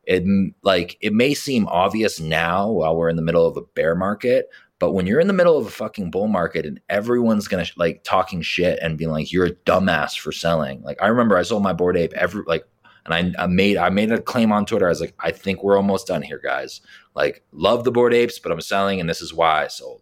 it 0.04 0.24
like 0.64 0.98
it 1.02 1.14
may 1.14 1.34
seem 1.34 1.68
obvious 1.68 2.20
now 2.20 2.70
while 2.70 2.96
we're 2.96 3.10
in 3.10 3.18
the 3.18 3.22
middle 3.22 3.46
of 3.46 3.58
a 3.58 3.62
bear 3.62 3.94
market 3.94 4.50
but 4.80 4.94
when 4.94 5.06
you're 5.06 5.20
in 5.20 5.28
the 5.28 5.34
middle 5.34 5.58
of 5.58 5.66
a 5.66 5.72
fucking 5.72 6.12
bull 6.12 6.28
market 6.28 6.66
and 6.66 6.80
everyone's 6.88 7.50
gonna 7.50 7.66
like 7.76 8.06
talking 8.06 8.42
shit 8.42 8.80
and 8.82 8.98
being 8.98 9.12
like 9.12 9.34
you're 9.34 9.48
a 9.48 9.52
dumbass 9.52 10.18
for 10.18 10.32
selling. 10.32 10.82
Like 10.82 11.02
i 11.02 11.08
remember 11.08 11.36
i 11.36 11.42
sold 11.42 11.62
my 11.62 11.74
board 11.74 11.98
ape 11.98 12.14
every 12.14 12.44
like 12.48 12.66
and 13.08 13.36
I, 13.38 13.44
I, 13.44 13.48
made 13.48 13.78
I 13.78 13.90
made 13.90 14.12
a 14.12 14.22
claim 14.22 14.52
on 14.52 14.66
Twitter. 14.66 14.86
I 14.86 14.90
was 14.90 15.02
like, 15.02 15.16
I 15.20 15.32
think 15.32 15.64
we're 15.64 15.78
almost 15.78 16.08
done 16.08 16.22
here, 16.22 16.40
guys. 16.44 16.82
Like, 17.16 17.44
love 17.52 17.84
the 17.84 17.92
bored 17.92 18.14
apes, 18.14 18.38
but 18.40 18.52
I'm 18.52 18.62
selling, 18.62 19.00
and 19.00 19.10
this 19.10 19.22
is 19.22 19.34
why 19.34 19.64
I 19.64 19.68
sold. 19.68 20.02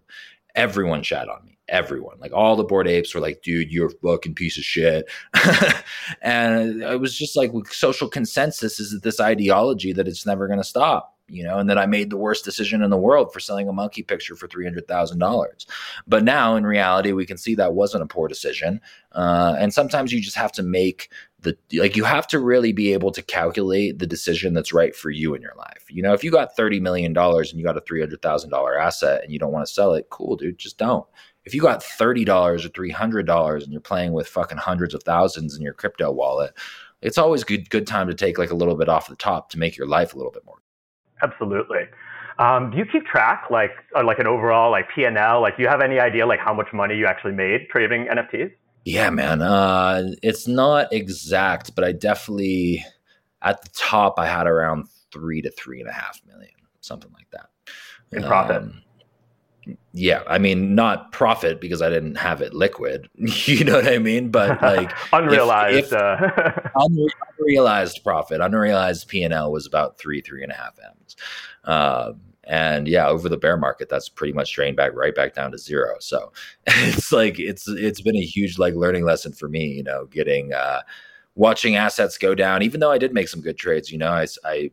Everyone 0.56 1.04
shat 1.04 1.30
on 1.30 1.46
me. 1.46 1.58
Everyone, 1.68 2.20
like 2.20 2.32
all 2.32 2.56
the 2.56 2.64
bored 2.64 2.88
apes, 2.88 3.16
were 3.16 3.22
like, 3.22 3.42
"Dude, 3.42 3.72
you're 3.72 3.88
a 3.88 4.08
fucking 4.08 4.36
piece 4.36 4.58
of 4.58 4.64
shit." 4.64 5.10
and 6.22 6.84
it 6.84 7.00
was 7.00 7.18
just 7.18 7.36
like 7.36 7.52
social 7.72 8.08
consensus 8.08 8.80
is 8.80 9.00
this 9.02 9.20
ideology 9.20 9.92
that 9.94 10.08
it's 10.08 10.28
never 10.28 10.46
going 10.48 10.60
to 10.60 10.64
stop 10.64 11.16
you 11.28 11.44
know, 11.44 11.58
and 11.58 11.70
that 11.70 11.78
I 11.78 11.86
made 11.86 12.10
the 12.10 12.18
worst 12.18 12.46
decision 12.46 12.84
in 12.84 12.92
the 12.92 12.98
world 12.98 13.34
for 13.34 13.40
selling 13.40 13.68
a 13.68 13.74
monkey 13.74 14.04
picture 14.04 14.36
for 14.36 14.48
three 14.48 14.64
hundred 14.64 14.88
thousand 14.88 15.20
dollars. 15.20 15.66
But 16.08 16.24
now, 16.24 16.56
in 16.56 16.66
reality, 16.66 17.14
we 17.14 17.26
can 17.26 17.38
see 17.38 17.56
that 17.56 17.74
wasn't 17.74 18.04
a 18.04 18.08
poor 18.08 18.28
decision. 18.28 18.80
Uh, 19.12 19.56
and 19.58 19.74
sometimes 19.74 20.12
you 20.12 20.22
just 20.22 20.36
have 20.36 20.52
to 20.54 20.64
make 20.64 21.10
the 21.46 21.58
like 21.80 21.96
you 21.96 22.04
have 22.04 22.28
to 22.28 22.40
really 22.40 22.74
be 22.74 22.92
able 22.92 23.12
to 23.12 23.22
calculate 23.22 24.00
the 24.00 24.06
decision 24.06 24.54
that's 24.54 24.74
right 24.74 24.94
for 24.94 25.10
you 25.10 25.34
in 25.34 25.42
your 25.42 25.56
life. 25.58 25.86
You 25.90 26.04
know, 26.04 26.14
if 26.14 26.24
you 26.24 26.32
got 26.32 26.56
thirty 26.56 26.80
million 26.82 27.14
dollars 27.14 27.52
and 27.52 27.60
you 27.60 27.66
got 27.66 27.78
a 27.78 27.82
three 27.82 28.02
hundred 28.02 28.22
thousand 28.22 28.50
dollar 28.50 28.78
asset 28.78 29.24
and 29.24 29.32
you 29.32 29.40
don't 29.40 29.54
want 29.54 29.66
to 29.66 29.74
sell 29.74 29.94
it, 29.94 30.08
cool, 30.10 30.36
dude, 30.36 30.58
just 30.58 30.78
don't. 30.78 31.06
If 31.46 31.54
you 31.54 31.62
got 31.62 31.82
thirty 31.82 32.26
dollars 32.26 32.66
or 32.66 32.70
three 32.70 32.92
hundred 32.92 33.26
dollars 33.26 33.64
and 33.64 33.72
you're 33.72 33.82
playing 33.82 34.12
with 34.12 34.28
fucking 34.28 34.58
hundreds 34.58 34.94
of 34.94 35.04
thousands 35.04 35.56
in 35.56 35.62
your 35.62 35.74
crypto 35.74 36.12
wallet, 36.12 36.54
it's 37.02 37.18
always 37.18 37.44
good 37.46 37.70
good 37.70 37.88
time 37.88 38.08
to 38.08 38.14
take 38.14 38.38
like 38.38 38.52
a 38.52 38.56
little 38.56 38.76
bit 38.76 38.90
off 38.90 39.08
the 39.08 39.16
top 39.16 39.50
to 39.52 39.60
make 39.60 39.78
your 39.78 39.88
life 39.88 40.14
a 40.14 40.18
little 40.18 40.34
bit 40.34 40.46
more. 40.46 40.62
Absolutely. 41.22 41.88
Um, 42.38 42.72
do 42.72 42.78
you 42.78 42.86
keep 42.86 43.06
track 43.06 43.46
like 43.50 43.72
uh, 43.96 44.04
like 44.04 44.20
an 44.20 44.28
overall 44.28 44.72
like 44.72 44.90
P 44.94 45.06
and 45.06 45.18
L? 45.18 45.42
Like, 45.42 45.56
do 45.56 45.64
you 45.64 45.70
have 45.70 45.82
any 45.82 46.00
idea 46.00 46.26
like 46.26 46.40
how 46.40 46.54
much 46.54 46.68
money 46.74 46.96
you 46.98 47.06
actually 47.06 47.32
made 47.32 47.70
trading 47.70 48.08
NFTs? 48.08 48.52
Yeah, 48.86 49.10
man. 49.10 49.42
Uh, 49.42 50.12
it's 50.22 50.48
not 50.48 50.94
exact, 50.94 51.76
but 51.76 51.84
I 51.84 51.92
definitely 51.92 52.86
at 53.42 53.62
the 53.64 53.70
top 53.70 54.20
I 54.20 54.28
had 54.28 54.46
around 54.46 54.88
three 55.12 55.42
to 55.42 55.52
three 55.52 55.82
and 55.82 55.90
a 55.90 55.94
half 55.94 56.22
million, 56.28 56.54
something 56.82 57.12
like 57.14 57.30
that. 57.32 57.50
In 58.12 58.24
profit. 58.24 58.58
Um, 58.58 58.82
yeah, 59.94 60.22
I 60.28 60.38
mean, 60.38 60.76
not 60.76 61.12
profit 61.12 61.60
because 61.60 61.82
I 61.82 61.90
didn't 61.90 62.16
have 62.16 62.42
it 62.42 62.54
liquid. 62.54 63.10
you 63.16 63.64
know 63.64 63.76
what 63.76 63.88
I 63.88 63.98
mean? 63.98 64.30
But 64.30 64.62
like 64.62 64.92
unrealized, 65.14 65.78
if, 65.78 65.86
if 65.88 65.94
uh... 65.94 66.52
unrealized 67.40 68.04
profit, 68.04 68.40
unrealized 68.40 69.08
P 69.08 69.24
and 69.24 69.34
L 69.34 69.52
was 69.52 69.66
about 69.66 69.98
three, 69.98 70.22
three 70.22 70.44
and 70.44 70.52
a 70.52 70.56
half 70.56 70.78
m's. 70.78 71.16
Um, 71.64 72.22
and 72.48 72.88
yeah, 72.88 73.08
over 73.08 73.30
the 73.30 73.38
bear 73.38 73.58
market, 73.58 73.90
that's 73.90 74.10
pretty 74.10 74.34
much 74.34 74.54
drained 74.54 74.78
back 74.78 74.94
right 74.94 75.16
back 75.16 75.34
down 75.34 75.52
to 75.52 75.58
zero. 75.58 75.96
So 76.00 76.32
it's 76.68 77.12
like 77.12 77.40
it's 77.40 77.68
it's 77.68 78.02
been 78.02 78.16
a 78.16 78.26
huge 78.26 78.58
like 78.58 78.74
learning 78.76 79.06
lesson 79.06 79.34
for 79.34 79.50
me. 79.50 79.66
You 79.68 79.84
know, 79.84 80.06
getting 80.06 80.54
uh, 80.54 80.82
watching 81.36 81.76
assets 81.76 82.18
go 82.18 82.34
down, 82.34 82.64
even 82.64 82.80
though 82.80 82.92
I 82.92 82.98
did 82.98 83.14
make 83.14 83.28
some 83.28 83.42
good 83.42 83.58
trades, 83.58 83.92
you 83.92 83.98
know, 83.98 84.12
I, 84.12 84.26
I 84.46 84.72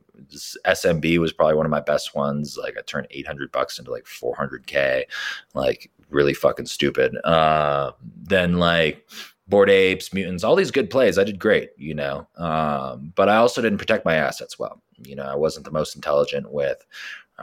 SMB 0.67 1.19
was 1.19 1.33
probably 1.33 1.57
one 1.57 1.67
of 1.67 1.71
my 1.71 1.81
best 1.81 2.15
ones. 2.15 2.57
Like 2.61 2.77
I 2.79 2.83
turned 2.83 3.09
800 3.11 3.51
bucks 3.53 3.79
into 3.79 3.91
like 3.91 4.07
400 4.07 4.67
K, 4.67 5.07
like 5.55 5.91
really 6.09 6.35
fucking 6.35 6.67
stupid. 6.67 7.17
Uh, 7.25 7.93
then 8.17 8.59
like 8.59 9.07
bored 9.49 9.71
apes, 9.71 10.15
mutants, 10.15 10.45
all 10.45 10.57
these 10.57 10.71
good 10.71 10.89
plays. 10.89 11.19
I 11.19 11.25
did 11.25 11.39
great, 11.39 11.71
you 11.77 11.95
know, 11.95 12.27
um, 12.37 13.13
but 13.15 13.29
I 13.29 13.37
also 13.37 13.61
didn't 13.61 13.79
protect 13.79 14.05
my 14.05 14.15
assets 14.15 14.59
well. 14.59 14.81
You 15.05 15.17
know, 15.17 15.25
I 15.25 15.35
wasn't 15.35 15.65
the 15.65 15.73
most 15.73 15.97
intelligent 15.97 16.53
with 16.53 16.85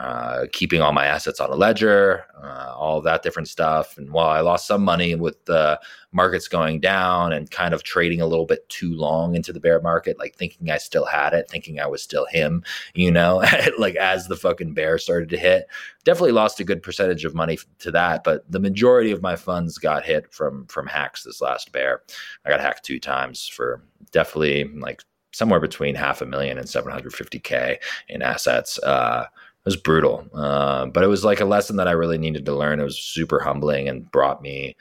uh, 0.00 0.46
keeping 0.52 0.80
all 0.80 0.94
my 0.94 1.04
assets 1.04 1.40
on 1.40 1.50
a 1.50 1.54
ledger, 1.54 2.24
uh, 2.42 2.72
all 2.74 3.02
that 3.02 3.22
different 3.22 3.48
stuff. 3.48 3.98
And 3.98 4.10
while 4.10 4.30
I 4.30 4.40
lost 4.40 4.66
some 4.66 4.82
money 4.82 5.14
with 5.14 5.44
the 5.44 5.78
markets 6.10 6.48
going 6.48 6.80
down 6.80 7.34
and 7.34 7.50
kind 7.50 7.74
of 7.74 7.82
trading 7.82 8.22
a 8.22 8.26
little 8.26 8.46
bit 8.46 8.66
too 8.70 8.94
long 8.94 9.34
into 9.34 9.52
the 9.52 9.60
bear 9.60 9.78
market, 9.82 10.18
like 10.18 10.36
thinking 10.36 10.70
I 10.70 10.78
still 10.78 11.04
had 11.04 11.34
it, 11.34 11.50
thinking 11.50 11.80
I 11.80 11.86
was 11.86 12.02
still 12.02 12.24
him, 12.24 12.64
you 12.94 13.10
know, 13.10 13.44
like 13.78 13.94
as 13.96 14.26
the 14.26 14.38
fucking 14.38 14.72
bear 14.72 14.96
started 14.96 15.28
to 15.28 15.36
hit, 15.36 15.66
definitely 16.04 16.32
lost 16.32 16.60
a 16.60 16.64
good 16.64 16.82
percentage 16.82 17.26
of 17.26 17.34
money 17.34 17.58
to 17.80 17.90
that. 17.90 18.24
But 18.24 18.50
the 18.50 18.58
majority 18.58 19.10
of 19.10 19.20
my 19.20 19.36
funds 19.36 19.76
got 19.76 20.02
hit 20.02 20.32
from 20.32 20.64
from 20.68 20.86
hacks 20.86 21.24
this 21.24 21.42
last 21.42 21.72
bear. 21.72 22.00
I 22.46 22.48
got 22.48 22.60
hacked 22.60 22.86
two 22.86 23.00
times 23.00 23.46
for 23.46 23.82
definitely 24.12 24.64
like 24.64 25.02
somewhere 25.32 25.60
between 25.60 25.94
half 25.94 26.22
a 26.22 26.26
million 26.26 26.56
and 26.56 26.66
750k 26.66 27.76
in 28.08 28.22
assets. 28.22 28.78
Uh, 28.78 29.26
was 29.64 29.76
brutal. 29.76 30.26
Uh, 30.34 30.86
but 30.86 31.04
it 31.04 31.08
was 31.08 31.24
like 31.24 31.40
a 31.40 31.44
lesson 31.44 31.76
that 31.76 31.88
I 31.88 31.92
really 31.92 32.18
needed 32.18 32.46
to 32.46 32.54
learn. 32.54 32.80
It 32.80 32.84
was 32.84 32.98
super 32.98 33.40
humbling 33.40 33.88
and 33.88 34.10
brought 34.10 34.42
me 34.42 34.76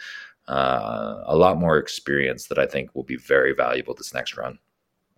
uh, 0.48 1.24
a 1.26 1.36
lot 1.36 1.58
more 1.58 1.78
experience 1.78 2.48
that 2.48 2.58
I 2.58 2.66
think 2.66 2.94
will 2.96 3.04
be 3.04 3.18
very 3.18 3.54
valuable 3.54 3.94
this 3.94 4.14
next 4.14 4.36
run. 4.38 4.58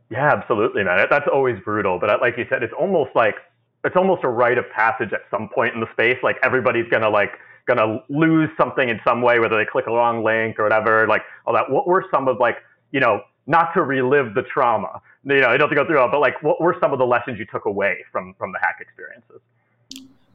Yeah, 0.10 0.30
absolutely, 0.34 0.84
man. 0.84 1.08
That's 1.10 1.28
always 1.32 1.58
brutal. 1.63 1.97
But 2.00 2.21
like 2.21 2.38
you 2.38 2.45
said, 2.50 2.63
it's 2.63 2.74
almost 2.78 3.12
like 3.15 3.36
it's 3.86 3.95
almost 3.95 4.24
a 4.24 4.28
rite 4.28 4.58
of 4.58 4.65
passage 4.76 5.13
at 5.13 5.21
some 5.32 5.50
point 5.54 5.74
in 5.74 5.80
the 5.80 5.91
space. 5.93 6.17
Like 6.21 6.36
everybody's 6.43 6.88
gonna 6.91 7.10
like 7.10 7.32
gonna 7.65 8.04
lose 8.10 8.50
something 8.58 8.89
in 8.89 9.00
some 9.08 9.21
way, 9.21 9.39
whether 9.39 9.58
they 9.58 9.65
click 9.65 9.86
a 9.88 9.91
wrong 9.91 10.24
link 10.24 10.60
or 10.60 10.63
whatever. 10.63 11.08
Like 11.08 11.21
all 11.45 11.54
that. 11.54 11.71
What 11.71 11.88
were 11.88 12.06
some 12.12 12.28
of 12.28 12.39
like 12.39 12.58
you 12.91 13.00
know 13.00 13.21
not 13.47 13.74
to 13.74 13.84
relive 13.84 14.34
the 14.34 14.43
trauma, 14.43 15.02
you 15.23 15.41
know, 15.41 15.47
I 15.47 15.57
don't 15.57 15.62
have 15.62 15.69
to 15.69 15.75
go 15.75 15.86
through 15.86 16.03
it, 16.03 16.12
but 16.12 16.19
like, 16.19 16.41
what 16.41 16.60
were 16.62 16.75
some 16.79 16.93
of 16.93 16.99
the 16.99 17.05
lessons 17.05 17.38
you 17.38 17.45
took 17.45 17.65
away 17.65 17.97
from 18.12 18.34
from 18.38 18.51
the 18.51 18.60
hack 18.60 18.77
experiences? 18.79 19.41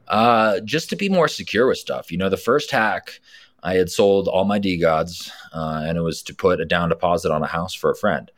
Uh, 0.07 0.59
just 0.61 0.89
to 0.89 0.95
be 0.95 1.09
more 1.09 1.27
secure 1.27 1.67
with 1.67 1.77
stuff. 1.77 2.11
You 2.11 2.17
know, 2.17 2.29
the 2.29 2.37
first 2.37 2.71
hack, 2.71 3.19
I 3.63 3.73
had 3.73 3.89
sold 3.89 4.27
all 4.27 4.45
my 4.45 4.59
DeGods, 4.59 5.29
uh, 5.53 5.83
and 5.85 5.97
it 5.97 6.01
was 6.01 6.21
to 6.23 6.33
put 6.33 6.61
a 6.61 6.65
down 6.65 6.89
deposit 6.89 7.31
on 7.31 7.43
a 7.43 7.47
house 7.47 7.73
for 7.73 7.91
a 7.91 7.95
friend. 7.95 8.31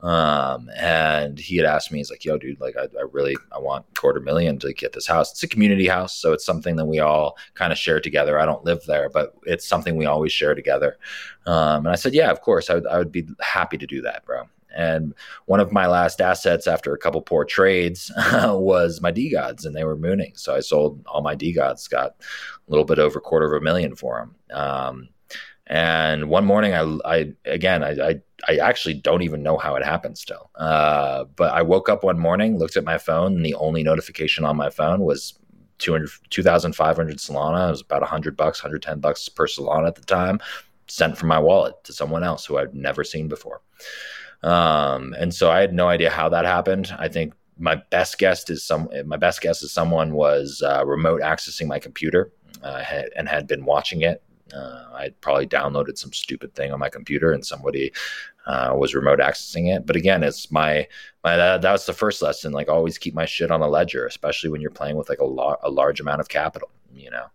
Um, 0.00 0.70
and 0.76 1.38
he 1.38 1.56
had 1.56 1.64
asked 1.64 1.90
me, 1.90 1.98
he's 1.98 2.10
like, 2.10 2.24
yo, 2.24 2.36
dude, 2.36 2.60
like, 2.60 2.76
I, 2.76 2.82
I, 2.82 3.04
really, 3.10 3.34
I 3.50 3.58
want 3.58 3.86
quarter 3.98 4.20
million 4.20 4.58
to 4.60 4.72
get 4.72 4.92
this 4.92 5.06
house. 5.06 5.32
It's 5.32 5.42
a 5.42 5.48
community 5.48 5.88
house. 5.88 6.14
So 6.14 6.32
it's 6.32 6.44
something 6.44 6.76
that 6.76 6.84
we 6.84 7.00
all 7.00 7.36
kind 7.54 7.72
of 7.72 7.78
share 7.78 7.98
together. 7.98 8.38
I 8.38 8.44
don't 8.44 8.64
live 8.64 8.84
there, 8.86 9.08
but 9.08 9.34
it's 9.44 9.66
something 9.66 9.96
we 9.96 10.04
always 10.04 10.32
share 10.32 10.54
together. 10.54 10.98
Um, 11.46 11.86
and 11.86 11.88
I 11.88 11.96
said, 11.96 12.14
yeah, 12.14 12.30
of 12.30 12.42
course, 12.42 12.68
I 12.68 12.74
would, 12.74 12.86
I 12.86 12.98
would 12.98 13.10
be 13.10 13.26
happy 13.40 13.78
to 13.78 13.86
do 13.86 14.02
that, 14.02 14.24
bro. 14.26 14.44
And 14.76 15.14
one 15.46 15.58
of 15.58 15.72
my 15.72 15.86
last 15.86 16.20
assets 16.20 16.66
after 16.66 16.92
a 16.92 16.98
couple 16.98 17.20
poor 17.22 17.44
trades 17.44 18.12
was 18.34 19.00
my 19.00 19.10
DeGods, 19.10 19.64
and 19.64 19.74
they 19.74 19.84
were 19.84 19.96
mooning. 19.96 20.32
So 20.36 20.54
I 20.54 20.60
sold 20.60 21.02
all 21.06 21.22
my 21.22 21.34
DeGods, 21.34 21.90
got 21.90 22.10
a 22.10 22.70
little 22.70 22.84
bit 22.84 22.98
over 22.98 23.18
a 23.18 23.22
quarter 23.22 23.46
of 23.46 23.60
a 23.60 23.64
million 23.64 23.96
for 23.96 24.30
them. 24.50 24.58
Um, 24.58 25.08
and 25.66 26.28
one 26.28 26.44
morning, 26.44 26.74
I, 26.74 26.82
I 27.04 27.32
again, 27.44 27.82
I, 27.82 27.90
I, 27.90 28.20
I, 28.46 28.58
actually 28.58 28.94
don't 28.94 29.22
even 29.22 29.42
know 29.42 29.56
how 29.56 29.74
it 29.74 29.84
happened 29.84 30.16
still. 30.16 30.50
Uh, 30.54 31.24
but 31.34 31.52
I 31.52 31.62
woke 31.62 31.88
up 31.88 32.04
one 32.04 32.20
morning, 32.20 32.56
looked 32.56 32.76
at 32.76 32.84
my 32.84 32.98
phone, 32.98 33.34
and 33.34 33.44
the 33.44 33.54
only 33.54 33.82
notification 33.82 34.44
on 34.44 34.56
my 34.56 34.70
phone 34.70 35.00
was 35.00 35.36
2,500 35.78 37.16
Solana. 37.16 37.68
It 37.68 37.70
was 37.70 37.80
about 37.80 38.02
100 38.02 38.36
bucks, 38.36 38.62
110 38.62 39.00
bucks 39.00 39.28
per 39.28 39.48
Solana 39.48 39.88
at 39.88 39.96
the 39.96 40.02
time, 40.02 40.38
sent 40.86 41.18
from 41.18 41.28
my 41.28 41.38
wallet 41.38 41.74
to 41.84 41.92
someone 41.92 42.22
else 42.22 42.44
who 42.46 42.58
I'd 42.58 42.74
never 42.74 43.02
seen 43.02 43.26
before. 43.26 43.60
Um, 44.42 45.14
and 45.18 45.34
so 45.34 45.50
I 45.50 45.60
had 45.60 45.72
no 45.72 45.88
idea 45.88 46.10
how 46.10 46.28
that 46.28 46.44
happened. 46.44 46.94
I 46.98 47.08
think 47.08 47.34
my 47.58 47.76
best 47.90 48.18
guess 48.18 48.48
is 48.50 48.64
some. 48.64 48.88
My 49.06 49.16
best 49.16 49.40
guess 49.40 49.62
is 49.62 49.72
someone 49.72 50.12
was 50.12 50.62
uh, 50.64 50.84
remote 50.84 51.22
accessing 51.22 51.66
my 51.66 51.78
computer 51.78 52.32
uh, 52.62 52.82
had, 52.82 53.10
and 53.16 53.28
had 53.28 53.46
been 53.46 53.64
watching 53.64 54.02
it. 54.02 54.22
Uh, 54.54 54.84
I 54.94 55.10
probably 55.20 55.46
downloaded 55.46 55.98
some 55.98 56.12
stupid 56.12 56.54
thing 56.54 56.72
on 56.72 56.78
my 56.78 56.88
computer, 56.88 57.32
and 57.32 57.44
somebody 57.44 57.92
uh, 58.46 58.74
was 58.76 58.94
remote 58.94 59.18
accessing 59.18 59.74
it. 59.74 59.86
But 59.86 59.96
again, 59.96 60.22
it's 60.22 60.50
my 60.50 60.86
my 61.24 61.36
that, 61.36 61.62
that, 61.62 61.72
was 61.72 61.86
the 61.86 61.92
first 61.92 62.22
lesson. 62.22 62.52
Like 62.52 62.68
always 62.68 62.98
keep 62.98 63.14
my 63.14 63.24
shit 63.26 63.50
on 63.50 63.62
a 63.62 63.68
ledger, 63.68 64.06
especially 64.06 64.50
when 64.50 64.60
you're 64.60 64.70
playing 64.70 64.96
with 64.96 65.08
like 65.08 65.18
a, 65.18 65.24
lot 65.24 65.58
a 65.62 65.70
large 65.70 66.00
amount 66.00 66.20
of 66.20 66.28
capital. 66.28 66.70
You 66.94 67.10
know, 67.10 67.26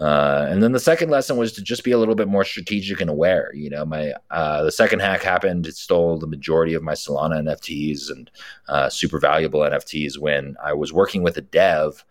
uh, 0.00 0.46
and 0.48 0.62
then 0.62 0.72
the 0.72 0.80
second 0.80 1.10
lesson 1.10 1.36
was 1.36 1.52
to 1.52 1.62
just 1.62 1.84
be 1.84 1.92
a 1.92 1.98
little 1.98 2.14
bit 2.14 2.26
more 2.26 2.42
strategic 2.42 3.02
and 3.02 3.10
aware. 3.10 3.52
You 3.54 3.68
know, 3.68 3.84
my 3.84 4.14
uh, 4.30 4.62
the 4.64 4.72
second 4.72 5.00
hack 5.00 5.22
happened. 5.22 5.66
It 5.66 5.76
stole 5.76 6.18
the 6.18 6.26
majority 6.26 6.72
of 6.72 6.82
my 6.82 6.94
Solana 6.94 7.42
NFTs 7.42 8.10
and 8.10 8.30
uh, 8.68 8.88
super 8.88 9.18
valuable 9.18 9.60
NFTs 9.60 10.18
when 10.18 10.56
I 10.64 10.72
was 10.72 10.90
working 10.90 11.22
with 11.22 11.36
a 11.36 11.42
dev 11.42 12.02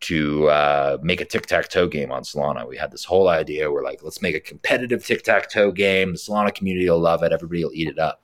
to 0.00 0.48
uh, 0.48 0.98
make 1.02 1.22
a 1.22 1.24
tic 1.24 1.46
tac 1.46 1.70
toe 1.70 1.88
game 1.88 2.12
on 2.12 2.22
Solana. 2.22 2.68
We 2.68 2.76
had 2.76 2.90
this 2.90 3.04
whole 3.04 3.28
idea. 3.28 3.72
We're 3.72 3.82
like, 3.82 4.02
let's 4.02 4.20
make 4.20 4.34
a 4.34 4.40
competitive 4.40 5.04
tic 5.04 5.22
tac 5.22 5.50
toe 5.50 5.72
game. 5.72 6.12
The 6.12 6.18
Solana 6.18 6.54
community 6.54 6.88
will 6.90 7.00
love 7.00 7.22
it. 7.22 7.32
Everybody 7.32 7.64
will 7.64 7.72
eat 7.72 7.88
it 7.88 7.98
up. 7.98 8.22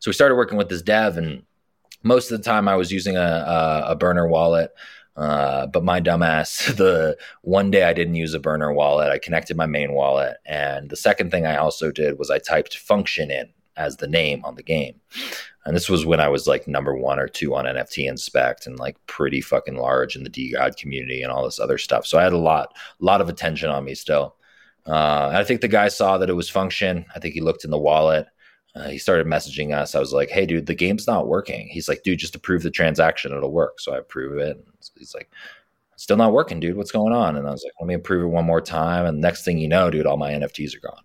So 0.00 0.08
we 0.08 0.14
started 0.14 0.36
working 0.36 0.56
with 0.56 0.70
this 0.70 0.82
dev, 0.82 1.18
and 1.18 1.42
most 2.02 2.30
of 2.30 2.38
the 2.38 2.44
time 2.44 2.68
I 2.68 2.76
was 2.76 2.90
using 2.90 3.18
a, 3.18 3.20
a, 3.20 3.84
a 3.92 3.96
burner 3.96 4.26
wallet. 4.26 4.72
Uh, 5.16 5.66
but 5.66 5.84
my 5.84 6.00
dumbass, 6.00 6.74
the 6.76 7.16
one 7.42 7.70
day 7.70 7.84
I 7.84 7.92
didn't 7.92 8.16
use 8.16 8.34
a 8.34 8.40
burner 8.40 8.72
wallet, 8.72 9.10
I 9.10 9.18
connected 9.18 9.56
my 9.56 9.66
main 9.66 9.92
wallet. 9.92 10.38
And 10.44 10.90
the 10.90 10.96
second 10.96 11.30
thing 11.30 11.46
I 11.46 11.56
also 11.56 11.92
did 11.92 12.18
was 12.18 12.30
I 12.30 12.38
typed 12.38 12.76
Fxnction 12.76 13.30
in 13.30 13.48
as 13.76 13.96
the 13.96 14.06
name 14.06 14.44
on 14.44 14.54
the 14.54 14.62
game. 14.62 15.00
And 15.64 15.74
this 15.74 15.88
was 15.88 16.04
when 16.04 16.20
I 16.20 16.28
was 16.28 16.46
like 16.46 16.68
number 16.68 16.94
one 16.94 17.18
or 17.18 17.26
two 17.26 17.54
on 17.54 17.64
NFT 17.64 18.08
Inspect 18.08 18.66
and 18.66 18.78
like 18.78 18.96
pretty 19.06 19.40
fucking 19.40 19.76
large 19.76 20.14
in 20.14 20.22
the 20.22 20.30
DeGod 20.30 20.76
community 20.76 21.22
and 21.22 21.32
all 21.32 21.44
this 21.44 21.58
other 21.58 21.78
stuff. 21.78 22.06
So 22.06 22.18
I 22.18 22.22
had 22.22 22.32
a 22.32 22.38
lot, 22.38 22.76
lot 23.00 23.20
of 23.20 23.28
attention 23.28 23.70
on 23.70 23.84
me 23.84 23.94
still. 23.94 24.36
Uh, 24.86 25.32
I 25.34 25.44
think 25.44 25.60
the 25.62 25.68
guy 25.68 25.88
saw 25.88 26.18
that 26.18 26.28
it 26.28 26.34
was 26.34 26.50
Fxnction. 26.50 27.06
I 27.14 27.18
think 27.18 27.34
he 27.34 27.40
looked 27.40 27.64
in 27.64 27.70
the 27.70 27.78
wallet 27.78 28.26
uh, 28.76 28.88
he 28.88 28.98
started 28.98 29.26
messaging 29.26 29.74
us. 29.74 29.94
I 29.94 30.00
was 30.00 30.12
like, 30.12 30.30
"Hey, 30.30 30.46
dude, 30.46 30.66
the 30.66 30.74
game's 30.74 31.06
not 31.06 31.28
working." 31.28 31.68
He's 31.68 31.88
like, 31.88 32.02
"Dude, 32.02 32.18
just 32.18 32.34
approve 32.34 32.62
the 32.62 32.70
transaction; 32.70 33.32
it'll 33.32 33.52
work." 33.52 33.78
So 33.80 33.94
I 33.94 33.98
approve 33.98 34.38
it. 34.38 34.64
He's 35.04 35.14
like, 35.14 35.30
"Still 35.96 36.16
not 36.16 36.32
working, 36.32 36.60
dude. 36.60 36.76
What's 36.76 36.92
going 36.92 37.12
on?" 37.12 37.36
And 37.36 37.46
I 37.46 37.50
was 37.50 37.64
like, 37.64 37.74
"Let 37.80 37.86
me 37.86 37.94
approve 37.94 38.24
it 38.24 38.28
one 38.28 38.44
more 38.44 38.60
time." 38.60 39.06
And 39.06 39.20
next 39.20 39.44
thing 39.44 39.58
you 39.58 39.68
know, 39.68 39.90
dude, 39.90 40.06
all 40.06 40.16
my 40.16 40.32
NFTs 40.32 40.74
are 40.76 40.80
gone. 40.80 41.04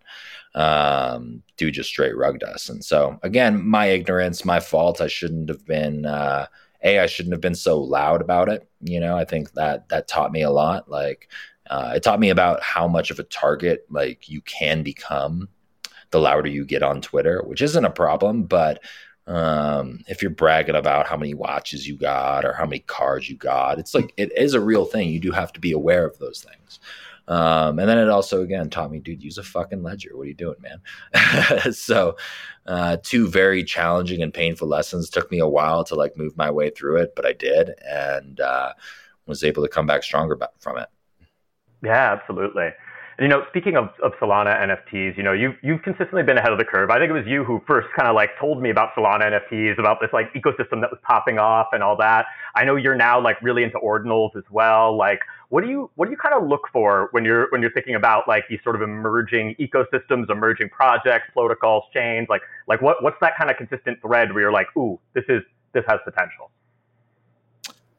Um, 0.55 1.43
dude 1.57 1.75
just 1.75 1.89
straight 1.89 2.17
rugged 2.17 2.43
us. 2.43 2.69
And 2.69 2.83
so 2.83 3.19
again, 3.21 3.63
my 3.65 3.87
ignorance, 3.87 4.45
my 4.45 4.59
fault. 4.59 5.01
I 5.01 5.07
shouldn't 5.07 5.49
have 5.49 5.65
been. 5.65 6.05
Uh, 6.05 6.47
a, 6.83 6.99
I 6.99 7.05
shouldn't 7.07 7.33
have 7.33 7.41
been 7.41 7.55
so 7.55 7.81
loud 7.81 8.21
about 8.21 8.49
it. 8.49 8.69
You 8.81 8.99
know, 8.99 9.17
I 9.17 9.25
think 9.25 9.51
that 9.53 9.89
that 9.89 10.07
taught 10.07 10.31
me 10.31 10.41
a 10.43 10.51
lot. 10.51 10.89
Like, 10.89 11.29
uh, 11.69 11.93
it 11.95 12.03
taught 12.03 12.19
me 12.19 12.29
about 12.29 12.61
how 12.63 12.87
much 12.87 13.11
of 13.11 13.19
a 13.19 13.23
target 13.23 13.85
like 13.89 14.29
you 14.29 14.41
can 14.41 14.81
become 14.83 15.49
the 16.11 16.19
louder 16.19 16.49
you 16.49 16.65
get 16.65 16.83
on 16.83 17.01
Twitter, 17.01 17.43
which 17.45 17.61
isn't 17.61 17.85
a 17.85 17.89
problem. 17.89 18.43
But 18.43 18.81
um, 19.29 19.99
if 20.07 20.23
you're 20.23 20.31
bragging 20.31 20.75
about 20.75 21.07
how 21.07 21.15
many 21.15 21.35
watches 21.35 21.87
you 21.87 21.95
got 21.95 22.45
or 22.45 22.53
how 22.53 22.65
many 22.65 22.79
cars 22.79 23.29
you 23.29 23.37
got, 23.37 23.77
it's 23.77 23.93
like 23.93 24.11
it 24.17 24.35
is 24.35 24.55
a 24.55 24.59
real 24.59 24.85
thing. 24.85 25.09
You 25.09 25.19
do 25.19 25.31
have 25.31 25.53
to 25.53 25.59
be 25.59 25.71
aware 25.71 26.05
of 26.05 26.17
those 26.17 26.41
things. 26.43 26.79
Um, 27.27 27.77
and 27.77 27.87
then 27.87 27.99
it 27.99 28.09
also 28.09 28.41
again 28.41 28.71
taught 28.71 28.89
me, 28.89 28.97
dude, 28.97 29.23
use 29.23 29.37
a 29.37 29.43
fucking 29.43 29.83
ledger. 29.83 30.17
What 30.17 30.23
are 30.23 30.29
you 30.29 30.33
doing, 30.33 30.55
man? 30.61 31.73
so, 31.73 32.17
uh, 32.65 32.97
two 33.03 33.27
very 33.27 33.63
challenging 33.63 34.23
and 34.23 34.33
painful 34.33 34.67
lessons. 34.67 35.11
Took 35.11 35.29
me 35.29 35.37
a 35.37 35.47
while 35.47 35.83
to 35.85 35.95
like 35.95 36.17
move 36.17 36.35
my 36.35 36.49
way 36.49 36.71
through 36.71 36.97
it, 36.97 37.13
but 37.15 37.27
I 37.27 37.33
did, 37.33 37.75
and 37.87 38.39
uh, 38.39 38.73
was 39.27 39.43
able 39.43 39.61
to 39.61 39.69
come 39.69 39.85
back 39.85 40.01
stronger 40.01 40.39
from 40.59 40.79
it. 40.79 40.89
Yeah, 41.83 42.13
absolutely. 42.13 42.69
You 43.19 43.27
know, 43.27 43.43
speaking 43.49 43.75
of, 43.75 43.89
of 44.01 44.13
Solana 44.21 44.55
NFTs, 44.57 45.17
you 45.17 45.23
know, 45.23 45.33
you've, 45.33 45.55
you've 45.61 45.81
consistently 45.81 46.23
been 46.23 46.37
ahead 46.37 46.53
of 46.53 46.57
the 46.57 46.63
curve. 46.63 46.89
I 46.89 46.99
think 46.99 47.09
it 47.09 47.13
was 47.13 47.25
you 47.27 47.43
who 47.43 47.61
first 47.67 47.89
kind 47.93 48.07
of 48.07 48.15
like 48.15 48.29
told 48.39 48.61
me 48.61 48.69
about 48.69 48.95
Solana 48.95 49.23
NFTs, 49.23 49.77
about 49.77 49.99
this 49.99 50.09
like 50.13 50.31
ecosystem 50.33 50.79
that 50.79 50.89
was 50.89 50.99
popping 51.03 51.37
off 51.37 51.67
and 51.73 51.83
all 51.83 51.97
that. 51.97 52.27
I 52.55 52.63
know 52.63 52.77
you're 52.77 52.95
now 52.95 53.21
like 53.21 53.35
really 53.41 53.63
into 53.63 53.77
ordinals 53.77 54.37
as 54.37 54.45
well. 54.49 54.95
Like, 54.95 55.19
what 55.49 55.65
do 55.65 55.69
you 55.69 55.91
what 55.95 56.05
do 56.05 56.11
you 56.11 56.17
kind 56.17 56.33
of 56.33 56.47
look 56.47 56.61
for 56.71 57.09
when 57.11 57.25
you're 57.25 57.47
when 57.49 57.61
you're 57.61 57.73
thinking 57.73 57.95
about 57.95 58.25
like 58.25 58.45
these 58.49 58.59
sort 58.63 58.77
of 58.77 58.81
emerging 58.81 59.55
ecosystems, 59.59 60.29
emerging 60.29 60.69
projects, 60.69 61.25
protocols, 61.33 61.83
chains? 61.93 62.27
Like, 62.29 62.41
like 62.67 62.81
what 62.81 63.03
what's 63.03 63.17
that 63.19 63.33
kind 63.37 63.51
of 63.51 63.57
consistent 63.57 64.01
thread 64.01 64.31
where 64.31 64.43
you're 64.43 64.53
like, 64.53 64.67
ooh, 64.77 64.97
this 65.13 65.25
is 65.27 65.41
this 65.73 65.83
has 65.89 65.99
potential? 66.05 66.51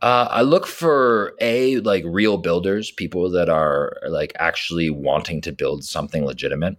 Uh, 0.03 0.27
I 0.31 0.43
look 0.43 0.67
for 0.67 1.35
a 1.41 1.79
like 1.81 2.05
real 2.07 2.39
builders, 2.39 2.91
people 2.91 3.31
that 3.31 3.49
are 3.49 3.97
like 4.09 4.33
actually 4.37 4.91
wanting 4.91 5.41
to 5.43 5.53
build 5.53 5.85
something 5.85 6.25
legitimate. 6.25 6.77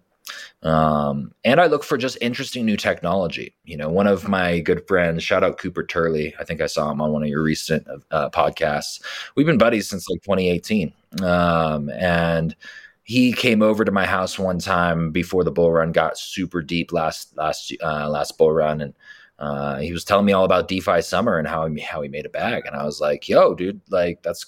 Um, 0.62 1.32
and 1.44 1.60
I 1.60 1.66
look 1.66 1.84
for 1.84 1.98
just 1.98 2.16
interesting 2.20 2.64
new 2.64 2.76
technology. 2.76 3.54
You 3.64 3.76
know, 3.76 3.88
one 3.90 4.06
of 4.06 4.28
my 4.28 4.60
good 4.60 4.86
friends, 4.86 5.22
shout 5.22 5.44
out 5.44 5.58
Cooper 5.58 5.84
Turley. 5.84 6.34
I 6.38 6.44
think 6.44 6.60
I 6.60 6.66
saw 6.66 6.90
him 6.90 7.00
on 7.00 7.12
one 7.12 7.22
of 7.22 7.28
your 7.28 7.42
recent 7.42 7.86
uh, 8.10 8.30
podcasts. 8.30 9.00
We've 9.36 9.46
been 9.46 9.58
buddies 9.58 9.88
since 9.88 10.08
like 10.08 10.22
2018. 10.22 10.92
Um, 11.22 11.90
and 11.90 12.56
he 13.04 13.32
came 13.32 13.62
over 13.62 13.84
to 13.84 13.92
my 13.92 14.06
house 14.06 14.38
one 14.38 14.58
time 14.58 15.10
before 15.10 15.44
the 15.44 15.50
bull 15.50 15.72
run 15.72 15.92
got 15.92 16.18
super 16.18 16.62
deep 16.62 16.92
last 16.92 17.36
last 17.36 17.72
uh, 17.82 18.08
last 18.08 18.38
bull 18.38 18.52
run, 18.52 18.80
and 18.80 18.94
uh, 19.42 19.78
he 19.78 19.92
was 19.92 20.04
telling 20.04 20.24
me 20.24 20.32
all 20.32 20.44
about 20.44 20.68
DeFi 20.68 21.02
Summer 21.02 21.36
and 21.36 21.48
how 21.48 21.66
he, 21.66 21.80
how 21.80 22.00
he 22.00 22.08
made 22.08 22.24
a 22.26 22.30
bag. 22.30 22.62
And 22.64 22.76
I 22.76 22.84
was 22.84 23.00
like, 23.00 23.28
yo, 23.28 23.54
dude, 23.54 23.80
like 23.90 24.22
that's 24.22 24.46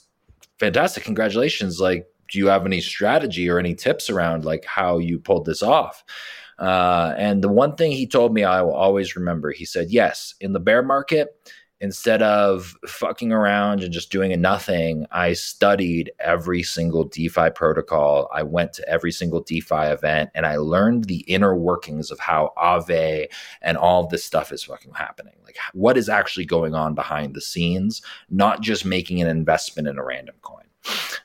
fantastic. 0.61 1.03
Congratulations. 1.03 1.81
Like, 1.81 2.07
do 2.31 2.39
you 2.39 2.47
have 2.47 2.65
any 2.65 2.81
strategy 2.81 3.51
or 3.51 3.59
any 3.59 3.75
tips 3.75 4.09
around 4.09 4.45
like 4.45 4.65
how 4.65 4.99
you 4.99 5.19
pulled 5.19 5.47
this 5.47 5.65
off? 5.65 6.05
Uh, 6.61 7.13
and 7.19 7.43
the 7.43 7.49
one 7.49 7.75
thing 7.75 7.91
he 7.91 8.07
told 8.07 8.33
me 8.33 8.45
I 8.45 8.63
will 8.63 8.75
always 8.75 9.17
remember, 9.17 9.51
he 9.51 9.65
said, 9.65 9.91
yes, 9.91 10.35
in 10.41 10.53
the 10.53 10.61
bear 10.61 10.85
market, 10.85 11.51
instead 11.81 12.22
of 12.22 12.77
fucking 12.87 13.33
around 13.33 13.83
and 13.83 13.93
just 13.93 14.11
doing 14.11 14.39
nothing, 14.41 15.07
I 15.11 15.33
studied 15.33 16.12
every 16.20 16.62
single 16.62 17.05
DeFi 17.05 17.51
protocol. 17.55 18.31
I 18.33 18.43
went 18.43 18.72
to 18.75 18.89
every 18.89 19.12
single 19.12 19.41
DeFi 19.41 19.75
event 19.75 20.31
and 20.35 20.47
I 20.47 20.57
learned 20.57 21.05
the 21.05 21.20
inner 21.20 21.55
workings 21.57 22.11
of 22.11 22.18
how 22.18 22.53
Aave 22.57 23.27
and 23.62 23.77
all 23.77 24.07
this 24.07 24.25
stuff 24.25 24.53
is 24.53 24.64
fucking 24.64 24.95
happening. 24.95 25.35
Like 25.45 25.57
what 25.72 25.97
is 25.97 26.09
actually 26.09 26.47
going 26.47 26.75
on 26.75 26.95
behind 26.95 27.35
the 27.35 27.41
scenes, 27.41 28.03
not 28.31 28.61
just 28.61 28.85
making 28.85 29.20
an 29.20 29.29
investment 29.29 29.89
in 29.89 29.99
a 29.99 30.05
random 30.05 30.37
coin. 30.43 30.64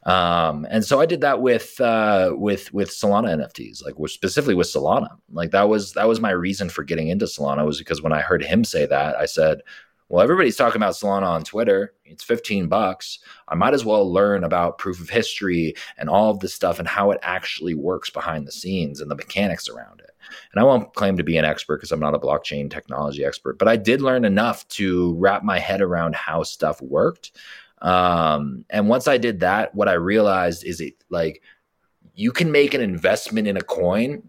Um, 0.03 0.65
and 0.69 0.85
so 0.85 1.01
I 1.01 1.05
did 1.05 1.21
that 1.21 1.41
with 1.41 1.79
uh, 1.81 2.31
with 2.33 2.73
with 2.73 2.89
Solana 2.89 3.35
NFTs, 3.35 3.83
like 3.83 3.95
specifically 4.09 4.55
with 4.55 4.67
Solana. 4.67 5.09
Like 5.31 5.51
that 5.51 5.67
was 5.67 5.93
that 5.93 6.07
was 6.07 6.21
my 6.21 6.31
reason 6.31 6.69
for 6.69 6.83
getting 6.83 7.09
into 7.09 7.25
Solana 7.25 7.65
was 7.65 7.79
because 7.79 8.01
when 8.01 8.13
I 8.13 8.21
heard 8.21 8.43
him 8.43 8.63
say 8.63 8.85
that, 8.85 9.17
I 9.17 9.25
said, 9.25 9.61
well, 10.09 10.23
everybody's 10.23 10.57
talking 10.57 10.77
about 10.77 10.95
Solana 10.95 11.27
on 11.27 11.43
Twitter. 11.43 11.93
It's 12.03 12.23
15 12.23 12.67
bucks. 12.67 13.19
I 13.47 13.53
might 13.53 13.75
as 13.75 13.85
well 13.85 14.11
learn 14.11 14.43
about 14.43 14.79
proof 14.79 14.99
of 14.99 15.09
history 15.09 15.75
and 15.99 16.09
all 16.09 16.31
of 16.31 16.39
this 16.39 16.53
stuff 16.53 16.79
and 16.79 16.87
how 16.87 17.11
it 17.11 17.19
actually 17.21 17.75
works 17.75 18.09
behind 18.09 18.47
the 18.47 18.51
scenes 18.51 19.01
and 19.01 19.11
the 19.11 19.15
mechanics 19.15 19.69
around 19.69 19.99
it. 19.99 20.09
And 20.51 20.59
I 20.59 20.63
won't 20.63 20.95
claim 20.95 21.15
to 21.17 21.23
be 21.23 21.37
an 21.37 21.45
expert 21.45 21.77
because 21.77 21.91
I'm 21.91 21.99
not 21.99 22.15
a 22.15 22.19
blockchain 22.19 22.71
technology 22.71 23.23
expert, 23.23 23.59
but 23.59 23.67
I 23.67 23.75
did 23.75 24.01
learn 24.01 24.25
enough 24.25 24.67
to 24.69 25.13
wrap 25.15 25.43
my 25.43 25.59
head 25.59 25.79
around 25.79 26.15
how 26.15 26.41
stuff 26.41 26.81
worked. 26.81 27.31
Um, 27.83 28.65
and 28.71 28.89
once 28.89 29.07
I 29.07 29.19
did 29.19 29.41
that, 29.41 29.75
what 29.75 29.87
I 29.87 29.93
realized 29.93 30.65
is 30.65 30.81
it 30.81 30.95
like 31.09 31.43
you 32.15 32.31
can 32.31 32.51
make 32.51 32.73
an 32.73 32.81
investment 32.81 33.47
in 33.47 33.57
a 33.57 33.61
coin 33.61 34.23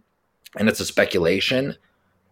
and 0.59 0.69
it's 0.69 0.81
a 0.81 0.85
speculation 0.85 1.77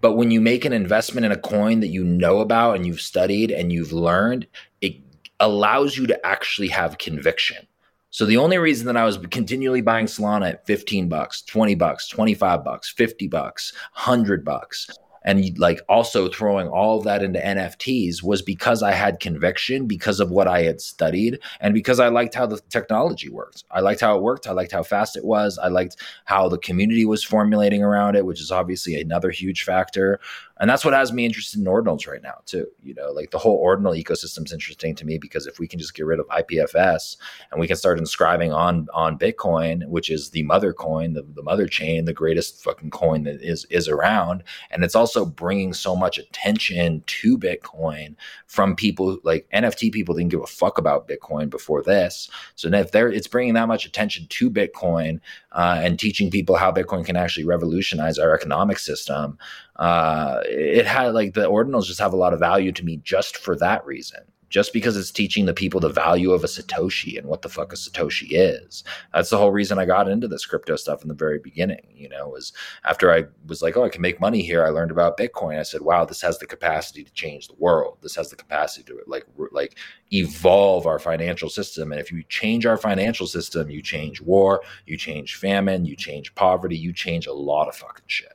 but 0.00 0.14
when 0.14 0.30
you 0.30 0.40
make 0.40 0.64
an 0.64 0.72
investment 0.72 1.24
in 1.26 1.32
a 1.32 1.36
coin 1.36 1.80
that 1.80 1.88
you 1.88 2.04
know 2.04 2.40
about 2.40 2.76
and 2.76 2.86
you've 2.86 3.00
studied 3.00 3.50
and 3.50 3.72
you've 3.72 3.92
learned, 3.92 4.46
it 4.80 4.96
allows 5.40 5.96
you 5.96 6.06
to 6.06 6.26
actually 6.26 6.68
have 6.68 6.98
conviction. 6.98 7.66
So 8.10 8.24
the 8.24 8.36
only 8.38 8.58
reason 8.58 8.86
that 8.86 8.96
I 8.96 9.04
was 9.04 9.18
continually 9.30 9.82
buying 9.82 10.06
Solana 10.06 10.50
at 10.50 10.66
15 10.66 11.08
bucks, 11.08 11.42
20 11.42 11.74
bucks, 11.74 12.08
25 12.08 12.64
bucks, 12.64 12.88
50 12.90 13.28
bucks, 13.28 13.72
100 13.94 14.44
bucks 14.44 14.88
and 15.22 15.58
like 15.58 15.80
also 15.88 16.28
throwing 16.28 16.68
all 16.68 17.00
that 17.02 17.22
into 17.22 17.38
NFTs 17.40 18.22
was 18.22 18.42
because 18.42 18.82
I 18.82 18.92
had 18.92 19.20
conviction 19.20 19.86
because 19.86 20.20
of 20.20 20.30
what 20.30 20.48
I 20.48 20.62
had 20.62 20.80
studied 20.80 21.40
and 21.60 21.74
because 21.74 22.00
I 22.00 22.08
liked 22.08 22.34
how 22.34 22.46
the 22.46 22.60
technology 22.68 23.28
worked. 23.28 23.64
I 23.70 23.80
liked 23.80 24.00
how 24.00 24.16
it 24.16 24.22
worked. 24.22 24.46
I 24.46 24.52
liked 24.52 24.72
how 24.72 24.82
fast 24.82 25.16
it 25.16 25.24
was. 25.24 25.58
I 25.58 25.68
liked 25.68 25.96
how 26.24 26.48
the 26.48 26.58
community 26.58 27.04
was 27.04 27.24
formulating 27.24 27.82
around 27.82 28.16
it, 28.16 28.26
which 28.26 28.40
is 28.40 28.50
obviously 28.50 29.00
another 29.00 29.30
huge 29.30 29.64
factor 29.64 30.20
and 30.60 30.68
that's 30.68 30.84
what 30.84 30.94
has 30.94 31.12
me 31.12 31.24
interested 31.24 31.60
in 31.60 31.66
ordinals 31.66 32.06
right 32.06 32.22
now 32.22 32.40
too. 32.46 32.66
You 32.82 32.94
know 32.94 33.10
like 33.12 33.30
the 33.30 33.38
whole 33.38 33.56
ordinal 33.56 33.92
ecosystem 33.92 34.44
is 34.44 34.52
interesting 34.52 34.94
to 34.96 35.04
me 35.04 35.18
because 35.18 35.46
if 35.46 35.58
we 35.58 35.66
can 35.68 35.78
just 35.78 35.94
get 35.94 36.06
rid 36.06 36.20
of 36.20 36.26
ipfs 36.28 37.16
and 37.50 37.60
we 37.60 37.66
can 37.66 37.76
start 37.76 37.98
inscribing 37.98 38.52
on 38.52 38.88
on 38.92 39.18
bitcoin 39.18 39.86
which 39.88 40.10
is 40.10 40.30
the 40.30 40.42
mother 40.44 40.72
coin 40.72 41.12
the, 41.14 41.22
the 41.34 41.42
mother 41.42 41.66
chain 41.66 42.04
the 42.04 42.12
greatest 42.12 42.62
fucking 42.62 42.90
coin 42.90 43.24
that 43.24 43.40
is 43.42 43.64
is 43.70 43.88
around 43.88 44.42
and 44.70 44.84
it's 44.84 44.94
also 44.94 45.24
bringing 45.24 45.72
so 45.72 45.96
much 45.96 46.18
attention 46.18 47.02
to 47.06 47.38
bitcoin 47.38 48.14
from 48.46 48.74
people 48.74 49.18
like 49.24 49.48
nft 49.54 49.92
people 49.92 50.14
didn't 50.14 50.30
give 50.30 50.42
a 50.42 50.46
fuck 50.46 50.78
about 50.78 51.08
bitcoin 51.08 51.50
before 51.50 51.82
this. 51.82 52.30
So 52.54 52.68
now 52.68 52.80
if 52.80 52.92
they're 52.92 53.10
it's 53.10 53.26
bringing 53.26 53.54
that 53.54 53.68
much 53.68 53.86
attention 53.86 54.26
to 54.28 54.50
bitcoin 54.50 55.20
uh, 55.52 55.80
and 55.82 55.98
teaching 55.98 56.30
people 56.30 56.56
how 56.56 56.72
bitcoin 56.72 57.04
can 57.04 57.16
actually 57.16 57.44
revolutionize 57.44 58.18
our 58.18 58.34
economic 58.34 58.78
system 58.78 59.38
uh, 59.78 60.40
it 60.44 60.86
had 60.86 61.14
like 61.14 61.34
the 61.34 61.48
ordinals 61.48 61.84
just 61.84 62.00
have 62.00 62.12
a 62.12 62.16
lot 62.16 62.32
of 62.32 62.40
value 62.40 62.72
to 62.72 62.84
me 62.84 62.96
just 63.04 63.36
for 63.36 63.56
that 63.56 63.84
reason 63.86 64.20
just 64.48 64.72
because 64.72 64.96
it's 64.96 65.10
teaching 65.10 65.46
the 65.46 65.54
people 65.54 65.80
the 65.80 65.88
value 65.88 66.32
of 66.32 66.42
a 66.42 66.46
Satoshi 66.46 67.18
and 67.18 67.26
what 67.26 67.42
the 67.42 67.48
fuck 67.48 67.72
a 67.72 67.76
Satoshi 67.76 68.28
is. 68.30 68.82
That's 69.12 69.30
the 69.30 69.36
whole 69.36 69.52
reason 69.52 69.78
I 69.78 69.84
got 69.84 70.08
into 70.08 70.28
this 70.28 70.46
crypto 70.46 70.76
stuff 70.76 71.02
in 71.02 71.08
the 71.08 71.14
very 71.14 71.38
beginning, 71.38 71.86
you 71.94 72.08
know, 72.08 72.28
was 72.28 72.52
after 72.84 73.12
I 73.12 73.24
was 73.46 73.62
like, 73.62 73.76
oh, 73.76 73.84
I 73.84 73.88
can 73.88 74.02
make 74.02 74.20
money 74.20 74.42
here. 74.42 74.64
I 74.64 74.70
learned 74.70 74.90
about 74.90 75.18
Bitcoin. 75.18 75.58
I 75.58 75.64
said, 75.64 75.82
wow, 75.82 76.04
this 76.04 76.22
has 76.22 76.38
the 76.38 76.46
capacity 76.46 77.04
to 77.04 77.12
change 77.12 77.48
the 77.48 77.56
world. 77.58 77.98
This 78.00 78.16
has 78.16 78.30
the 78.30 78.36
capacity 78.36 78.84
to 78.84 79.00
like, 79.06 79.26
like 79.52 79.76
evolve 80.12 80.86
our 80.86 80.98
financial 80.98 81.50
system. 81.50 81.92
And 81.92 82.00
if 82.00 82.10
you 82.10 82.22
change 82.24 82.64
our 82.64 82.78
financial 82.78 83.26
system, 83.26 83.70
you 83.70 83.82
change 83.82 84.20
war, 84.20 84.62
you 84.86 84.96
change 84.96 85.36
famine, 85.36 85.84
you 85.84 85.96
change 85.96 86.34
poverty, 86.34 86.76
you 86.76 86.92
change 86.92 87.26
a 87.26 87.32
lot 87.32 87.68
of 87.68 87.76
fucking 87.76 88.04
shit. 88.06 88.32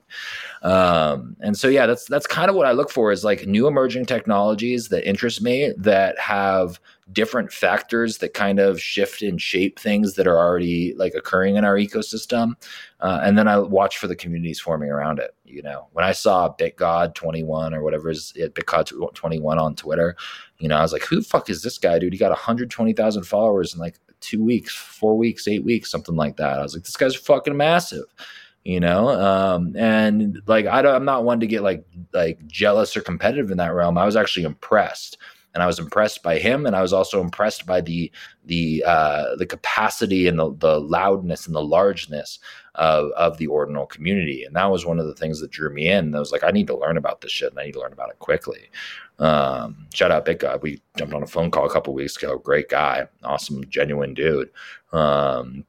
Um, 0.62 1.36
and 1.42 1.58
so, 1.58 1.68
yeah, 1.68 1.86
that's, 1.86 2.06
that's 2.06 2.28
kind 2.28 2.50
of 2.50 2.56
what 2.56 2.66
I 2.66 2.72
look 2.72 2.90
for 2.90 3.12
is 3.12 3.24
like 3.24 3.46
new 3.46 3.68
emerging 3.68 4.06
technologies 4.06 4.90
that 4.90 5.08
interest 5.08 5.42
me 5.42 5.74
that 5.78 6.18
have 6.20 6.80
different 7.12 7.52
factors 7.52 8.20
that 8.20 8.34
kind 8.34 8.60
of 8.60 8.82
shift 8.82 9.22
and 9.22 9.42
shape 9.42 9.78
things 9.78 10.16
that 10.16 10.26
are 10.26 10.38
already 10.38 10.94
like 10.96 11.14
occurring 11.16 11.58
in 11.58 11.66
our 11.66 11.76
ecosystem. 11.76 12.54
Uh, 13.02 13.20
and 13.24 13.38
then 13.38 13.48
I 13.48 13.60
watch 13.60 13.98
for 13.98 14.08
the 14.08 14.16
communities 14.16 14.60
forming 14.60 14.90
around 14.90 15.20
it. 15.20 15.36
You 15.44 15.62
know, 15.62 15.88
when 15.92 16.06
I 16.06 16.14
saw 16.14 16.54
BitGod 16.58 17.14
21 17.14 17.74
or 17.74 17.84
whatever 17.84 18.10
is 18.10 18.32
it, 18.36 18.56
BitGod 18.56 19.14
21 19.14 19.60
on 19.60 19.76
Twitter, 19.76 20.16
you 20.60 20.70
know, 20.70 20.78
I 20.78 20.82
was 20.82 20.94
like, 20.94 21.04
who 21.04 21.18
the 21.18 21.24
fuck 21.24 21.50
is 21.50 21.62
this 21.62 21.78
guy, 21.78 22.00
dude? 22.00 22.14
He 22.14 22.20
got 22.20 22.30
120,000 22.30 23.24
followers 23.24 23.74
in 23.74 23.80
like 23.80 24.00
two 24.22 24.42
weeks, 24.42 24.74
four 24.74 25.18
weeks, 25.18 25.48
eight 25.48 25.66
weeks, 25.66 25.92
something 25.92 26.16
like 26.16 26.38
that. 26.38 26.60
I 26.60 26.64
was 26.64 26.74
like, 26.74 26.84
this 26.84 26.96
guy's 26.96 27.16
fucking 27.16 27.58
massive 27.58 28.06
you 28.64 28.80
know 28.80 29.10
um, 29.10 29.76
and 29.76 30.42
like 30.48 30.66
I 30.66 30.82
am 30.96 31.06
not 31.06 31.24
one 31.24 31.40
to 31.40 31.48
get 31.48 31.64
like 31.64 31.86
like 32.14 32.46
jealous 32.48 32.96
or 32.96 33.02
competitive 33.02 33.52
in 33.52 33.58
that 33.58 33.74
realm 33.74 33.98
i 33.98 34.06
was 34.06 34.16
actually 34.16 34.46
impressed 34.46 35.18
and 35.54 35.62
I 35.62 35.68
was 35.68 35.80
impressed 35.80 36.24
by 36.24 36.40
him, 36.40 36.66
and 36.66 36.76
I 36.76 36.82
was 36.82 36.94
also 36.94 37.22
impressed 37.22 37.66
by 37.66 37.82
the 37.82 38.12
the 38.46 38.84
uh, 38.86 39.36
the 39.36 39.46
capacity 39.46 40.28
and 40.28 40.40
the 40.40 40.54
the 40.56 40.80
loudness 40.80 41.46
and 41.46 41.56
the 41.56 41.64
largeness 41.64 42.40
of 42.76 43.12
of 43.12 43.38
the 43.38 43.48
ordinal 43.48 43.86
community, 43.86 44.44
and 44.44 44.56
that 44.56 44.72
was 44.72 44.86
one 44.86 45.00
of 45.00 45.06
the 45.06 45.14
things 45.14 45.40
that 45.40 45.52
drew 45.52 45.72
me 45.72 45.90
in. 45.90 46.16
I 46.16 46.20
was 46.20 46.32
like, 46.32 46.44
I 46.44 46.52
need 46.52 46.68
to 46.68 46.78
learn 46.78 46.98
about 46.98 47.22
this 47.22 47.32
shit, 47.32 47.52
and 47.52 47.60
I 47.60 47.66
need 47.66 47.74
to 47.74 47.80
learn 47.80 47.94
about 47.94 48.10
it 48.10 48.20
quickly. 48.20 48.70
Um, 49.20 49.88
shout 49.94 50.12
out 50.12 50.26
Big 50.26 50.40
Guy. 50.40 50.56
We 50.56 50.82
jumped 50.98 51.14
on 51.14 51.24
a 51.24 51.28
phone 51.28 51.52
call 51.52 51.68
a 51.68 51.72
couple 51.72 51.94
weeks 51.94 52.18
ago. 52.18 52.40
Great 52.40 52.70
guy, 52.70 53.08
awesome, 53.24 53.64
genuine 53.70 54.16
dude. 54.16 54.50
Um, 54.92 55.66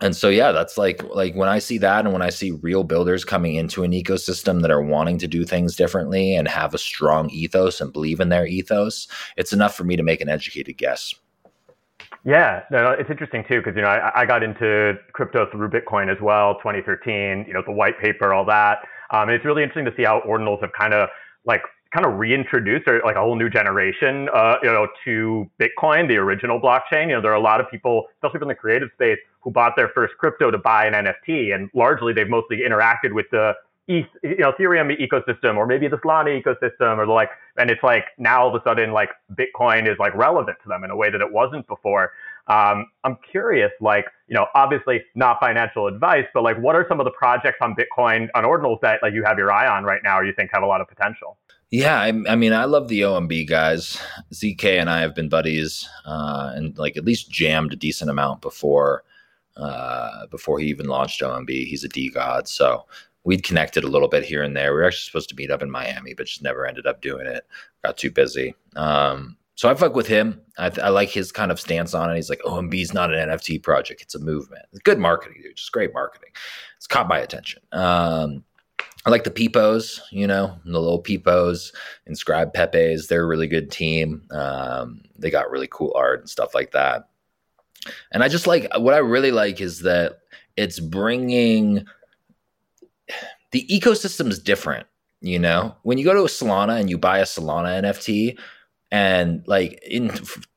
and 0.00 0.16
so 0.16 0.28
yeah 0.28 0.52
that's 0.52 0.78
like 0.78 1.02
like 1.14 1.34
when 1.34 1.48
i 1.48 1.58
see 1.58 1.78
that 1.78 2.04
and 2.04 2.12
when 2.12 2.22
i 2.22 2.30
see 2.30 2.50
real 2.50 2.84
builders 2.84 3.24
coming 3.24 3.54
into 3.54 3.84
an 3.84 3.92
ecosystem 3.92 4.62
that 4.62 4.70
are 4.70 4.82
wanting 4.82 5.18
to 5.18 5.28
do 5.28 5.44
things 5.44 5.76
differently 5.76 6.34
and 6.34 6.48
have 6.48 6.74
a 6.74 6.78
strong 6.78 7.28
ethos 7.30 7.80
and 7.80 7.92
believe 7.92 8.20
in 8.20 8.28
their 8.28 8.46
ethos 8.46 9.06
it's 9.36 9.52
enough 9.52 9.74
for 9.74 9.84
me 9.84 9.96
to 9.96 10.02
make 10.02 10.20
an 10.20 10.28
educated 10.28 10.76
guess 10.76 11.14
yeah, 12.24 12.62
no, 12.70 12.92
it's 12.92 13.10
interesting 13.10 13.44
too 13.48 13.58
because 13.58 13.74
you 13.74 13.82
know 13.82 13.88
I, 13.88 14.20
I, 14.20 14.26
got 14.26 14.44
into 14.44 14.94
crypto 15.12 15.50
through 15.50 15.70
Bitcoin 15.70 16.08
as 16.08 16.20
well, 16.22 16.54
2013. 16.54 17.46
You 17.48 17.54
know 17.54 17.62
the 17.66 17.72
white 17.72 17.98
paper, 17.98 18.32
all 18.32 18.44
that. 18.44 18.78
Um, 19.10 19.28
and 19.28 19.32
it's 19.32 19.44
really 19.44 19.64
interesting 19.64 19.84
to 19.86 19.96
see 19.96 20.04
how 20.04 20.20
ordinals 20.20 20.60
have 20.60 20.70
kind 20.72 20.94
of 20.94 21.08
like 21.44 21.62
kind 21.92 22.06
of 22.06 22.18
reintroduce 22.18 22.82
or 22.86 23.00
like 23.04 23.16
a 23.16 23.20
whole 23.20 23.36
new 23.36 23.50
generation, 23.50 24.28
uh, 24.34 24.56
you 24.62 24.68
know, 24.68 24.88
to 25.04 25.48
Bitcoin, 25.60 26.08
the 26.08 26.16
original 26.16 26.60
blockchain. 26.60 27.08
You 27.08 27.14
know, 27.14 27.20
there 27.20 27.32
are 27.32 27.36
a 27.36 27.40
lot 27.40 27.60
of 27.60 27.70
people, 27.70 28.06
especially 28.16 28.38
from 28.38 28.48
the 28.48 28.54
creative 28.54 28.88
space, 28.94 29.18
who 29.40 29.50
bought 29.50 29.74
their 29.76 29.88
first 29.88 30.14
crypto 30.18 30.50
to 30.50 30.58
buy 30.58 30.86
an 30.86 30.94
NFT, 30.94 31.54
and 31.54 31.68
largely 31.74 32.12
they've 32.12 32.28
mostly 32.28 32.60
interacted 32.66 33.12
with 33.12 33.26
the 33.30 33.54
you 33.88 34.04
know, 34.22 34.52
Ethereum 34.52 34.96
ecosystem 34.96 35.56
or 35.56 35.66
maybe 35.66 35.88
the 35.88 35.96
Solana 35.98 36.40
ecosystem 36.40 36.98
or 36.98 37.06
the 37.06 37.12
like, 37.12 37.30
and 37.58 37.70
it's 37.70 37.82
like 37.82 38.04
now 38.16 38.42
all 38.42 38.54
of 38.54 38.54
a 38.54 38.64
sudden 38.64 38.92
like 38.92 39.10
Bitcoin 39.34 39.90
is 39.90 39.98
like 39.98 40.14
relevant 40.14 40.56
to 40.62 40.68
them 40.68 40.84
in 40.84 40.90
a 40.90 40.96
way 40.96 41.10
that 41.10 41.20
it 41.20 41.32
wasn't 41.32 41.66
before. 41.66 42.12
Um, 42.46 42.86
I'm 43.04 43.18
curious, 43.30 43.70
like, 43.80 44.06
you 44.28 44.34
know, 44.34 44.46
obviously 44.54 45.02
not 45.14 45.38
financial 45.40 45.86
advice, 45.86 46.24
but 46.32 46.42
like, 46.42 46.58
what 46.58 46.74
are 46.74 46.86
some 46.88 47.00
of 47.00 47.04
the 47.04 47.12
projects 47.12 47.58
on 47.60 47.74
Bitcoin 47.74 48.28
on 48.34 48.44
Ordinals 48.44 48.80
that 48.82 49.00
like 49.02 49.14
you 49.14 49.24
have 49.24 49.36
your 49.36 49.52
eye 49.52 49.66
on 49.66 49.84
right 49.84 50.00
now 50.02 50.18
or 50.18 50.24
you 50.24 50.32
think 50.32 50.50
have 50.52 50.62
a 50.62 50.66
lot 50.66 50.80
of 50.80 50.88
potential? 50.88 51.36
Yeah, 51.72 51.98
I, 51.98 52.08
I, 52.28 52.36
mean, 52.36 52.52
I 52.52 52.66
love 52.66 52.88
the 52.88 53.00
OMB 53.00 53.48
guys. 53.48 53.98
ZK 54.34 54.78
and 54.78 54.90
I 54.90 55.00
have 55.00 55.14
been 55.14 55.30
buddies, 55.30 55.88
uh, 56.04 56.52
and 56.54 56.76
like 56.76 56.98
at 56.98 57.06
least 57.06 57.30
jammed 57.30 57.72
a 57.72 57.76
decent 57.76 58.10
amount 58.10 58.42
before, 58.42 59.04
uh, 59.56 60.26
before 60.26 60.58
he 60.58 60.66
even 60.66 60.86
launched 60.86 61.22
OMB. 61.22 61.48
He's 61.48 61.82
a 61.82 61.88
DeGod, 61.88 62.46
so 62.46 62.84
we'd 63.24 63.42
connected 63.42 63.84
a 63.84 63.88
little 63.88 64.08
bit 64.08 64.22
here 64.22 64.42
and 64.42 64.54
there. 64.54 64.74
We 64.74 64.80
were 64.80 64.86
actually 64.86 65.06
supposed 65.06 65.30
to 65.30 65.34
meet 65.34 65.50
up 65.50 65.62
in 65.62 65.70
Miami, 65.70 66.12
but 66.12 66.26
just 66.26 66.42
never 66.42 66.66
ended 66.66 66.86
up 66.86 67.00
doing 67.00 67.26
it. 67.26 67.46
Got 67.82 67.96
too 67.96 68.10
busy. 68.10 68.54
Um, 68.76 69.38
so 69.54 69.70
I 69.70 69.74
fuck 69.74 69.94
with 69.94 70.06
him. 70.06 70.42
I, 70.58 70.70
I, 70.82 70.90
like 70.90 71.08
his 71.08 71.32
kind 71.32 71.50
of 71.50 71.58
stance 71.58 71.94
on 71.94 72.10
it. 72.10 72.16
He's 72.16 72.28
like, 72.28 72.40
OMB 72.40 72.74
is 72.82 72.92
not 72.92 73.14
an 73.14 73.30
NFT 73.30 73.62
project; 73.62 74.02
it's 74.02 74.14
a 74.14 74.18
movement. 74.18 74.66
Good 74.84 74.98
marketing, 74.98 75.40
dude. 75.42 75.56
Just 75.56 75.72
great 75.72 75.94
marketing. 75.94 76.32
It's 76.76 76.86
caught 76.86 77.08
my 77.08 77.18
attention. 77.18 77.62
Um, 77.72 78.44
I 79.04 79.10
like 79.10 79.24
the 79.24 79.30
Peepos, 79.30 80.00
you 80.10 80.26
know, 80.26 80.58
the 80.64 80.78
little 80.78 81.02
Peepos, 81.02 81.72
Inscribe 82.06 82.54
Pepes. 82.54 83.08
They're 83.08 83.24
a 83.24 83.26
really 83.26 83.48
good 83.48 83.70
team. 83.70 84.22
Um, 84.30 85.02
they 85.18 85.30
got 85.30 85.50
really 85.50 85.68
cool 85.70 85.92
art 85.96 86.20
and 86.20 86.30
stuff 86.30 86.54
like 86.54 86.72
that. 86.72 87.08
And 88.12 88.22
I 88.22 88.28
just 88.28 88.46
like 88.46 88.68
what 88.76 88.94
I 88.94 88.98
really 88.98 89.32
like 89.32 89.60
is 89.60 89.80
that 89.80 90.18
it's 90.56 90.78
bringing 90.78 91.84
the 93.50 93.66
ecosystem 93.68 94.28
is 94.28 94.38
different. 94.38 94.86
You 95.20 95.38
know, 95.38 95.76
when 95.82 95.98
you 95.98 96.04
go 96.04 96.14
to 96.14 96.22
a 96.22 96.28
Solana 96.28 96.80
and 96.80 96.88
you 96.88 96.98
buy 96.98 97.18
a 97.18 97.24
Solana 97.24 97.82
NFT, 97.82 98.38
and 98.90 99.42
like 99.46 99.82
in 99.84 100.10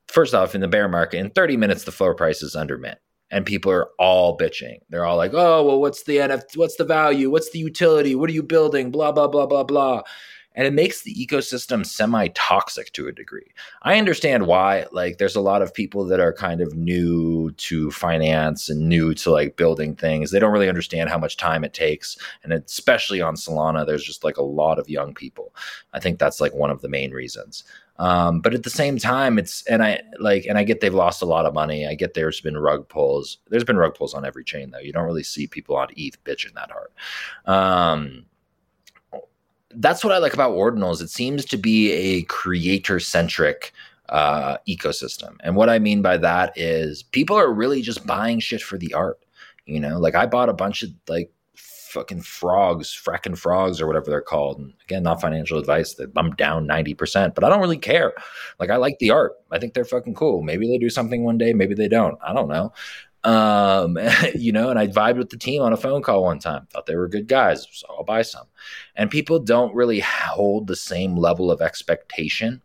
first 0.07 0.35
off, 0.35 0.53
in 0.53 0.61
the 0.61 0.67
bear 0.67 0.87
market, 0.87 1.17
in 1.17 1.31
30 1.31 1.57
minutes, 1.57 1.83
the 1.83 1.91
floor 1.91 2.13
price 2.13 2.43
is 2.43 2.55
under 2.55 2.77
mint 2.77 2.99
and 3.35 3.45
people 3.45 3.69
are 3.69 3.89
all 3.99 4.37
bitching. 4.37 4.79
They're 4.89 5.05
all 5.05 5.17
like, 5.17 5.33
"Oh, 5.33 5.65
well, 5.65 5.81
what's 5.81 6.03
the 6.03 6.17
NFT? 6.17 6.55
What's 6.55 6.77
the 6.77 6.85
value? 6.85 7.29
What's 7.29 7.51
the 7.51 7.59
utility? 7.59 8.15
What 8.15 8.29
are 8.29 8.33
you 8.33 8.43
building? 8.43 8.91
Blah 8.91 9.11
blah 9.11 9.27
blah 9.27 9.45
blah 9.45 9.63
blah." 9.63 10.03
and 10.55 10.65
it 10.65 10.73
makes 10.73 11.01
the 11.01 11.13
ecosystem 11.13 11.85
semi 11.85 12.29
toxic 12.29 12.93
to 12.93 13.07
a 13.07 13.11
degree. 13.11 13.51
I 13.81 13.97
understand 13.97 14.47
why. 14.47 14.85
Like, 14.91 15.17
there's 15.17 15.35
a 15.35 15.41
lot 15.41 15.61
of 15.61 15.73
people 15.73 16.05
that 16.05 16.21
are 16.21 16.31
kind 16.31 16.61
of 16.61 16.73
new 16.75 17.51
to 17.51 17.91
finance 17.91 18.69
and 18.69 18.87
new 18.87 19.13
to 19.15 19.31
like 19.31 19.57
building 19.57 19.95
things. 19.95 20.31
They 20.31 20.39
don't 20.39 20.53
really 20.53 20.69
understand 20.69 21.09
how 21.09 21.17
much 21.17 21.35
time 21.35 21.65
it 21.65 21.73
takes. 21.73 22.17
And 22.43 22.53
especially 22.53 23.21
on 23.21 23.35
Solana, 23.35 23.85
there's 23.85 24.05
just 24.05 24.23
like 24.23 24.37
a 24.37 24.43
lot 24.43 24.79
of 24.79 24.89
young 24.89 25.13
people. 25.13 25.53
I 25.93 25.99
think 25.99 26.19
that's 26.19 26.39
like 26.39 26.53
one 26.53 26.71
of 26.71 26.79
the 26.79 26.89
main 26.89 27.11
reasons. 27.11 27.65
Um, 27.97 28.41
but 28.41 28.53
at 28.53 28.63
the 28.63 28.69
same 28.69 28.97
time, 28.97 29.37
it's 29.37 29.65
and 29.67 29.81
I 29.83 30.01
like 30.19 30.45
and 30.45 30.57
I 30.57 30.63
get 30.63 30.81
they've 30.81 30.93
lost 30.93 31.21
a 31.21 31.25
lot 31.25 31.45
of 31.45 31.53
money. 31.53 31.87
I 31.87 31.95
get 31.95 32.13
there's 32.13 32.41
been 32.41 32.57
rug 32.57 32.87
pulls. 32.89 33.37
There's 33.49 33.63
been 33.63 33.77
rug 33.77 33.95
pulls 33.95 34.13
on 34.13 34.25
every 34.25 34.43
chain 34.43 34.71
though. 34.71 34.79
You 34.79 34.91
don't 34.91 35.05
really 35.05 35.23
see 35.23 35.47
people 35.47 35.77
on 35.77 35.87
ETH 35.95 36.21
bitching 36.25 36.53
that 36.55 36.71
hard. 36.71 36.91
Um, 37.45 38.25
that's 39.75 40.03
what 40.03 40.13
I 40.13 40.17
like 40.17 40.33
about 40.33 40.53
Ordinals. 40.53 41.01
It 41.01 41.09
seems 41.09 41.45
to 41.45 41.57
be 41.57 41.91
a 41.91 42.23
creator 42.23 42.99
centric 42.99 43.73
uh, 44.09 44.57
ecosystem. 44.67 45.37
And 45.41 45.55
what 45.55 45.69
I 45.69 45.79
mean 45.79 46.01
by 46.01 46.17
that 46.17 46.57
is 46.57 47.03
people 47.03 47.35
are 47.35 47.51
really 47.51 47.81
just 47.81 48.05
buying 48.05 48.39
shit 48.39 48.61
for 48.61 48.77
the 48.77 48.93
art. 48.93 49.19
You 49.65 49.79
know, 49.79 49.99
like 49.99 50.15
I 50.15 50.25
bought 50.25 50.49
a 50.49 50.53
bunch 50.53 50.83
of 50.83 50.89
like 51.07 51.31
fucking 51.95 52.21
frogs, 52.21 52.89
fracking 52.89 53.37
frogs 53.37 53.81
or 53.81 53.87
whatever 53.87 54.11
they're 54.11 54.21
called. 54.21 54.59
And 54.59 54.73
again, 54.83 55.03
not 55.03 55.21
financial 55.21 55.57
advice 55.57 55.99
I'm 56.15 56.31
down 56.31 56.67
90%, 56.67 57.33
but 57.33 57.43
I 57.43 57.49
don't 57.49 57.61
really 57.61 57.77
care. 57.77 58.13
Like 58.59 58.69
I 58.69 58.75
like 58.75 58.99
the 58.99 59.11
art. 59.11 59.33
I 59.51 59.57
think 59.57 59.73
they're 59.73 59.85
fucking 59.85 60.13
cool. 60.13 60.43
Maybe 60.43 60.67
they 60.67 60.77
do 60.77 60.89
something 60.89 61.23
one 61.23 61.37
day, 61.37 61.53
maybe 61.53 61.73
they 61.73 61.87
don't. 61.87 62.19
I 62.21 62.33
don't 62.33 62.49
know. 62.49 62.73
Um, 63.23 63.97
you 64.35 64.51
know, 64.51 64.69
and 64.69 64.77
I 64.77 64.87
vibed 64.87 65.17
with 65.17 65.29
the 65.29 65.37
team 65.37 65.61
on 65.61 65.73
a 65.73 65.77
phone 65.77 66.01
call 66.01 66.23
one 66.23 66.39
time. 66.39 66.67
Thought 66.71 66.85
they 66.85 66.95
were 66.95 67.07
good 67.07 67.27
guys, 67.27 67.65
so 67.71 67.87
I'll 67.89 68.03
buy 68.03 68.21
some. 68.21 68.45
And 68.95 69.09
people 69.09 69.39
don't 69.39 69.73
really 69.73 70.01
hold 70.01 70.67
the 70.67 70.75
same 70.75 71.15
level 71.15 71.49
of 71.49 71.61
expectation 71.61 72.61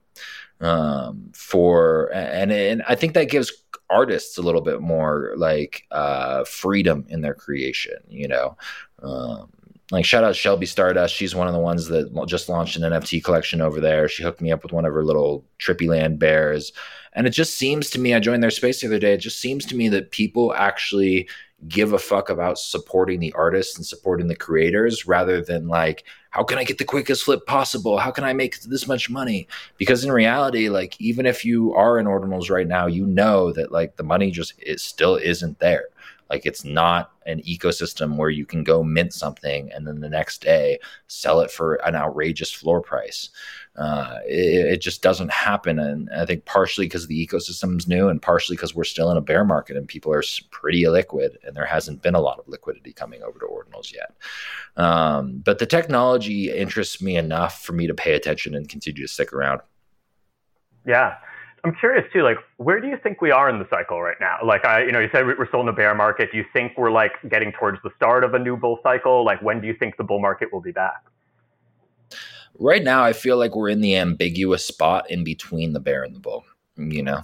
um, 0.61 1.31
for, 1.35 2.11
and 2.13 2.53
and 2.53 2.83
I 2.89 2.95
think 2.95 3.15
that 3.15 3.31
gives 3.31 3.53
artists 3.89 4.39
a 4.39 4.43
little 4.43 4.61
bit 4.61 4.81
more 4.81 5.33
like 5.37 5.85
uh, 5.91 6.45
freedom 6.45 7.05
in 7.09 7.21
their 7.21 7.35
creation. 7.35 7.97
You 8.09 8.29
know, 8.29 8.57
um, 9.03 9.51
like 9.91 10.05
shout 10.05 10.25
out 10.25 10.37
Shelby 10.37 10.67
Stardust. 10.67 11.15
She's 11.15 11.35
one 11.35 11.49
of 11.49 11.53
the 11.53 11.61
ones 11.61 11.87
that 11.89 12.13
just 12.27 12.49
launched 12.49 12.77
an 12.77 12.83
NFT 12.83 13.23
collection 13.25 13.61
over 13.61 13.81
there. 13.81 14.09
She 14.09 14.23
hooked 14.23 14.41
me 14.41 14.53
up 14.53 14.63
with 14.63 14.73
one 14.73 14.85
of 14.85 14.93
her 14.93 15.05
little 15.05 15.45
Trippy 15.59 15.89
Land 15.89 16.19
bears. 16.19 16.73
And 17.13 17.27
it 17.27 17.31
just 17.31 17.59
seems 17.59 17.91
to 17.91 17.99
me, 17.99 18.15
I 18.15 18.21
joined 18.21 18.43
their 18.43 18.51
space 18.51 18.81
the 18.81 18.87
other 18.87 19.01
day. 19.01 19.15
It 19.15 19.19
just 19.19 19.41
seems 19.41 19.67
to 19.67 19.75
me 19.75 19.89
that 19.89 20.13
people 20.13 20.55
actually 20.55 21.29
give 21.69 21.93
a 21.93 21.99
fuck 21.99 22.31
about 22.31 22.59
supporting 22.59 23.21
the 23.21 23.33
artists 23.33 23.77
and 23.77 23.85
supporting 23.85 24.29
the 24.29 24.37
creators 24.37 25.07
rather 25.07 25.43
than 25.43 25.69
like, 25.69 26.05
how 26.31 26.43
can 26.43 26.59
I 26.59 26.65
get 26.65 26.79
the 26.79 26.85
quickest 26.85 27.25
flip 27.25 27.45
possible? 27.47 27.99
How 27.99 28.11
can 28.11 28.25
I 28.25 28.33
make 28.33 28.61
this 28.63 28.87
much 28.87 29.11
money? 29.11 29.47
Because 29.77 30.05
in 30.05 30.13
reality, 30.13 30.69
like, 30.69 31.01
even 31.01 31.27
if 31.27 31.45
you 31.45 31.75
are 31.75 31.99
in 31.99 32.07
ordinals 32.07 32.51
right 32.51 32.67
now, 32.67 32.87
you 32.87 33.07
know 33.07 33.53
that 33.53 33.73
like 33.73 33.97
the 33.97 34.03
money 34.03 34.31
just 34.31 34.55
it 34.59 34.81
still 34.81 35.17
isn't 35.17 35.59
there. 35.59 35.87
Like 36.31 36.47
it's 36.47 36.65
not 36.65 37.11
an 37.27 37.43
ecosystem 37.43 38.17
where 38.17 38.31
you 38.31 38.47
can 38.47 38.63
go 38.63 38.85
mint 38.85 39.13
something 39.13 39.71
and 39.73 39.87
then 39.87 39.99
the 39.99 40.09
next 40.09 40.41
day 40.41 40.79
sell 41.09 41.41
it 41.41 41.51
for 41.51 41.75
an 41.87 41.97
outrageous 41.97 42.53
floor 42.53 42.81
price. 42.81 43.31
Uh, 43.77 44.19
it, 44.27 44.73
it, 44.73 44.81
just 44.81 45.01
doesn't 45.01 45.31
happen. 45.31 45.79
And 45.79 46.11
I 46.11 46.27
think 46.27 46.45
partially 46.45 46.87
because 46.87 47.07
the 47.07 47.27
ecosystem's 47.27 47.87
new 47.87 48.09
and 48.09 48.21
partially 48.21 48.57
because 48.57 48.75
we're 48.75 48.85
still 48.85 49.11
in 49.11 49.17
a 49.17 49.23
bear 49.23 49.45
market 49.45 49.77
and 49.77 49.87
people 49.87 50.13
are 50.13 50.25
pretty 50.51 50.83
illiquid 50.83 51.37
and 51.47 51.57
there 51.57 51.65
hasn't 51.65 52.03
been 52.03 52.17
a 52.17 52.21
lot 52.21 52.41
of 52.41 52.49
liquidity 52.49 52.93
coming 52.93 53.23
over 53.23 53.39
to 53.39 53.47
ordinals 53.47 53.93
yet. 53.95 54.17
Um, 54.77 55.39
but 55.45 55.61
the 55.61 55.67
technology 55.67 56.53
interests 56.53 57.01
me 57.01 57.17
enough 57.17 57.63
for 57.63 57.73
me 57.73 57.87
to 57.87 57.95
pay 57.95 58.15
attention 58.15 58.55
and 58.55 58.69
continue 58.69 59.03
to 59.03 59.09
stick 59.09 59.33
around. 59.33 59.61
Yeah. 60.85 61.17
I'm 61.63 61.75
curious 61.75 62.11
too, 62.13 62.23
like, 62.23 62.39
where 62.57 62.81
do 62.81 62.89
you 62.89 62.97
think 63.03 63.21
we 63.21 63.31
are 63.31 63.51
in 63.51 63.59
the 63.59 63.69
cycle 63.69 64.01
right 64.01 64.17
now? 64.21 64.39
Like, 64.45 64.65
I, 64.65 64.83
you 64.85 64.93
know, 64.93 64.99
you 64.99 65.11
said 65.13 65.27
we're 65.27 65.47
still 65.47 65.61
in 65.61 65.69
a 65.69 65.73
bear 65.73 65.95
market. 65.95 66.33
Do 66.33 66.39
you 66.39 66.45
think 66.53 66.73
we're 66.77 66.91
like 66.91 67.13
getting 67.29 67.53
towards 67.53 67.79
the 67.85 67.91
start 67.97 68.25
of 68.25 68.35
a 68.35 68.39
new 68.39 68.57
bull 68.57 68.79
cycle? 68.83 69.25
Like, 69.25 69.43
when 69.43 69.61
do 69.61 69.67
you 69.67 69.75
think 69.75 69.97
the 69.97 70.05
bull 70.05 70.21
market 70.21 70.53
will 70.53 70.63
be 70.63 70.73
back? 70.73 71.05
Right 72.61 72.85
now, 72.85 73.03
I 73.03 73.15
feel 73.15 73.39
like 73.39 73.57
we're 73.57 73.71
in 73.71 73.81
the 73.81 73.97
ambiguous 73.97 74.65
spot 74.65 75.11
in 75.11 75.25
between 75.25 75.73
the 75.73 75.81
bear 75.81 76.05
and 76.05 76.15
the 76.15 76.21
bull. 76.21 76.45
You 76.77 77.03
know, 77.03 77.23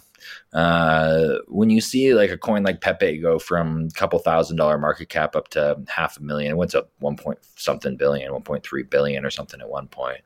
uh, 0.52 1.38
when 1.48 1.70
you 1.70 1.80
see 1.80 2.14
like 2.14 2.30
a 2.30 2.38
coin 2.38 2.62
like 2.62 2.80
Pepe 2.80 3.18
go 3.18 3.38
from 3.38 3.88
a 3.90 3.98
couple 3.98 4.18
thousand 4.18 4.56
dollar 4.56 4.78
market 4.78 5.08
cap 5.08 5.36
up 5.36 5.48
to 5.48 5.80
half 5.88 6.18
a 6.18 6.22
million, 6.22 6.52
it 6.52 6.56
went 6.56 6.70
to 6.72 6.86
one 6.98 7.16
point 7.16 7.38
something 7.56 7.96
billion, 7.96 8.32
1.3 8.32 8.90
billion 8.90 9.24
or 9.24 9.30
something 9.30 9.60
at 9.60 9.68
one 9.68 9.88
point. 9.88 10.20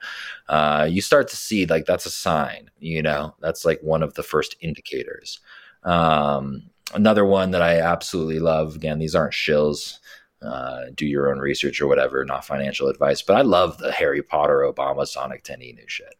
Uh, 0.48 0.86
you 0.88 1.00
start 1.00 1.28
to 1.28 1.36
see 1.36 1.66
like 1.66 1.86
that's 1.86 2.06
a 2.06 2.11
sign, 2.11 2.70
you 2.78 3.02
know, 3.02 3.34
that's 3.40 3.64
like 3.64 3.80
one 3.82 4.02
of 4.02 4.14
the 4.14 4.22
first 4.22 4.56
indicators. 4.61 5.40
Um, 5.84 6.70
another 6.94 7.24
one 7.24 7.50
that 7.52 7.62
I 7.62 7.80
absolutely 7.80 8.38
love, 8.40 8.76
again, 8.76 8.98
these 8.98 9.14
aren't 9.14 9.34
shills. 9.34 9.98
Uh, 10.43 10.84
do 10.95 11.07
your 11.07 11.30
own 11.30 11.38
research 11.38 11.80
or 11.80 11.86
whatever, 11.86 12.24
not 12.24 12.45
financial 12.45 12.88
advice. 12.88 13.20
But 13.20 13.36
I 13.36 13.43
love 13.43 13.78
the 13.78 13.93
Harry 13.93 14.22
Potter 14.22 14.61
Obama 14.61 15.07
Sonic 15.07 15.43
10 15.45 15.61
Inu 15.61 15.88
shit. 15.88 16.14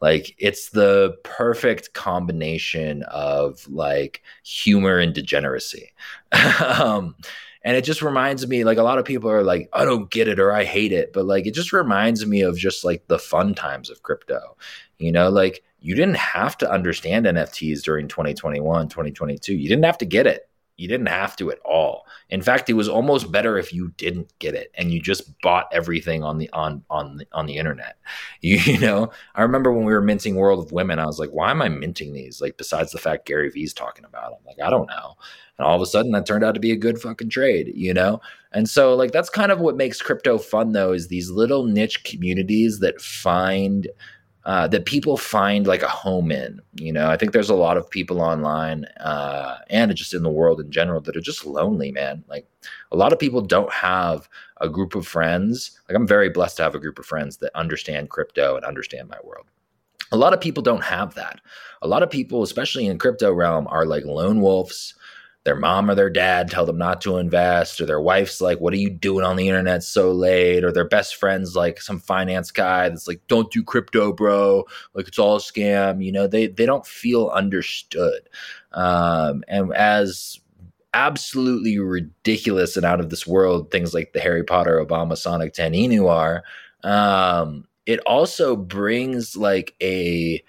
Like 0.00 0.34
it's 0.38 0.70
the 0.70 1.16
perfect 1.24 1.92
combination 1.92 3.02
of 3.04 3.66
like 3.68 4.22
humor 4.44 4.98
and 4.98 5.12
degeneracy. 5.12 5.92
um, 6.78 7.14
and 7.66 7.76
it 7.76 7.82
just 7.82 8.00
reminds 8.00 8.46
me 8.46 8.62
like 8.62 8.78
a 8.78 8.82
lot 8.82 8.96
of 8.96 9.04
people 9.04 9.28
are 9.28 9.42
like 9.42 9.68
i 9.74 9.84
don't 9.84 10.10
get 10.10 10.28
it 10.28 10.38
or 10.38 10.52
i 10.52 10.64
hate 10.64 10.92
it 10.92 11.12
but 11.12 11.26
like 11.26 11.46
it 11.46 11.52
just 11.52 11.72
reminds 11.72 12.24
me 12.24 12.40
of 12.40 12.56
just 12.56 12.84
like 12.84 13.06
the 13.08 13.18
fun 13.18 13.54
times 13.54 13.90
of 13.90 14.02
crypto 14.02 14.56
you 14.98 15.12
know 15.12 15.28
like 15.28 15.62
you 15.80 15.94
didn't 15.94 16.16
have 16.16 16.56
to 16.56 16.70
understand 16.70 17.26
nfts 17.26 17.82
during 17.82 18.08
2021 18.08 18.88
2022 18.88 19.54
you 19.54 19.68
didn't 19.68 19.84
have 19.84 19.98
to 19.98 20.06
get 20.06 20.26
it 20.26 20.48
you 20.76 20.88
didn't 20.88 21.08
have 21.08 21.36
to 21.36 21.50
at 21.50 21.58
all. 21.64 22.06
In 22.28 22.42
fact, 22.42 22.68
it 22.68 22.74
was 22.74 22.88
almost 22.88 23.32
better 23.32 23.56
if 23.58 23.72
you 23.72 23.92
didn't 23.96 24.38
get 24.38 24.54
it 24.54 24.70
and 24.74 24.92
you 24.92 25.00
just 25.00 25.40
bought 25.40 25.68
everything 25.72 26.22
on 26.22 26.38
the 26.38 26.50
on 26.50 26.82
on 26.90 27.18
the, 27.18 27.26
on 27.32 27.46
the 27.46 27.56
internet. 27.56 27.96
You, 28.42 28.58
you 28.58 28.78
know, 28.78 29.10
I 29.34 29.42
remember 29.42 29.72
when 29.72 29.84
we 29.84 29.92
were 29.92 30.02
minting 30.02 30.36
World 30.36 30.64
of 30.64 30.70
Women, 30.70 31.00
I 31.00 31.06
was 31.06 31.18
like, 31.18 31.30
why 31.30 31.50
am 31.50 31.62
I 31.62 31.68
minting 31.68 32.12
these? 32.12 32.40
Like, 32.40 32.56
besides 32.56 32.92
the 32.92 32.98
fact 32.98 33.26
Gary 33.26 33.50
Vee's 33.50 33.74
talking 33.74 34.04
about 34.04 34.30
them, 34.30 34.40
like 34.46 34.60
I 34.64 34.70
don't 34.70 34.86
know. 34.86 35.16
And 35.58 35.66
all 35.66 35.74
of 35.74 35.82
a 35.82 35.86
sudden, 35.86 36.12
that 36.12 36.26
turned 36.26 36.44
out 36.44 36.54
to 36.54 36.60
be 36.60 36.70
a 36.70 36.76
good 36.76 37.00
fucking 37.00 37.30
trade, 37.30 37.72
you 37.74 37.94
know. 37.94 38.20
And 38.52 38.68
so, 38.68 38.94
like, 38.94 39.10
that's 39.10 39.30
kind 39.30 39.50
of 39.50 39.58
what 39.58 39.76
makes 39.76 40.02
crypto 40.02 40.38
fun, 40.38 40.72
though, 40.72 40.92
is 40.92 41.08
these 41.08 41.30
little 41.30 41.64
niche 41.64 42.04
communities 42.04 42.80
that 42.80 43.00
find 43.00 43.88
uh, 44.46 44.68
that 44.68 44.86
people 44.86 45.16
find 45.16 45.66
like 45.66 45.82
a 45.82 45.88
home 45.88 46.30
in. 46.30 46.60
You 46.76 46.92
know, 46.92 47.10
I 47.10 47.16
think 47.16 47.32
there's 47.32 47.50
a 47.50 47.54
lot 47.54 47.76
of 47.76 47.90
people 47.90 48.22
online 48.22 48.84
uh, 49.00 49.58
and 49.68 49.94
just 49.96 50.14
in 50.14 50.22
the 50.22 50.30
world 50.30 50.60
in 50.60 50.70
general 50.70 51.00
that 51.00 51.16
are 51.16 51.20
just 51.20 51.44
lonely, 51.44 51.90
man. 51.90 52.22
Like 52.28 52.46
a 52.92 52.96
lot 52.96 53.12
of 53.12 53.18
people 53.18 53.40
don't 53.40 53.72
have 53.72 54.28
a 54.60 54.68
group 54.68 54.94
of 54.94 55.04
friends. 55.04 55.78
Like 55.88 55.96
I'm 55.96 56.06
very 56.06 56.30
blessed 56.30 56.58
to 56.58 56.62
have 56.62 56.76
a 56.76 56.80
group 56.80 57.00
of 57.00 57.06
friends 57.06 57.38
that 57.38 57.50
understand 57.56 58.10
crypto 58.10 58.54
and 58.54 58.64
understand 58.64 59.08
my 59.08 59.18
world. 59.24 59.46
A 60.12 60.16
lot 60.16 60.32
of 60.32 60.40
people 60.40 60.62
don't 60.62 60.84
have 60.84 61.14
that. 61.14 61.40
A 61.82 61.88
lot 61.88 62.04
of 62.04 62.10
people, 62.10 62.44
especially 62.44 62.86
in 62.86 62.98
crypto 62.98 63.32
realm, 63.32 63.66
are 63.68 63.84
like 63.84 64.04
lone 64.04 64.40
wolves 64.40 64.94
their 65.46 65.54
mom 65.54 65.88
or 65.88 65.94
their 65.94 66.10
dad 66.10 66.50
tell 66.50 66.66
them 66.66 66.76
not 66.76 67.00
to 67.00 67.18
invest, 67.18 67.80
or 67.80 67.86
their 67.86 68.00
wife's 68.00 68.40
like, 68.40 68.58
What 68.58 68.72
are 68.72 68.78
you 68.78 68.90
doing 68.90 69.24
on 69.24 69.36
the 69.36 69.48
internet 69.48 69.84
so 69.84 70.10
late? 70.10 70.64
Or 70.64 70.72
their 70.72 70.88
best 70.88 71.14
friend's 71.14 71.54
like 71.54 71.80
some 71.80 72.00
finance 72.00 72.50
guy 72.50 72.88
that's 72.88 73.06
like, 73.06 73.20
Don't 73.28 73.52
do 73.52 73.62
crypto, 73.62 74.12
bro. 74.12 74.64
Like 74.92 75.06
it's 75.06 75.20
all 75.20 75.36
a 75.36 75.38
scam. 75.38 76.04
You 76.04 76.10
know, 76.10 76.26
they 76.26 76.48
they 76.48 76.66
don't 76.66 76.84
feel 76.84 77.28
understood. 77.28 78.28
Um, 78.72 79.44
and 79.46 79.72
as 79.72 80.40
absolutely 80.94 81.78
ridiculous 81.78 82.76
and 82.76 82.84
out 82.84 82.98
of 82.98 83.10
this 83.10 83.26
world 83.26 83.70
things 83.70 83.94
like 83.94 84.14
the 84.14 84.20
Harry 84.20 84.42
Potter 84.42 84.84
Obama 84.84 85.16
Sonic 85.16 85.52
10 85.52 85.74
Inu 85.74 86.10
are, 86.10 86.42
um, 86.82 87.68
it 87.86 88.00
also 88.00 88.56
brings 88.56 89.36
like 89.36 89.76
a 89.80 90.42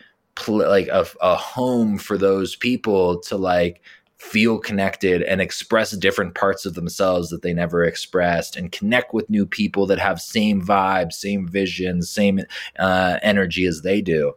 like 0.48 0.88
a, 0.88 1.06
a 1.22 1.36
home 1.36 2.00
for 2.00 2.18
those 2.18 2.56
people 2.56 3.20
to 3.20 3.38
like 3.38 3.82
feel 4.18 4.58
connected 4.58 5.22
and 5.22 5.42
express 5.42 5.92
different 5.92 6.34
parts 6.34 6.66
of 6.66 6.74
themselves 6.74 7.30
that 7.30 7.44
they 7.44 7.54
never 7.54 7.84
expressed 7.84 8.56
and 8.56 8.72
connect 8.72 9.14
with 9.14 9.30
new 9.30 9.46
people 9.46 9.86
that 9.86 10.00
have 10.00 10.20
same 10.20 10.62
vibes 10.62 11.14
same 11.14 11.48
visions 11.48 12.10
same 12.10 12.42
uh, 12.80 13.20
energy 13.22 13.66
as 13.66 13.82
they 13.82 14.02
do. 14.02 14.34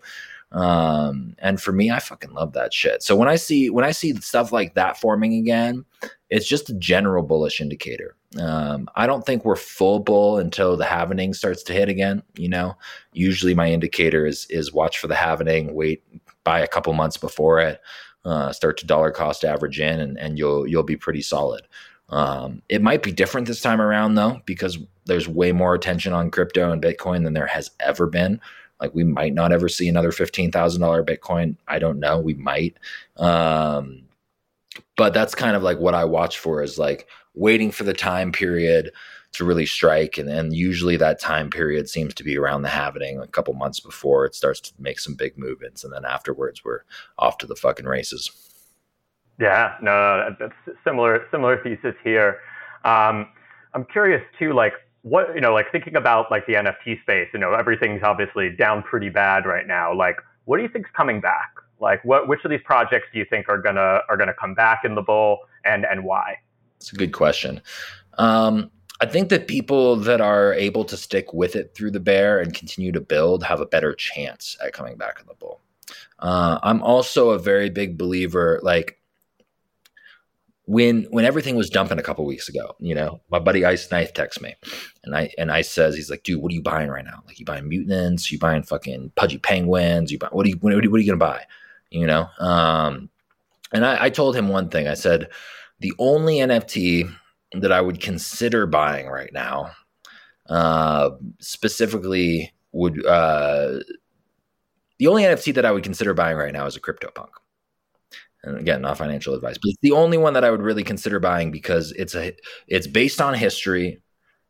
Um, 0.52 1.34
and 1.38 1.62
for 1.62 1.72
me 1.72 1.90
i 1.90 1.98
fucking 1.98 2.32
love 2.32 2.52
that 2.54 2.74
shit. 2.74 3.02
So 3.02 3.16
when 3.16 3.28
i 3.28 3.36
see 3.36 3.70
when 3.70 3.84
i 3.84 3.92
see 3.92 4.14
stuff 4.16 4.52
like 4.52 4.74
that 4.74 5.00
forming 5.00 5.34
again 5.34 5.84
it's 6.28 6.46
just 6.46 6.70
a 6.70 6.74
general 6.74 7.22
bullish 7.22 7.60
indicator. 7.60 8.16
Um, 8.38 8.88
i 8.96 9.06
don't 9.06 9.24
think 9.24 9.44
we're 9.44 9.56
full 9.56 10.00
bull 10.00 10.38
until 10.38 10.76
the 10.76 10.84
halvening 10.84 11.34
starts 11.34 11.62
to 11.64 11.72
hit 11.72 11.88
again 11.88 12.22
you 12.36 12.48
know? 12.48 12.76
Usually 13.12 13.54
my 13.54 13.70
indicator 13.70 14.26
is 14.26 14.46
is 14.50 14.74
watch 14.74 14.98
for 14.98 15.06
the 15.06 15.14
halvening 15.14 15.72
wait 15.72 16.02
buy 16.44 16.60
a 16.60 16.68
couple 16.68 16.92
months 16.92 17.16
before 17.16 17.60
it 17.60 17.80
uh, 18.24 18.52
start 18.52 18.78
to 18.78 18.86
dollar 18.86 19.10
cost 19.10 19.44
average 19.44 19.80
in, 19.80 20.00
and, 20.00 20.18
and 20.18 20.38
you'll 20.38 20.66
you'll 20.66 20.82
be 20.82 20.96
pretty 20.96 21.22
solid. 21.22 21.62
Um, 22.08 22.62
it 22.68 22.82
might 22.82 23.02
be 23.02 23.12
different 23.12 23.46
this 23.46 23.60
time 23.60 23.80
around 23.80 24.14
though, 24.16 24.40
because 24.44 24.78
there's 25.06 25.28
way 25.28 25.52
more 25.52 25.74
attention 25.74 26.12
on 26.12 26.30
crypto 26.30 26.70
and 26.70 26.82
Bitcoin 26.82 27.24
than 27.24 27.34
there 27.34 27.46
has 27.46 27.70
ever 27.80 28.06
been. 28.06 28.40
Like 28.80 28.94
we 28.94 29.04
might 29.04 29.34
not 29.34 29.52
ever 29.52 29.68
see 29.68 29.88
another 29.88 30.12
fifteen 30.12 30.50
thousand 30.50 30.80
dollar 30.80 31.04
Bitcoin. 31.04 31.56
I 31.68 31.78
don't 31.78 32.00
know. 32.00 32.18
We 32.18 32.34
might. 32.34 32.76
Um, 33.16 34.02
but 34.96 35.14
that's 35.14 35.34
kind 35.34 35.56
of 35.56 35.62
like 35.62 35.78
what 35.78 35.94
I 35.94 36.04
watch 36.04 36.38
for 36.38 36.62
is 36.62 36.78
like 36.78 37.06
waiting 37.34 37.70
for 37.70 37.84
the 37.84 37.92
time 37.94 38.32
period 38.32 38.90
to 39.32 39.44
really 39.44 39.66
strike. 39.66 40.18
And 40.18 40.28
then 40.28 40.52
usually 40.52 40.96
that 40.96 41.20
time 41.20 41.50
period 41.50 41.88
seems 41.88 42.14
to 42.14 42.24
be 42.24 42.36
around 42.36 42.62
the 42.62 42.68
halvening, 42.68 43.22
a 43.22 43.26
couple 43.28 43.54
months 43.54 43.80
before 43.80 44.24
it 44.24 44.34
starts 44.34 44.60
to 44.60 44.72
make 44.78 44.98
some 44.98 45.14
big 45.14 45.38
movements. 45.38 45.84
And 45.84 45.92
then 45.92 46.04
afterwards, 46.04 46.64
we're 46.64 46.80
off 47.18 47.38
to 47.38 47.46
the 47.46 47.56
fucking 47.56 47.86
races. 47.86 48.30
Yeah, 49.38 49.76
no, 49.80 50.34
that's 50.38 50.52
similar, 50.84 51.26
similar 51.30 51.62
thesis 51.62 51.94
here. 52.04 52.40
Um, 52.84 53.28
I'm 53.72 53.84
curious 53.84 54.22
too, 54.38 54.52
like 54.52 54.74
what, 55.02 55.34
you 55.34 55.40
know, 55.40 55.54
like 55.54 55.70
thinking 55.72 55.96
about 55.96 56.30
like 56.30 56.46
the 56.46 56.54
NFT 56.54 57.00
space, 57.02 57.28
you 57.32 57.38
know, 57.38 57.54
everything's 57.54 58.02
obviously 58.02 58.50
down 58.50 58.82
pretty 58.82 59.08
bad 59.08 59.46
right 59.46 59.66
now. 59.66 59.94
Like, 59.94 60.16
what 60.44 60.56
do 60.56 60.62
you 60.62 60.68
think's 60.68 60.90
coming 60.94 61.20
back? 61.20 61.54
Like, 61.80 62.04
what, 62.04 62.28
which 62.28 62.44
of 62.44 62.50
these 62.50 62.60
projects 62.64 63.06
do 63.12 63.18
you 63.18 63.24
think 63.24 63.48
are 63.48 63.56
gonna 63.56 64.00
are 64.08 64.16
gonna 64.16 64.34
come 64.38 64.54
back 64.54 64.80
in 64.84 64.94
the 64.94 65.02
bull, 65.02 65.38
and 65.64 65.86
and 65.86 66.04
why? 66.04 66.36
It's 66.76 66.92
a 66.92 66.96
good 66.96 67.12
question. 67.12 67.62
Um, 68.18 68.70
I 69.00 69.06
think 69.06 69.30
that 69.30 69.48
people 69.48 69.96
that 69.96 70.20
are 70.20 70.52
able 70.52 70.84
to 70.84 70.96
stick 70.96 71.32
with 71.32 71.56
it 71.56 71.74
through 71.74 71.92
the 71.92 72.00
bear 72.00 72.38
and 72.38 72.52
continue 72.52 72.92
to 72.92 73.00
build 73.00 73.42
have 73.44 73.60
a 73.60 73.66
better 73.66 73.94
chance 73.94 74.56
at 74.62 74.74
coming 74.74 74.96
back 74.96 75.18
in 75.20 75.26
the 75.26 75.34
bull. 75.34 75.60
Uh, 76.18 76.58
I'm 76.62 76.82
also 76.82 77.30
a 77.30 77.38
very 77.38 77.70
big 77.70 77.96
believer, 77.96 78.60
like 78.62 78.98
when 80.66 81.04
when 81.10 81.24
everything 81.24 81.56
was 81.56 81.70
dumping 81.70 81.98
a 81.98 82.02
couple 82.02 82.24
weeks 82.24 82.48
ago, 82.48 82.76
you 82.78 82.94
know, 82.94 83.20
my 83.30 83.40
buddy 83.40 83.64
Ice 83.64 83.90
Knife 83.90 84.12
texts 84.12 84.40
me, 84.42 84.54
and 85.02 85.16
I 85.16 85.32
and 85.36 85.50
Ice 85.50 85.70
says 85.70 85.96
he's 85.96 86.10
like, 86.10 86.22
dude, 86.22 86.40
what 86.40 86.52
are 86.52 86.54
you 86.54 86.62
buying 86.62 86.90
right 86.90 87.04
now? 87.04 87.22
Like, 87.26 87.40
you 87.40 87.44
buying 87.44 87.68
mutants? 87.68 88.30
You 88.30 88.38
buying 88.38 88.62
fucking 88.62 89.12
pudgy 89.16 89.38
penguins? 89.38 90.12
You 90.12 90.18
buy 90.18 90.28
what 90.30 90.46
are 90.46 90.48
you 90.48 90.56
what 90.60 90.72
are 90.72 90.80
you, 90.80 90.90
what 90.90 90.98
are 90.98 91.02
you 91.02 91.10
gonna 91.10 91.16
buy? 91.16 91.44
You 91.90 92.06
know, 92.06 92.28
um, 92.38 93.08
and 93.72 93.84
I, 93.84 94.04
I 94.04 94.10
told 94.10 94.36
him 94.36 94.48
one 94.48 94.68
thing. 94.68 94.86
I 94.86 94.94
said 94.94 95.30
the 95.80 95.92
only 95.98 96.36
NFT 96.36 97.12
that 97.52 97.72
I 97.72 97.80
would 97.80 98.00
consider 98.00 98.66
buying 98.66 99.08
right 99.08 99.32
now, 99.32 99.72
uh, 100.48 101.10
specifically 101.40 102.52
would 102.72 103.04
uh, 103.04 103.80
the 104.98 105.06
only 105.06 105.22
NFT 105.22 105.54
that 105.54 105.64
I 105.64 105.72
would 105.72 105.82
consider 105.82 106.14
buying 106.14 106.36
right 106.36 106.52
now 106.52 106.66
is 106.66 106.76
a 106.76 106.80
CryptoPunk. 106.80 107.30
And 108.42 108.58
again, 108.58 108.82
not 108.82 108.98
financial 108.98 109.34
advice, 109.34 109.58
but 109.58 109.70
it's 109.70 109.80
the 109.82 109.92
only 109.92 110.16
one 110.16 110.34
that 110.34 110.44
I 110.44 110.50
would 110.50 110.62
really 110.62 110.84
consider 110.84 111.20
buying 111.20 111.50
because 111.50 111.92
it's 111.92 112.14
a 112.14 112.34
it's 112.68 112.86
based 112.86 113.20
on 113.20 113.34
history. 113.34 114.00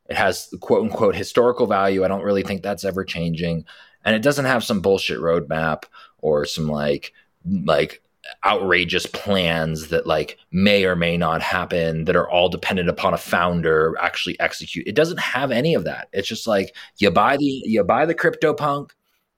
It 0.08 0.16
has 0.16 0.52
quote 0.60 0.82
unquote 0.82 1.16
historical 1.16 1.66
value. 1.66 2.04
I 2.04 2.08
don't 2.08 2.22
really 2.22 2.42
think 2.42 2.62
that's 2.62 2.84
ever 2.84 3.04
changing, 3.04 3.64
and 4.04 4.14
it 4.14 4.22
doesn't 4.22 4.44
have 4.44 4.62
some 4.62 4.80
bullshit 4.80 5.18
roadmap 5.18 5.84
or 6.18 6.44
some 6.44 6.68
like 6.68 7.12
like 7.44 8.02
outrageous 8.44 9.06
plans 9.06 9.88
that 9.88 10.06
like 10.06 10.38
may 10.52 10.84
or 10.84 10.94
may 10.94 11.16
not 11.16 11.40
happen 11.42 12.04
that 12.04 12.16
are 12.16 12.28
all 12.28 12.48
dependent 12.48 12.88
upon 12.88 13.14
a 13.14 13.18
founder 13.18 13.96
actually 13.98 14.38
execute 14.40 14.86
it 14.86 14.94
doesn't 14.94 15.18
have 15.18 15.50
any 15.50 15.74
of 15.74 15.84
that. 15.84 16.08
It's 16.12 16.28
just 16.28 16.46
like 16.46 16.74
you 16.98 17.10
buy 17.10 17.36
the 17.36 17.44
you 17.44 17.82
buy 17.84 18.06
the 18.06 18.14
crypto 18.14 18.54
punk 18.54 18.94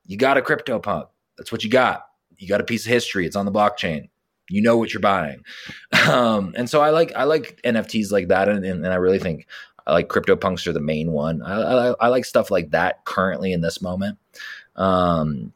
you 0.06 0.16
got 0.16 0.36
a 0.36 0.42
crypto 0.42 0.78
punk. 0.78 1.08
That's 1.38 1.52
what 1.52 1.64
you 1.64 1.70
got. 1.70 2.06
You 2.36 2.48
got 2.48 2.60
a 2.60 2.64
piece 2.64 2.84
of 2.84 2.92
history. 2.92 3.26
It's 3.26 3.36
on 3.36 3.46
the 3.46 3.52
blockchain. 3.52 4.08
You 4.50 4.60
know 4.60 4.76
what 4.76 4.92
you're 4.92 5.00
buying. 5.00 5.42
Um, 6.08 6.52
and 6.56 6.68
so 6.68 6.80
i 6.80 6.90
like 6.90 7.12
i 7.14 7.22
like 7.22 7.60
nfts 7.64 8.10
like 8.10 8.26
that 8.28 8.48
and, 8.48 8.64
and, 8.64 8.84
and 8.84 8.92
i 8.92 8.96
really 8.96 9.20
think 9.20 9.46
i 9.86 9.92
like 9.92 10.08
crypto 10.08 10.34
punks 10.34 10.66
are 10.66 10.72
the 10.72 10.80
main 10.80 11.12
one. 11.12 11.42
I, 11.42 11.60
I, 11.60 11.94
I 12.00 12.08
like 12.08 12.24
stuff 12.24 12.50
like 12.50 12.70
that 12.70 13.04
currently 13.04 13.52
in 13.52 13.60
this 13.60 13.80
moment. 13.80 14.18
Um, 14.74 15.52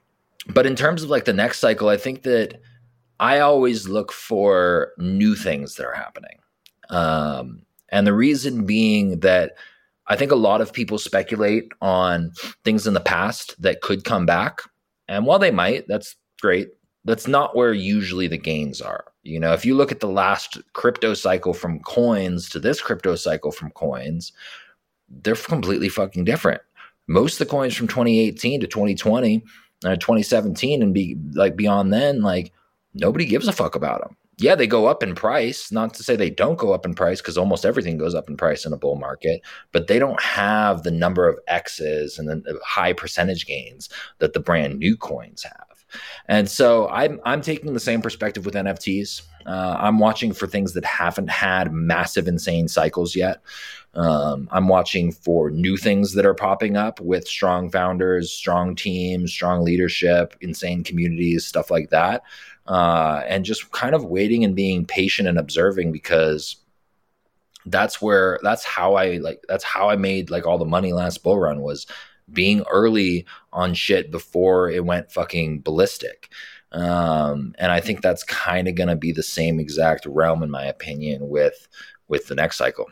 but 0.46 0.66
in 0.66 0.76
terms 0.76 1.02
of 1.02 1.10
like 1.10 1.24
the 1.24 1.32
next 1.32 1.58
cycle 1.58 1.88
i 1.88 1.96
think 1.96 2.22
that 2.22 2.60
I 3.18 3.40
always 3.40 3.88
look 3.88 4.12
for 4.12 4.92
new 4.98 5.34
things 5.34 5.76
that 5.76 5.86
are 5.86 5.94
happening. 5.94 6.38
Um, 6.90 7.62
and 7.88 8.06
the 8.06 8.14
reason 8.14 8.66
being 8.66 9.20
that 9.20 9.56
I 10.08 10.16
think 10.16 10.30
a 10.30 10.36
lot 10.36 10.60
of 10.60 10.72
people 10.72 10.98
speculate 10.98 11.72
on 11.80 12.32
things 12.64 12.86
in 12.86 12.94
the 12.94 13.00
past 13.00 13.60
that 13.60 13.80
could 13.80 14.04
come 14.04 14.26
back. 14.26 14.60
And 15.08 15.26
while 15.26 15.38
they 15.38 15.50
might, 15.50 15.88
that's 15.88 16.16
great. 16.40 16.68
That's 17.04 17.26
not 17.26 17.56
where 17.56 17.72
usually 17.72 18.26
the 18.26 18.38
gains 18.38 18.80
are. 18.80 19.04
You 19.22 19.40
know, 19.40 19.52
if 19.52 19.64
you 19.64 19.74
look 19.74 19.90
at 19.90 20.00
the 20.00 20.08
last 20.08 20.58
crypto 20.72 21.14
cycle 21.14 21.54
from 21.54 21.80
coins 21.80 22.48
to 22.50 22.60
this 22.60 22.80
crypto 22.80 23.16
cycle 23.16 23.50
from 23.50 23.70
coins, 23.72 24.32
they're 25.08 25.34
completely 25.34 25.88
fucking 25.88 26.24
different. 26.24 26.60
Most 27.08 27.34
of 27.34 27.46
the 27.46 27.50
coins 27.50 27.74
from 27.74 27.88
2018 27.88 28.60
to 28.60 28.66
2020, 28.66 29.44
uh, 29.84 29.96
2017, 29.96 30.82
and 30.82 30.94
be 30.94 31.16
like 31.34 31.56
beyond 31.56 31.92
then, 31.92 32.22
like 32.22 32.52
nobody 32.97 33.24
gives 33.24 33.49
a 33.49 33.53
fuck 33.53 33.74
about 33.74 34.01
them. 34.01 34.16
Yeah, 34.38 34.55
they 34.55 34.66
go 34.66 34.86
up 34.86 35.03
in 35.03 35.14
price. 35.14 35.72
Not 35.72 35.94
to 35.94 36.03
say 36.03 36.14
they 36.14 36.30
don't 36.30 36.59
go 36.59 36.72
up 36.72 36.84
in 36.84 36.94
price 36.94 37.20
because 37.20 37.38
almost 37.38 37.64
everything 37.64 37.97
goes 37.97 38.14
up 38.14 38.28
in 38.28 38.36
price 38.36 38.66
in 38.66 38.72
a 38.72 38.76
bull 38.76 38.97
market, 38.97 39.40
but 39.72 39.86
they 39.86 39.99
don't 39.99 40.20
have 40.22 40.82
the 40.82 40.90
number 40.90 41.26
of 41.28 41.38
X's 41.49 42.18
and 42.18 42.28
the 42.28 42.61
high 42.64 42.92
percentage 42.92 43.47
gains 43.47 43.88
that 44.18 44.34
the 44.34 44.40
brand 44.40 44.78
new 44.78 44.97
coins 44.97 45.42
have. 45.42 45.84
And 46.28 46.51
so 46.51 46.88
I'm 46.88 47.20
I'm 47.24 47.40
taking 47.40 47.72
the 47.72 47.80
same 47.80 48.03
perspective 48.03 48.44
with 48.44 48.55
NFTs. 48.55 49.22
Uh, 49.47 49.76
I'm 49.78 50.01
watching 50.01 50.32
for 50.32 50.47
things 50.47 50.74
that 50.74 50.84
haven't 50.84 51.30
had 51.30 51.72
massive, 51.72 52.26
insane 52.26 52.68
cycles 52.68 53.14
yet. 53.14 53.40
Um, 53.94 54.49
I'm 54.51 54.68
watching 54.68 55.12
for 55.12 55.51
new 55.51 55.76
things 55.76 56.12
that 56.14 56.26
are 56.26 56.34
popping 56.34 56.76
up 56.76 57.01
with 57.01 57.26
strong 57.26 57.70
founders, 57.70 58.30
strong 58.30 58.74
teams, 58.74 59.32
strong 59.32 59.64
leadership, 59.64 60.36
insane 60.42 60.84
communities, 60.84 61.47
stuff 61.47 61.70
like 61.70 61.90
that 61.90 62.22
uh, 62.68 63.22
and 63.26 63.44
just 63.44 63.70
kind 63.72 63.94
of 63.94 64.04
waiting 64.04 64.44
and 64.44 64.56
being 64.56 64.84
patient 64.84 65.28
and 65.28 65.38
observing 65.38 65.92
because 65.92 66.56
that's 67.66 68.00
where 68.00 68.38
that's 68.42 68.64
how 68.64 68.94
I 68.94 69.18
like 69.18 69.42
that's 69.48 69.64
how 69.64 69.88
I 69.88 69.96
made 69.96 70.30
like 70.30 70.46
all 70.46 70.58
the 70.58 70.64
money 70.64 70.92
last 70.92 71.22
bull 71.22 71.38
run 71.38 71.62
was 71.62 71.86
being 72.32 72.62
early 72.70 73.26
on 73.52 73.74
shit 73.74 74.10
before 74.10 74.70
it 74.70 74.84
went 74.84 75.12
fucking 75.12 75.60
ballistic. 75.60 76.30
Um, 76.72 77.54
and 77.58 77.70
I 77.70 77.80
think 77.80 78.02
that's 78.02 78.24
kind 78.24 78.68
of 78.68 78.74
going 78.74 78.88
to 78.88 78.96
be 78.96 79.12
the 79.12 79.22
same 79.22 79.60
exact 79.60 80.04
realm, 80.06 80.42
in 80.42 80.50
my 80.50 80.64
opinion, 80.64 81.28
with 81.28 81.68
with 82.08 82.26
the 82.26 82.34
next 82.34 82.56
cycle. 82.56 82.86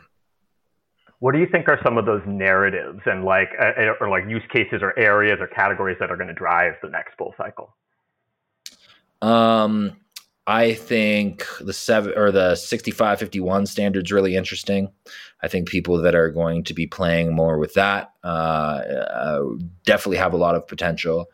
what 1.19 1.33
do 1.33 1.39
you 1.39 1.47
think 1.47 1.67
are 1.67 1.79
some 1.83 1.97
of 1.97 2.05
those 2.05 2.21
narratives 2.25 2.99
and 3.05 3.23
like 3.23 3.49
uh, 3.59 3.93
or 3.99 4.09
like 4.09 4.23
use 4.27 4.43
cases 4.51 4.81
or 4.81 4.97
areas 4.97 5.37
or 5.39 5.47
categories 5.47 5.97
that 5.99 6.11
are 6.11 6.17
going 6.17 6.27
to 6.27 6.33
drive 6.33 6.73
the 6.81 6.89
next 6.89 7.17
bull 7.17 7.33
cycle? 7.37 7.73
Um, 9.25 9.93
I 10.47 10.75
think 10.75 11.47
the 11.59 11.73
seven 11.73 12.13
or 12.15 12.31
the 12.31 12.55
65 12.55 13.17
51 13.17 13.65
standard 13.65 14.05
is 14.05 14.11
really 14.11 14.35
interesting. 14.35 14.91
I 15.41 15.47
think 15.47 15.67
people 15.67 15.99
that 16.01 16.13
are 16.13 16.29
going 16.29 16.63
to 16.65 16.73
be 16.73 16.85
playing 16.85 17.33
more 17.33 17.57
with 17.57 17.73
that 17.73 18.13
uh, 18.23 18.27
uh, 18.27 19.43
definitely 19.83 20.17
have 20.17 20.33
a 20.33 20.37
lot 20.37 20.55
of 20.55 20.67
potential. 20.67 21.25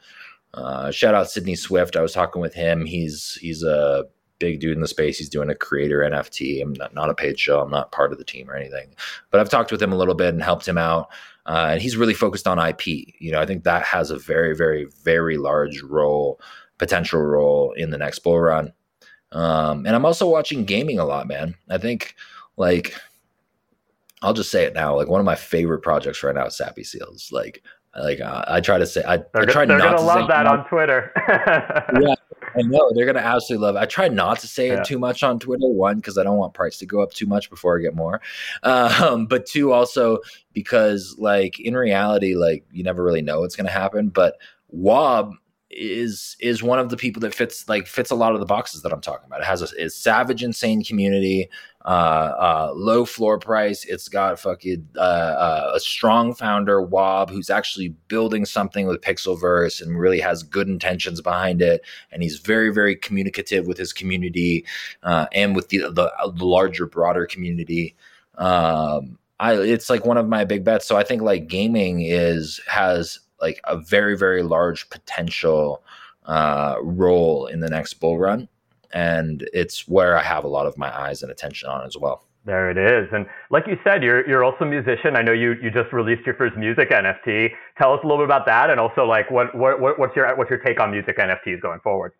Uh, 0.53 0.91
shout 0.91 1.13
out 1.13 1.29
Sydney 1.29 1.55
Swift. 1.55 1.97
I 1.97 2.01
was 2.01 2.13
talking 2.13 2.41
with 2.41 2.53
him. 2.53 2.85
He's 2.85 3.37
he's 3.41 3.63
a 3.63 4.05
big 4.39 4.61
dude 4.61 4.75
in 4.75 4.81
the 4.81 4.87
space. 4.87 5.17
He's 5.17 5.29
doing 5.29 5.49
a 5.49 5.55
creator 5.55 5.99
NFT. 5.99 6.61
I'm 6.61 6.73
not, 6.73 6.93
not 6.93 7.09
a 7.09 7.13
paid 7.13 7.37
show. 7.37 7.59
I'm 7.59 7.69
not 7.69 7.91
part 7.91 8.11
of 8.11 8.17
the 8.17 8.23
team 8.23 8.49
or 8.49 8.55
anything, 8.55 8.95
but 9.29 9.39
I've 9.39 9.49
talked 9.49 9.71
with 9.71 9.81
him 9.81 9.91
a 9.91 9.97
little 9.97 10.15
bit 10.15 10.33
and 10.33 10.41
helped 10.41 10.67
him 10.67 10.77
out. 10.77 11.09
Uh, 11.45 11.69
and 11.71 11.81
he's 11.81 11.97
really 11.97 12.13
focused 12.13 12.47
on 12.47 12.59
IP. 12.59 12.87
You 12.87 13.31
know, 13.31 13.41
I 13.41 13.45
think 13.45 13.63
that 13.63 13.83
has 13.83 14.11
a 14.11 14.17
very, 14.17 14.55
very, 14.55 14.87
very 15.03 15.37
large 15.37 15.81
role, 15.81 16.39
potential 16.81 17.21
role 17.21 17.73
in 17.77 17.91
the 17.91 17.97
next 17.97 18.19
bull 18.19 18.39
run. 18.39 18.73
Um, 19.31 19.85
and 19.85 19.95
I'm 19.95 20.03
also 20.03 20.27
watching 20.27 20.65
gaming 20.65 20.97
a 20.97 21.05
lot, 21.05 21.27
man. 21.27 21.53
I 21.69 21.77
think 21.77 22.15
like 22.57 22.95
I'll 24.23 24.33
just 24.33 24.49
say 24.49 24.65
it 24.65 24.73
now. 24.73 24.95
Like 24.95 25.07
one 25.07 25.21
of 25.21 25.25
my 25.25 25.35
favorite 25.35 25.83
projects 25.83 26.23
right 26.23 26.33
now 26.33 26.47
is 26.47 26.57
Sappy 26.57 26.83
Seals. 26.83 27.29
Like 27.31 27.61
like 27.95 28.19
uh, 28.19 28.43
I 28.47 28.61
try 28.61 28.79
to 28.79 28.85
say 28.87 29.03
I, 29.03 29.17
they're, 29.17 29.43
I 29.43 29.45
try 29.45 29.65
they're 29.65 29.77
not 29.77 29.97
gonna 29.97 30.07
love 30.07 30.27
that 30.27 30.47
on 30.47 30.67
Twitter. 30.67 31.11
yeah, 32.01 32.15
I 32.55 32.63
know 32.63 32.91
they're 32.95 33.05
gonna 33.05 33.19
absolutely 33.19 33.67
love. 33.67 33.75
It. 33.75 33.79
I 33.79 33.85
try 33.85 34.07
not 34.07 34.39
to 34.39 34.47
say 34.47 34.69
yeah. 34.69 34.79
it 34.79 34.85
too 34.85 34.97
much 34.97 35.21
on 35.21 35.37
Twitter. 35.37 35.67
One, 35.67 35.97
because 35.97 36.17
I 36.17 36.23
don't 36.23 36.37
want 36.37 36.55
price 36.55 36.79
to 36.79 36.87
go 36.87 37.01
up 37.01 37.11
too 37.11 37.27
much 37.27 37.51
before 37.51 37.77
I 37.77 37.81
get 37.83 37.95
more. 37.95 38.21
Um, 38.63 39.27
but 39.27 39.45
two, 39.45 39.71
also 39.71 40.17
because 40.51 41.15
like 41.19 41.59
in 41.59 41.77
reality, 41.77 42.33
like 42.33 42.65
you 42.71 42.83
never 42.83 43.03
really 43.03 43.21
know 43.21 43.41
what's 43.41 43.55
gonna 43.55 43.69
happen. 43.69 44.09
But 44.09 44.37
Wob 44.69 45.35
is 45.71 46.35
is 46.39 46.61
one 46.61 46.79
of 46.79 46.89
the 46.89 46.97
people 46.97 47.19
that 47.21 47.33
fits 47.33 47.67
like 47.69 47.87
fits 47.87 48.11
a 48.11 48.15
lot 48.15 48.33
of 48.33 48.39
the 48.39 48.45
boxes 48.45 48.81
that 48.81 48.91
I'm 48.91 49.01
talking 49.01 49.25
about. 49.25 49.41
It 49.41 49.45
has 49.45 49.61
a, 49.61 49.85
a 49.85 49.89
savage, 49.89 50.43
insane 50.43 50.83
community, 50.83 51.49
uh, 51.85 51.87
uh, 51.87 52.73
low 52.75 53.05
floor 53.05 53.39
price. 53.39 53.85
It's 53.85 54.07
got 54.07 54.39
fucking 54.39 54.87
uh, 54.97 54.99
uh, 54.99 55.71
a 55.75 55.79
strong 55.79 56.33
founder, 56.33 56.81
Wob, 56.81 57.29
who's 57.29 57.49
actually 57.49 57.89
building 58.07 58.45
something 58.45 58.87
with 58.87 59.01
Pixelverse 59.01 59.81
and 59.81 59.99
really 59.99 60.19
has 60.19 60.43
good 60.43 60.67
intentions 60.67 61.21
behind 61.21 61.61
it. 61.61 61.81
And 62.11 62.21
he's 62.21 62.37
very, 62.37 62.71
very 62.71 62.95
communicative 62.95 63.67
with 63.67 63.77
his 63.77 63.93
community 63.93 64.65
uh, 65.03 65.27
and 65.33 65.55
with 65.55 65.69
the, 65.69 65.79
the, 65.79 66.11
the 66.35 66.45
larger, 66.45 66.85
broader 66.85 67.25
community. 67.25 67.95
Um, 68.37 69.17
I, 69.39 69.53
it's 69.55 69.89
like 69.89 70.05
one 70.05 70.17
of 70.17 70.27
my 70.27 70.45
big 70.45 70.63
bets. 70.63 70.87
So 70.87 70.97
I 70.97 71.03
think 71.03 71.23
like 71.23 71.47
gaming 71.47 72.01
is 72.01 72.61
has 72.67 73.19
like 73.41 73.59
a 73.65 73.77
very 73.77 74.17
very 74.17 74.43
large 74.43 74.89
potential 74.89 75.83
uh, 76.25 76.75
role 76.81 77.47
in 77.47 77.59
the 77.59 77.69
next 77.69 77.95
bull 77.95 78.17
run, 78.17 78.47
and 78.93 79.47
it's 79.53 79.87
where 79.87 80.17
I 80.17 80.23
have 80.23 80.43
a 80.43 80.47
lot 80.47 80.67
of 80.67 80.77
my 80.77 80.95
eyes 80.95 81.23
and 81.23 81.31
attention 81.31 81.69
on 81.69 81.85
as 81.85 81.97
well. 81.97 82.25
There 82.43 82.71
it 82.71 82.77
is. 82.77 83.07
And 83.13 83.27
like 83.51 83.67
you 83.67 83.77
said, 83.83 84.03
you're 84.03 84.27
you're 84.27 84.43
also 84.43 84.65
a 84.65 84.67
musician. 84.67 85.15
I 85.15 85.21
know 85.21 85.31
you 85.31 85.53
you 85.61 85.69
just 85.69 85.93
released 85.93 86.25
your 86.25 86.35
first 86.35 86.57
music 86.57 86.89
NFT. 86.89 87.51
Tell 87.77 87.93
us 87.93 87.99
a 88.03 88.07
little 88.07 88.17
bit 88.17 88.25
about 88.25 88.47
that, 88.47 88.71
and 88.71 88.79
also 88.79 89.05
like 89.05 89.29
what 89.29 89.53
what 89.53 89.99
what's 89.99 90.15
your 90.15 90.35
what's 90.35 90.49
your 90.49 90.59
take 90.59 90.79
on 90.79 90.91
music 90.91 91.17
NFTs 91.17 91.61
going 91.61 91.79
forward? 91.81 92.13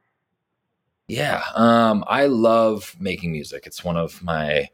Yeah, 1.08 1.42
um, 1.56 2.04
I 2.08 2.28
love 2.28 2.96
making 3.00 3.32
music. 3.32 3.66
It's 3.66 3.84
one 3.84 3.98
of 3.98 4.22
my 4.22 4.70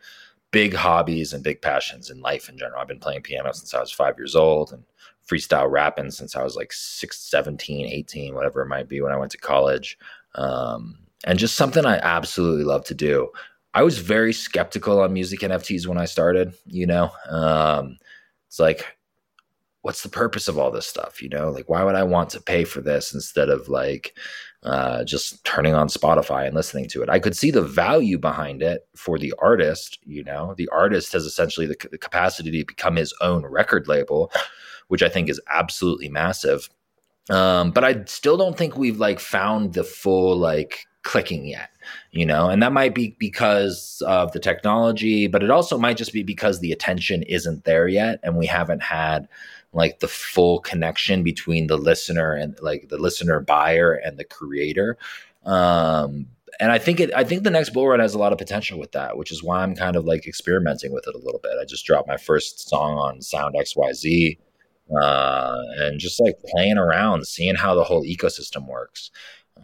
big 0.51 0.73
hobbies 0.73 1.33
and 1.33 1.43
big 1.43 1.61
passions 1.61 2.09
in 2.09 2.19
life 2.21 2.49
in 2.49 2.57
general. 2.57 2.81
I've 2.81 2.87
been 2.87 2.99
playing 2.99 3.21
piano 3.21 3.51
since 3.53 3.73
I 3.73 3.79
was 3.79 3.91
five 3.91 4.17
years 4.17 4.35
old, 4.35 4.73
and 4.73 4.83
freestyle 5.27 5.69
rapping 5.69 6.11
since 6.11 6.35
I 6.35 6.43
was 6.43 6.55
like 6.55 6.71
six, 6.73 7.19
17, 7.19 7.85
18, 7.85 8.33
whatever 8.33 8.61
it 8.61 8.67
might 8.67 8.87
be 8.87 9.01
when 9.01 9.11
I 9.11 9.17
went 9.17 9.31
to 9.31 9.37
college. 9.37 9.97
Um, 10.35 10.97
and 11.25 11.39
just 11.39 11.55
something 11.55 11.85
I 11.85 11.97
absolutely 11.97 12.63
love 12.63 12.85
to 12.85 12.95
do. 12.95 13.29
I 13.73 13.83
was 13.83 13.99
very 13.99 14.33
skeptical 14.33 14.99
on 15.01 15.13
music 15.13 15.41
NFTs 15.41 15.87
when 15.87 15.97
I 15.97 16.05
started, 16.05 16.53
you 16.65 16.85
know. 16.85 17.11
Um, 17.29 17.97
it's 18.47 18.59
like, 18.59 18.97
what's 19.81 20.03
the 20.03 20.09
purpose 20.09 20.47
of 20.47 20.57
all 20.57 20.71
this 20.71 20.85
stuff? 20.85 21.21
You 21.21 21.29
know, 21.29 21.49
like 21.49 21.69
why 21.69 21.83
would 21.83 21.95
I 21.95 22.03
want 22.03 22.29
to 22.31 22.41
pay 22.41 22.63
for 22.63 22.81
this 22.81 23.13
instead 23.13 23.49
of 23.49 23.67
like 23.67 24.17
uh, 24.63 25.03
just 25.03 25.43
turning 25.43 25.75
on 25.75 25.89
Spotify 25.89 26.45
and 26.45 26.55
listening 26.55 26.87
to 26.89 27.03
it? 27.03 27.09
I 27.09 27.19
could 27.19 27.35
see 27.35 27.51
the 27.51 27.61
value 27.61 28.17
behind 28.17 28.61
it 28.61 28.87
for 28.95 29.19
the 29.19 29.33
artist. 29.39 29.99
You 30.03 30.23
know, 30.23 30.55
the 30.57 30.69
artist 30.69 31.13
has 31.13 31.25
essentially 31.25 31.67
the, 31.67 31.77
the 31.91 31.97
capacity 31.97 32.51
to 32.51 32.65
become 32.65 32.95
his 32.95 33.13
own 33.21 33.45
record 33.45 33.87
label 33.87 34.31
which 34.87 35.03
I 35.03 35.09
think 35.09 35.29
is 35.29 35.41
absolutely 35.49 36.09
massive. 36.09 36.69
Um, 37.29 37.71
but 37.71 37.83
I 37.83 38.05
still 38.05 38.37
don't 38.37 38.57
think 38.57 38.77
we've 38.77 38.99
like 38.99 39.19
found 39.19 39.73
the 39.73 39.83
full 39.83 40.37
like 40.37 40.85
clicking 41.03 41.45
yet, 41.45 41.69
you 42.11 42.25
know, 42.25 42.49
and 42.49 42.61
that 42.61 42.73
might 42.73 42.93
be 42.93 43.15
because 43.19 44.01
of 44.05 44.31
the 44.31 44.39
technology, 44.39 45.27
but 45.27 45.43
it 45.43 45.49
also 45.49 45.77
might 45.77 45.97
just 45.97 46.13
be 46.13 46.23
because 46.23 46.59
the 46.59 46.71
attention 46.71 47.23
isn't 47.23 47.63
there 47.63 47.87
yet, 47.87 48.19
and 48.23 48.37
we 48.37 48.45
haven't 48.45 48.81
had 48.81 49.27
like 49.73 49.99
the 49.99 50.07
full 50.07 50.59
connection 50.59 51.23
between 51.23 51.67
the 51.67 51.77
listener 51.77 52.33
and 52.33 52.59
like 52.61 52.89
the 52.89 52.97
listener 52.97 53.39
buyer 53.39 53.93
and 53.93 54.17
the 54.17 54.23
creator. 54.23 54.97
Um, 55.45 56.27
and 56.59 56.71
I 56.71 56.77
think 56.79 56.99
it, 56.99 57.11
I 57.15 57.23
think 57.23 57.43
the 57.43 57.51
next 57.51 57.69
bull 57.69 57.87
run 57.87 57.99
has 57.99 58.13
a 58.13 58.19
lot 58.19 58.31
of 58.31 58.37
potential 58.37 58.79
with 58.79 58.93
that, 58.93 59.17
which 59.17 59.31
is 59.31 59.43
why 59.43 59.61
I'm 59.61 59.75
kind 59.75 59.95
of 59.95 60.05
like 60.05 60.27
experimenting 60.27 60.91
with 60.91 61.07
it 61.07 61.15
a 61.15 61.19
little 61.19 61.39
bit. 61.41 61.53
I 61.61 61.65
just 61.65 61.85
dropped 61.85 62.07
my 62.07 62.17
first 62.17 62.67
song 62.67 62.97
on 62.97 63.21
Sound 63.21 63.55
XYZ 63.55 64.37
uh, 65.01 65.57
and 65.77 65.99
just 65.99 66.19
like 66.19 66.39
playing 66.47 66.77
around, 66.77 67.27
seeing 67.27 67.55
how 67.55 67.75
the 67.75 67.83
whole 67.83 68.03
ecosystem 68.03 68.67
works. 68.67 69.11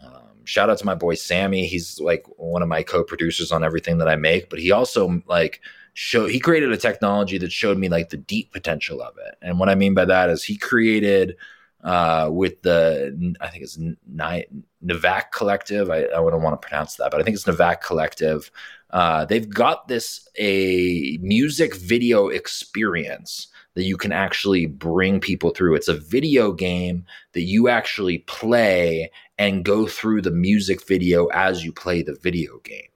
Um, 0.02 0.44
shout 0.44 0.70
out 0.70 0.78
to 0.78 0.86
my 0.86 0.94
boy 0.94 1.14
Sammy. 1.14 1.66
He's 1.66 1.98
like 2.00 2.24
one 2.36 2.62
of 2.62 2.68
my 2.68 2.82
co-producers 2.82 3.52
on 3.52 3.64
everything 3.64 3.98
that 3.98 4.08
I 4.08 4.16
make, 4.16 4.50
but 4.50 4.58
he 4.58 4.70
also 4.70 5.22
like 5.26 5.60
show 5.94 6.26
he 6.26 6.40
created 6.40 6.72
a 6.72 6.76
technology 6.76 7.38
that 7.38 7.52
showed 7.52 7.78
me 7.78 7.88
like 7.88 8.10
the 8.10 8.16
deep 8.16 8.52
potential 8.52 9.00
of 9.00 9.14
it. 9.18 9.36
And 9.40 9.58
what 9.58 9.68
I 9.68 9.74
mean 9.74 9.94
by 9.94 10.04
that 10.04 10.28
is 10.30 10.44
he 10.44 10.56
created 10.56 11.36
uh, 11.84 12.28
with 12.30 12.60
the 12.62 13.36
I 13.40 13.48
think 13.48 13.62
it's 13.62 13.78
Navak 13.78 15.32
Collective. 15.32 15.90
I, 15.90 16.04
I 16.04 16.08
don't 16.08 16.42
want 16.42 16.60
to 16.60 16.66
pronounce 16.68 16.96
that, 16.96 17.10
but 17.10 17.20
I 17.20 17.24
think 17.24 17.36
it's 17.36 17.44
Navak 17.44 17.80
Collective. 17.80 18.50
Uh, 18.90 19.24
they've 19.24 19.48
got 19.48 19.88
this 19.88 20.28
a 20.38 21.18
music 21.20 21.76
video 21.76 22.28
experience 22.28 23.48
that 23.74 23.84
you 23.84 23.96
can 23.96 24.12
actually 24.12 24.66
bring 24.66 25.20
people 25.20 25.50
through. 25.50 25.74
It's 25.74 25.88
a 25.88 25.94
video 25.94 26.52
game 26.52 27.04
that 27.32 27.42
you 27.42 27.68
actually 27.68 28.18
play 28.18 29.10
and 29.38 29.64
go 29.64 29.86
through 29.86 30.22
the 30.22 30.30
music 30.30 30.86
video 30.86 31.26
as 31.26 31.64
you 31.64 31.72
play 31.72 32.02
the 32.02 32.14
video 32.14 32.58
game. 32.64 32.88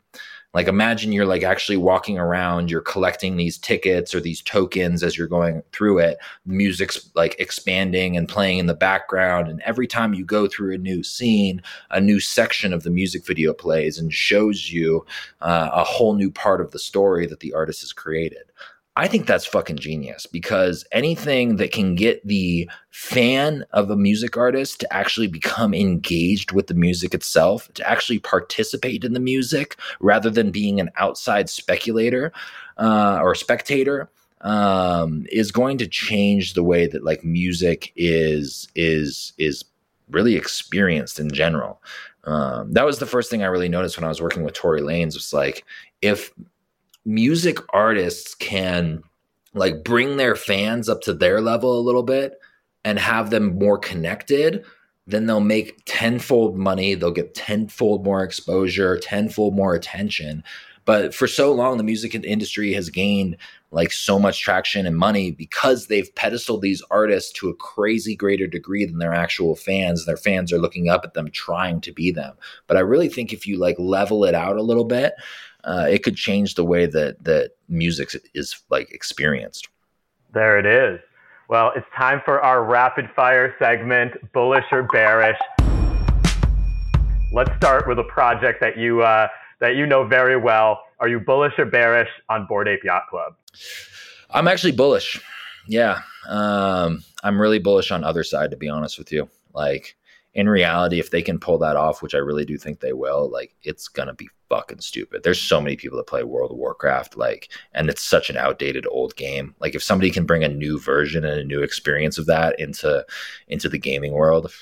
Like 0.55 0.67
imagine 0.67 1.13
you're 1.13 1.27
like 1.27 1.43
actually 1.43 1.77
walking 1.77 2.19
around, 2.19 2.71
you're 2.71 2.81
collecting 2.81 3.37
these 3.37 3.59
tickets 3.59 4.15
or 4.15 4.21
these 4.21 4.41
tokens 4.41 5.03
as 5.03 5.17
you're 5.17 5.29
going 5.29 5.63
through 5.73 5.99
it. 5.99 6.17
Music's 6.47 7.11
like 7.15 7.37
expanding 7.39 8.17
and 8.17 8.27
playing 8.27 8.59
in 8.59 8.67
the 8.67 8.75
background. 8.75 9.49
And 9.49 9.61
every 9.63 9.87
time 9.87 10.15
you 10.15 10.25
go 10.25 10.49
through 10.49 10.75
a 10.75 10.79
new 10.79 11.03
scene, 11.03 11.61
a 11.91 12.01
new 12.01 12.19
section 12.19 12.73
of 12.73 12.83
the 12.83 12.91
music 12.91 13.27
video 13.27 13.53
plays 13.53 13.99
and 13.99 14.13
shows 14.13 14.73
you 14.73 15.05
uh, 15.43 15.69
a 15.73 15.85
whole 15.85 16.15
new 16.15 16.31
part 16.31 16.63
of 16.63 16.71
the 16.71 16.79
story 16.79 17.27
that 17.27 17.41
the 17.41 17.53
artist 17.53 17.83
has 17.83 17.93
created. 17.93 18.51
I 18.99 19.07
think 19.07 19.29
that's 19.29 19.47
fucking 19.47 19.77
genius 19.77 20.27
because 20.27 20.85
anything 20.91 21.55
that 21.57 21.71
can 21.71 21.95
get 21.95 22.27
the 22.27 22.69
fan 22.91 23.65
of 23.71 23.91
a 23.91 23.97
music 23.97 24.37
artist 24.37 24.81
to 24.81 24.93
actually 24.93 25.29
become 25.29 25.73
engaged 25.73 26.51
with 26.51 26.67
the 26.67 26.75
music 26.75 27.15
itself, 27.15 27.73
to 27.75 27.89
actually 27.89 28.19
participate 28.19 29.05
in 29.05 29.13
the 29.13 29.21
music 29.21 29.77
rather 30.01 30.31
than 30.31 30.51
being 30.51 30.81
an 30.81 30.91
outside 30.97 31.49
speculator 31.49 32.33
uh, 32.77 33.21
or 33.23 33.37
spectator, 33.37 34.11
um, 34.41 35.25
is 35.31 35.53
going 35.53 35.79
to 35.79 35.87
change 35.87 36.55
the 36.55 36.65
way 36.65 36.89
that 36.89 37.05
like 37.05 37.23
music 37.23 37.93
is 37.95 38.67
is 38.75 39.33
is 39.39 39.65
really 40.11 40.35
experienced 40.35 41.21
in 41.21 41.31
general. 41.31 41.81
Um, 42.25 42.73
that 42.73 42.85
was 42.85 42.99
the 42.99 43.07
first 43.07 43.31
thing 43.31 43.45
I 43.45 43.47
really 43.47 43.69
noticed 43.69 43.97
when 43.97 44.05
I 44.05 44.09
was 44.09 44.21
working 44.21 44.43
with 44.43 44.55
Tory 44.55 44.81
Lanez. 44.81 45.15
Was 45.15 45.33
like 45.33 45.65
if 46.03 46.33
music 47.05 47.59
artists 47.73 48.35
can 48.35 49.03
like 49.55 49.83
bring 49.85 50.17
their 50.17 50.37
fans 50.37 50.89
up 50.89 51.01
to 51.03 51.15
their 51.15 51.41
level 51.41 51.79
a 51.79 51.83
little 51.83 52.03
bit 52.03 52.39
and 52.85 52.99
have 52.99 53.31
them 53.31 53.59
more 53.59 53.79
connected, 53.79 54.65
then 55.07 55.27
they'll 55.27 55.41
make 55.41 55.83
tenfold 55.87 56.57
money. 56.57 56.95
They'll 56.95 57.11
get 57.11 57.35
tenfold 57.35 58.05
more 58.05 58.23
exposure, 58.23 58.99
tenfold 58.99 59.55
more 59.55 59.75
attention. 59.75 60.45
But 60.85 61.15
for 61.15 61.27
so 61.27 61.53
long, 61.53 61.77
the 61.77 61.85
music 61.85 62.15
industry 62.15 62.73
has 62.73 62.89
gained 62.89 63.37
like 63.71 63.93
so 63.93 64.19
much 64.19 64.41
traction 64.41 64.87
and 64.87 64.97
money 64.97 65.31
because 65.31 65.87
they've 65.87 66.15
pedestaled 66.15 66.63
these 66.63 66.83
artists 66.91 67.31
to 67.33 67.51
a 67.51 67.55
crazy 67.55 68.17
greater 68.17 68.47
degree 68.47 68.87
than 68.87 68.99
their 68.99 69.13
actual 69.13 69.55
fans. 69.55 70.07
Their 70.07 70.17
fans 70.17 70.51
are 70.51 70.59
looking 70.59 70.89
up 70.89 71.05
at 71.05 71.13
them, 71.13 71.31
trying 71.31 71.83
to 71.83 71.93
be 71.93 72.11
them. 72.11 72.37
But 72.67 72.79
I 72.79 72.81
really 72.81 73.11
think 73.11 73.33
if 73.33 73.47
you 73.47 73.59
like 73.59 73.77
level 73.79 74.25
it 74.25 74.35
out 74.35 74.57
a 74.57 74.63
little 74.63 74.87
bit 74.87 75.13
uh, 75.69 75.87
it 75.89 76.03
could 76.03 76.17
change 76.17 76.55
the 76.55 76.65
way 76.65 76.87
that 76.87 77.23
that 77.25 77.51
music 77.69 78.11
is 78.35 78.63
like 78.71 78.91
experienced. 78.91 79.69
There 80.33 80.59
it 80.59 80.65
is. 80.65 80.99
Well, 81.49 81.73
it's 81.77 81.87
time 81.97 82.23
for 82.25 82.41
our 82.41 82.65
rapid 82.65 83.09
fire 83.15 83.55
segment, 83.59 84.15
bullish 84.33 84.65
or 84.73 84.83
bearish. 84.85 85.39
Let's 87.33 87.55
start 87.57 87.87
with 87.87 87.99
a 87.99 88.05
project 88.05 88.61
that 88.61 88.79
you 88.79 89.03
uh, 89.03 89.29
that 89.61 89.77
you 89.77 89.87
know 89.87 90.07
very 90.07 90.39
well. 90.39 90.81
Are 91.01 91.09
you 91.09 91.21
bullish 91.21 91.53
or 91.59 91.67
bearish 91.67 92.09
on 92.31 92.47
Bored 92.47 92.67
Ape 92.67 92.85
Yacht 92.85 93.03
Club? 93.11 93.35
I'm 94.31 94.49
actually 94.49 94.73
bullish. 94.73 95.21
Yeah, 95.67 96.01
um, 96.29 97.05
I'm 97.23 97.39
really 97.39 97.59
bullish 97.59 97.91
on 97.91 98.03
Otherside. 98.03 98.51
To 98.51 98.57
be 98.57 98.71
honest 98.71 98.99
with 98.99 99.13
you, 99.13 99.29
like 99.53 99.97
in 100.33 100.49
reality, 100.49 100.99
if 100.99 101.11
they 101.11 101.21
can 101.21 101.39
pull 101.39 101.59
that 101.59 101.77
off, 101.77 102.01
which 102.01 102.15
I 102.15 102.19
really 102.19 102.47
do 102.47 102.57
think 102.57 102.81
they 102.81 102.95
will, 102.95 103.31
like 103.31 103.55
it's 103.63 103.89
gonna 103.89 104.15
be 104.15 104.31
fucking 104.49 104.81
stupid. 104.81 105.23
There's 105.23 105.41
so 105.41 105.61
many 105.61 105.77
people 105.77 105.99
that 105.99 106.07
play 106.07 106.25
World 106.25 106.51
of 106.51 106.57
Warcraft, 106.57 107.17
like, 107.17 107.51
and 107.73 107.89
it's 107.89 108.03
such 108.03 108.31
an 108.31 108.37
outdated 108.37 108.87
old 108.91 109.17
game. 109.17 109.55
Like, 109.61 109.75
if 109.75 109.83
somebody 109.83 110.11
can 110.11 110.27
bring 110.27 110.45
a 110.45 110.49
new 110.49 110.79
version 110.79 111.25
and 111.25 111.41
a 111.41 111.45
new 111.45 111.63
experience 111.63 112.19
of 112.19 112.27
that 112.27 112.59
into 112.59 113.05
into 113.49 113.69
the 113.69 113.79
gaming 113.79 114.13
world, 114.13 114.53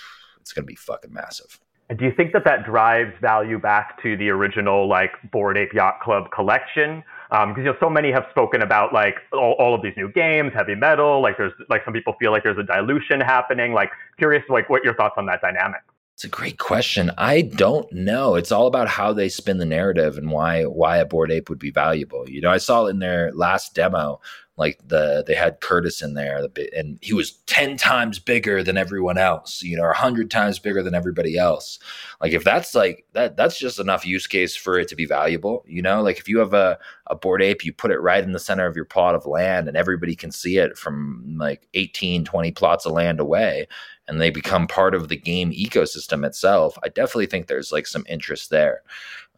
it's 0.41 0.53
gonna 0.53 0.67
be 0.67 0.75
fucking 0.75 1.13
massive. 1.13 1.61
And 1.89 1.99
do 1.99 2.05
you 2.05 2.13
think 2.13 2.33
that 2.33 2.45
that 2.45 2.65
drives 2.65 3.13
value 3.21 3.59
back 3.59 4.03
to 4.03 4.17
the 4.17 4.29
original 4.31 4.89
like 4.89 5.13
Bored 5.31 5.57
Ape 5.57 5.73
Yacht 5.73 6.01
Club 6.01 6.31
collection? 6.35 7.05
Because 7.31 7.45
um, 7.45 7.57
you 7.57 7.65
know, 7.65 7.77
so 7.81 7.89
many 7.89 8.11
have 8.11 8.27
spoken 8.31 8.63
about 8.63 8.93
like 8.93 9.17
all, 9.33 9.55
all, 9.59 9.75
of 9.75 9.83
these 9.83 9.95
new 9.97 10.11
games, 10.11 10.53
HV-MTL. 10.53 11.23
Like 11.23 11.37
there's 11.37 11.53
like 11.69 11.85
some 11.85 11.95
people 11.95 12.15
feel 12.19 12.33
like 12.33 12.43
there's 12.43 12.59
a 12.59 12.65
dilution 12.65 13.21
happening. 13.21 13.73
Like 13.73 13.91
curious, 14.19 14.43
like 14.49 14.69
what 14.69 14.85
your 14.85 14.95
thoughts 14.95 15.15
on 15.17 15.27
that 15.27 15.41
dynamic? 15.41 15.83
It's 16.17 16.25
a 16.25 16.29
great 16.29 16.59
question. 16.59 17.11
I 17.19 17.43
don't 17.43 17.93
know. 17.93 18.37
It's 18.37 18.51
all 18.51 18.67
about 18.67 18.89
how 18.89 19.13
they 19.13 19.29
spin 19.29 19.59
the 19.59 19.67
narrative 19.67 20.17
and 20.17 20.31
why 20.31 20.63
why 20.63 20.97
a 20.97 21.05
bored 21.05 21.31
ape 21.31 21.51
would 21.51 21.59
be 21.59 21.71
valuable. 21.71 22.27
You 22.27 22.41
know, 22.41 22.51
I 22.51 22.57
saw 22.57 22.87
in 22.87 23.01
their 23.01 23.31
last 23.33 23.75
demo, 23.75 24.23
like 24.57 24.81
the 24.89 25.25
they 25.27 25.35
had 25.35 25.61
Curtis 25.61 26.01
in 26.01 26.15
there, 26.15 26.49
and 26.75 26.99
he 27.03 27.13
was 27.13 27.33
ten 27.45 27.77
times 27.77 28.19
bigger 28.19 28.63
than 28.63 28.79
everyone 28.79 29.19
else. 29.19 29.63
You 29.63 29.77
know, 29.77 29.93
hundred 29.93 30.31
times 30.31 30.59
bigger 30.59 30.83
than 30.83 30.95
everybody 30.95 31.37
else. 31.37 31.79
Like 32.23 32.33
if 32.33 32.45
that's 32.45 32.75
like 32.75 33.05
that, 33.13 33.37
that's 33.37 33.59
just 33.59 33.79
enough 33.79 34.07
use 34.07 34.27
case 34.27 34.57
for 34.57 34.79
it 34.79 34.89
to 34.89 34.97
be 34.97 35.05
valuable. 35.05 35.67
You 35.69 35.83
know, 35.83 36.01
like 36.01 36.19
if 36.19 36.31
you 36.31 36.39
have 36.39 36.55
a 36.55 36.79
a 37.09 37.15
bored 37.15 37.43
ape, 37.43 37.63
you 37.63 37.75
put 37.75 37.91
it 37.91 38.01
right 38.01 38.25
in 38.25 38.33
the 38.33 38.39
center 38.39 38.65
of 38.67 38.75
your 38.75 38.87
plot 38.87 39.15
of 39.15 39.27
land, 39.27 39.69
and 39.69 39.77
everybody 39.77 40.17
can 40.17 40.31
see 40.33 40.57
it 40.57 40.79
from 40.79 41.37
like 41.39 41.69
18, 41.75 42.25
20 42.25 42.53
plots 42.53 42.87
of 42.87 42.93
land 42.93 43.21
away 43.21 43.67
and 44.09 44.21
they 44.21 44.31
become 44.31 44.67
part 44.67 44.95
of 44.95 45.09
the 45.09 45.17
game 45.17 45.53
ecosystem 45.53 46.25
itself, 46.25 46.79
I 46.83 46.89
definitely 46.89 47.27
think 47.27 47.47
there's 47.47 47.73
like 47.73 47.87
some 47.87 48.05
interest 48.09 48.51
there. 48.51 48.83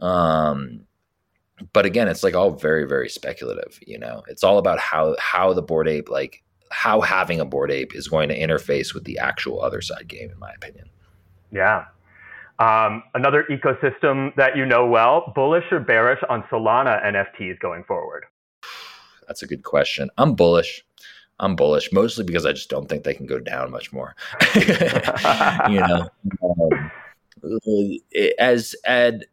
Um, 0.01 0.87
but 1.73 1.87
again, 1.87 2.09
it's 2.09 2.23
like 2.23 2.35
all 2.35 2.51
very, 2.51 2.87
very 2.87 3.09
speculative. 3.09 3.79
You 3.87 3.99
know, 3.99 4.23
it's 4.29 4.45
all 4.45 4.59
about 4.59 4.79
how 4.79 5.17
how 5.19 5.53
the 5.53 5.63
bored 5.63 5.89
ape, 5.89 6.09
like 6.09 6.43
how 6.71 7.01
having 7.01 7.41
a 7.41 7.45
bored 7.45 7.71
ape, 7.71 7.95
is 7.95 8.09
going 8.09 8.29
to 8.29 8.39
interface 8.39 8.95
with 8.95 9.05
the 9.05 9.19
actual 9.19 9.61
Otherside 9.61 10.07
game, 10.07 10.31
in 10.31 10.39
my 10.39 10.53
opinion. 10.53 10.89
Yeah. 11.51 11.87
Um, 12.61 13.05
another 13.15 13.45
ecosystem 13.51 14.35
that 14.37 14.57
you 14.57 14.67
know 14.67 14.87
well, 14.87 15.33
bullish 15.35 15.65
or 15.71 15.81
bearish 15.81 16.21
on 16.29 16.43
Solana 16.45 17.05
NFTs 17.05 17.59
going 17.61 17.85
forward? 17.85 18.25
That's 19.27 19.43
a 19.43 19.47
good 19.47 19.63
question. 19.63 20.11
I'm 20.19 20.35
bullish. 20.35 20.85
I'm 21.41 21.57
bullish, 21.57 21.93
mostly 21.93 22.25
because 22.25 22.45
I 22.45 22.53
just 22.53 22.71
don't 22.71 22.89
think 22.89 23.05
they 23.05 23.15
can 23.15 23.27
go 23.27 23.39
down 23.39 23.71
much 23.71 23.93
more. 23.93 24.17
you 24.55 25.81
know, 25.81 26.09
um, 26.43 26.91
as 28.39 28.75
Ed, 28.85 29.25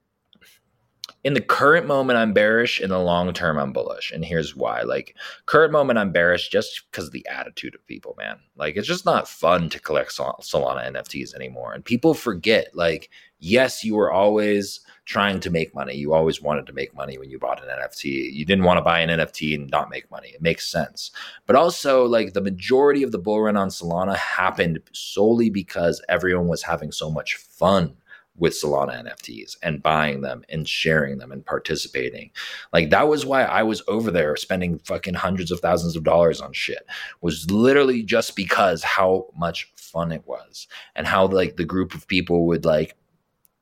in 1.24 1.34
the 1.34 1.42
current 1.42 1.88
moment, 1.88 2.18
I'm 2.18 2.34
bearish. 2.34 2.80
In 2.80 2.92
the 2.92 3.00
long 3.00 3.34
term, 3.34 3.58
I'm 3.58 3.74
bullish, 3.74 4.12
and 4.12 4.24
here's 4.24 4.56
why. 4.56 4.84
Like 4.84 5.16
current 5.48 5.72
moment, 5.72 5.98
I'm 5.98 6.12
bearish 6.12 6.50
just 6.50 6.84
because 6.92 7.08
of 7.08 7.14
the 7.14 7.26
attitude 7.28 7.74
of 7.74 7.86
people, 7.88 8.14
man. 8.20 8.38
Like 8.56 8.76
it's 8.76 8.88
just 8.88 9.06
not 9.06 9.28
fun 9.28 9.70
to 9.70 9.80
collect 9.80 10.16
Solana 10.16 10.92
NFTs 10.92 11.34
anymore, 11.34 11.74
and 11.74 11.84
people 11.84 12.14
forget. 12.14 12.76
Like, 12.76 13.10
yes, 13.46 13.84
you 13.84 13.96
were 13.96 14.12
always 14.12 14.80
trying 15.06 15.40
to 15.40 15.52
make 15.52 15.76
money. 15.76 15.94
You 15.94 16.14
always 16.14 16.42
wanted 16.42 16.66
to 16.66 16.74
make 16.74 16.96
money 16.96 17.18
when 17.20 17.30
you 17.30 17.38
bought 17.38 17.64
an 17.64 17.70
NFT. 17.70 18.34
You 18.34 18.44
didn't 18.44 18.64
want 18.64 18.78
to 18.78 18.84
buy 18.84 19.00
an 19.02 19.20
NFT 19.20 19.54
and 19.54 19.70
not 19.70 19.92
make 19.92 20.10
money. 20.10 20.30
It 20.30 20.42
makes 20.42 20.70
sense. 20.70 21.12
But 21.46 21.56
also, 21.56 22.06
like 22.06 22.34
the 22.34 22.42
majority 22.42 23.04
of 23.04 23.12
the 23.12 23.20
bull 23.20 23.42
run 23.42 23.56
on 23.56 23.70
Solana 23.70 24.16
happened 24.16 24.80
solely 24.94 25.52
because 25.52 26.04
everyone 26.10 26.48
was 26.48 26.64
having 26.64 26.92
so 26.92 27.12
much 27.12 27.36
fun 27.36 27.96
with 28.38 28.54
Solana 28.54 29.06
NFTs 29.06 29.56
and 29.64 29.82
buying 29.82 30.22
them 30.22 30.44
and 30.50 30.68
sharing 30.68 31.20
them 31.20 31.32
and 31.32 31.46
participating. 31.46 32.32
Like 32.74 32.90
that 32.90 33.08
was 33.08 33.26
why 33.26 33.44
I 33.44 33.64
was 33.64 33.82
over 33.88 34.12
there 34.12 34.36
spending 34.36 34.80
fucking 34.80 35.14
hundreds 35.14 35.52
of 35.52 35.62
thousands 35.62 35.96
of 35.96 36.04
dollars 36.04 36.42
on 36.42 36.52
shit. 36.52 36.86
Was 37.22 37.50
literally 37.50 38.04
just 38.04 38.36
because 38.36 38.84
how 38.84 39.28
much 39.38 39.72
fun 39.76 40.12
it 40.12 40.24
was 40.26 40.68
and 40.96 41.08
how 41.08 41.28
like 41.28 41.56
the 41.56 41.64
group 41.64 41.94
of 41.94 42.08
people 42.08 42.46
would 42.48 42.66
like 42.66 42.98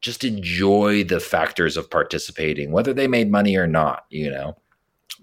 just 0.03 0.25
enjoy 0.25 1.03
the 1.05 1.19
factors 1.19 1.77
of 1.77 1.89
participating, 1.89 2.71
whether 2.71 2.93
they 2.93 3.07
made 3.07 3.31
money 3.31 3.55
or 3.55 3.65
not, 3.65 4.05
you 4.09 4.29
know. 4.29 4.55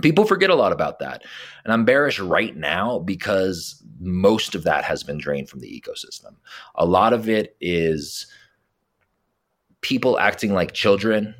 People 0.00 0.24
forget 0.24 0.48
a 0.48 0.54
lot 0.54 0.72
about 0.72 0.98
that. 1.00 1.22
And 1.64 1.72
I'm 1.72 1.84
bearish 1.84 2.18
right 2.18 2.56
now 2.56 3.00
because 3.00 3.82
most 4.00 4.54
of 4.54 4.64
that 4.64 4.82
has 4.84 5.02
been 5.02 5.18
drained 5.18 5.50
from 5.50 5.60
the 5.60 5.68
ecosystem. 5.68 6.36
A 6.76 6.86
lot 6.86 7.12
of 7.12 7.28
it 7.28 7.56
is 7.60 8.26
people 9.82 10.18
acting 10.18 10.54
like 10.54 10.72
children 10.72 11.34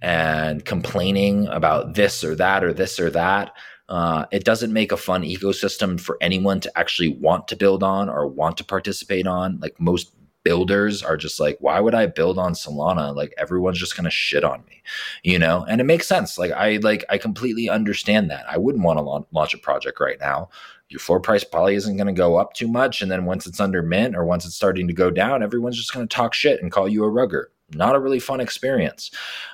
and 0.00 0.64
complaining 0.64 1.46
about 1.48 1.94
this 1.94 2.24
or 2.24 2.34
that 2.36 2.64
or 2.64 2.72
this 2.72 2.98
or 2.98 3.10
that. 3.10 3.52
Uh, 3.90 4.24
it 4.32 4.44
doesn't 4.44 4.72
make 4.72 4.90
a 4.90 4.96
fun 4.96 5.22
ecosystem 5.22 6.00
for 6.00 6.16
anyone 6.22 6.60
to 6.60 6.78
actually 6.78 7.08
want 7.08 7.46
to 7.48 7.56
build 7.56 7.82
on 7.82 8.08
or 8.08 8.26
want 8.26 8.56
to 8.56 8.64
participate 8.64 9.26
on. 9.26 9.58
Like 9.60 9.78
most 9.78 10.16
builders 10.46 11.02
are 11.02 11.16
just 11.16 11.40
like, 11.40 11.56
why 11.58 11.80
would 11.80 11.92
I 11.92 12.06
build 12.06 12.38
on 12.38 12.52
Solana? 12.52 13.12
Like 13.16 13.34
everyone's 13.36 13.80
just 13.80 13.96
gonna 13.96 14.10
shit 14.10 14.44
on 14.44 14.64
me, 14.68 14.80
you 15.24 15.40
know? 15.40 15.66
And 15.68 15.80
it 15.80 15.84
makes 15.84 16.06
sense. 16.06 16.38
Like 16.38 16.52
I 16.52 16.76
like 16.76 17.04
I 17.08 17.18
completely 17.18 17.68
understand 17.68 18.30
that. 18.30 18.44
I 18.48 18.56
wouldn't 18.56 18.84
want 18.84 19.00
to 19.00 19.26
launch 19.36 19.54
a 19.54 19.58
project 19.58 19.98
right 19.98 20.20
now. 20.20 20.48
Your 20.88 21.00
floor 21.00 21.18
price 21.18 21.42
probably 21.42 21.74
isn't 21.74 21.96
going 21.96 22.06
to 22.06 22.12
go 22.12 22.36
up 22.36 22.52
too 22.52 22.68
much, 22.68 23.02
and 23.02 23.10
then 23.10 23.24
once 23.24 23.44
it's 23.44 23.58
under 23.58 23.82
mint 23.82 24.14
or 24.14 24.24
once 24.24 24.46
it's 24.46 24.54
starting 24.54 24.86
to 24.86 24.94
go 24.94 25.10
down, 25.10 25.42
everyone's 25.42 25.76
just 25.76 25.92
going 25.92 26.06
to 26.06 26.16
talk 26.16 26.32
shit 26.32 26.62
and 26.62 26.70
call 26.70 26.88
you 26.88 27.02
a 27.02 27.10
rugger 27.10 27.50
not 27.72 27.96
a 27.96 28.00
really 28.00 28.20
fun 28.20 28.40
experience. 28.40 29.10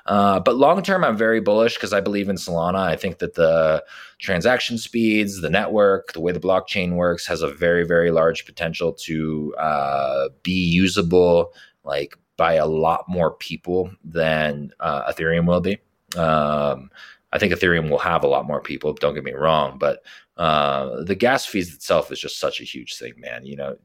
Uh, 0.07 0.41
but 0.41 0.57
long 0.57 0.83
term, 0.83 1.05
I'm 1.05 1.17
very 1.17 1.41
bullish 1.41 1.75
because 1.75 1.93
I 1.93 2.01
believe 2.01 2.29
in 2.29 2.37
Solana. 2.37 2.81
I 2.81 2.97
think 2.97 3.19
that 3.19 3.35
the 3.35 3.85
transaction 4.19 4.79
speeds, 4.79 5.41
the 5.41 5.51
network, 5.51 6.13
the 6.13 6.21
way 6.21 6.33
the 6.33 6.41
blockchain 6.41 6.95
works 6.95 7.27
has 7.27 7.43
a 7.43 7.53
very, 7.53 7.85
very 7.87 8.11
large 8.11 8.45
potential 8.45 8.93
to 8.93 9.55
uh, 9.59 10.29
be 10.43 10.53
usable 10.53 11.53
like 11.85 12.17
by 12.37 12.55
a 12.55 12.67
lot 12.67 13.05
more 13.09 13.33
people 13.33 13.91
than 14.05 14.73
uh, 14.81 15.11
Ethereum 15.11 15.47
will 15.47 15.61
be. 15.61 15.79
Um, 16.17 16.91
I 17.33 17.39
think 17.39 17.53
Ethereum 17.53 17.89
will 17.89 17.99
have 17.99 18.25
a 18.25 18.29
lot 18.29 18.47
more 18.47 18.61
people. 18.61 18.93
Don't 18.93 19.15
get 19.15 19.25
me 19.25 19.33
wrong, 19.33 19.79
but 19.79 20.05
uh, 20.37 21.03
the 21.03 21.15
gas 21.15 21.47
fees 21.47 21.75
itself 21.75 22.13
is 22.13 22.21
just 22.21 22.39
such 22.39 22.61
a 22.61 22.65
huge 22.65 22.97
thing, 22.97 23.15
man. 23.17 23.47
You 23.47 23.57
know, 23.57 23.77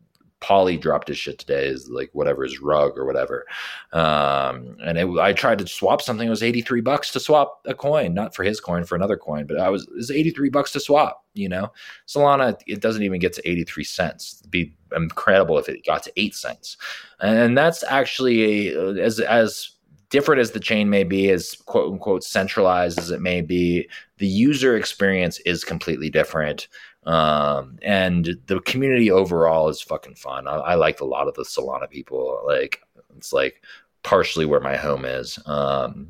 Pauly 0.41 0.79
dropped 0.79 1.07
his 1.07 1.17
shit 1.17 1.39
today 1.39 1.67
is 1.67 1.89
like 1.89 2.09
whatever 2.13 2.43
his 2.43 2.61
rug 2.61 2.97
or 2.97 3.05
whatever. 3.05 3.45
Um, 3.91 4.77
and 4.83 4.97
it, 4.97 5.07
I 5.19 5.33
tried 5.33 5.59
to 5.59 5.67
swap 5.67 6.01
something. 6.01 6.27
It 6.27 6.31
was 6.31 6.43
83 6.43 6.81
bucks 6.81 7.11
to 7.11 7.19
swap 7.19 7.61
a 7.65 7.73
coin, 7.73 8.13
not 8.13 8.35
for 8.35 8.43
his 8.43 8.59
coin, 8.59 8.83
for 8.83 8.95
another 8.95 9.17
coin, 9.17 9.47
but 9.47 9.59
I 9.59 9.69
was, 9.69 9.83
it 9.83 9.95
was 9.95 10.11
83 10.11 10.49
bucks 10.49 10.71
to 10.73 10.79
swap, 10.79 11.25
you 11.33 11.49
know, 11.49 11.71
Solana, 12.07 12.59
it 12.67 12.81
doesn't 12.81 13.03
even 13.03 13.19
get 13.19 13.33
to 13.33 13.49
83 13.49 13.83
cents. 13.83 14.37
It'd 14.41 14.51
be 14.51 14.75
incredible 14.95 15.57
if 15.57 15.69
it 15.69 15.85
got 15.85 16.03
to 16.03 16.13
eight 16.17 16.35
cents. 16.35 16.77
And 17.19 17.57
that's 17.57 17.83
actually 17.83 18.69
a, 18.75 19.03
as, 19.03 19.19
as, 19.19 19.71
different 20.09 20.39
as 20.39 20.51
the 20.51 20.59
chain 20.59 20.89
may 20.89 21.03
be, 21.03 21.29
as 21.29 21.55
quote 21.65 21.91
unquote 21.91 22.23
centralized 22.23 22.99
as 22.99 23.11
it 23.11 23.21
may 23.21 23.41
be, 23.41 23.89
the 24.17 24.27
user 24.27 24.77
experience 24.77 25.39
is 25.39 25.63
completely 25.63 26.09
different. 26.09 26.67
Um, 27.07 27.79
and 27.81 28.37
the 28.47 28.59
community 28.61 29.09
overall 29.09 29.69
is 29.69 29.81
fucking 29.81 30.15
fun. 30.15 30.45
I, 30.45 30.55
I 30.55 30.75
like 30.75 30.99
a 30.99 31.05
lot 31.05 31.29
of 31.29 31.35
the 31.35 31.43
Solana 31.43 31.89
people. 31.89 32.41
Like 32.45 32.81
it's 33.15 33.31
like 33.31 33.63
partially 34.03 34.45
where 34.45 34.59
my 34.59 34.75
home 34.75 35.05
is. 35.05 35.39
Um, 35.45 36.09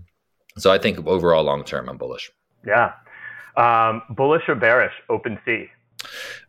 so 0.57 0.71
I 0.71 0.79
think 0.79 1.05
overall, 1.05 1.43
long 1.43 1.63
term, 1.63 1.87
I'm 1.87 1.97
bullish. 1.97 2.31
Yeah. 2.65 2.93
Um, 3.55 4.01
bullish 4.09 4.43
or 4.47 4.55
bearish? 4.55 4.93
OpenSea. 5.09 5.69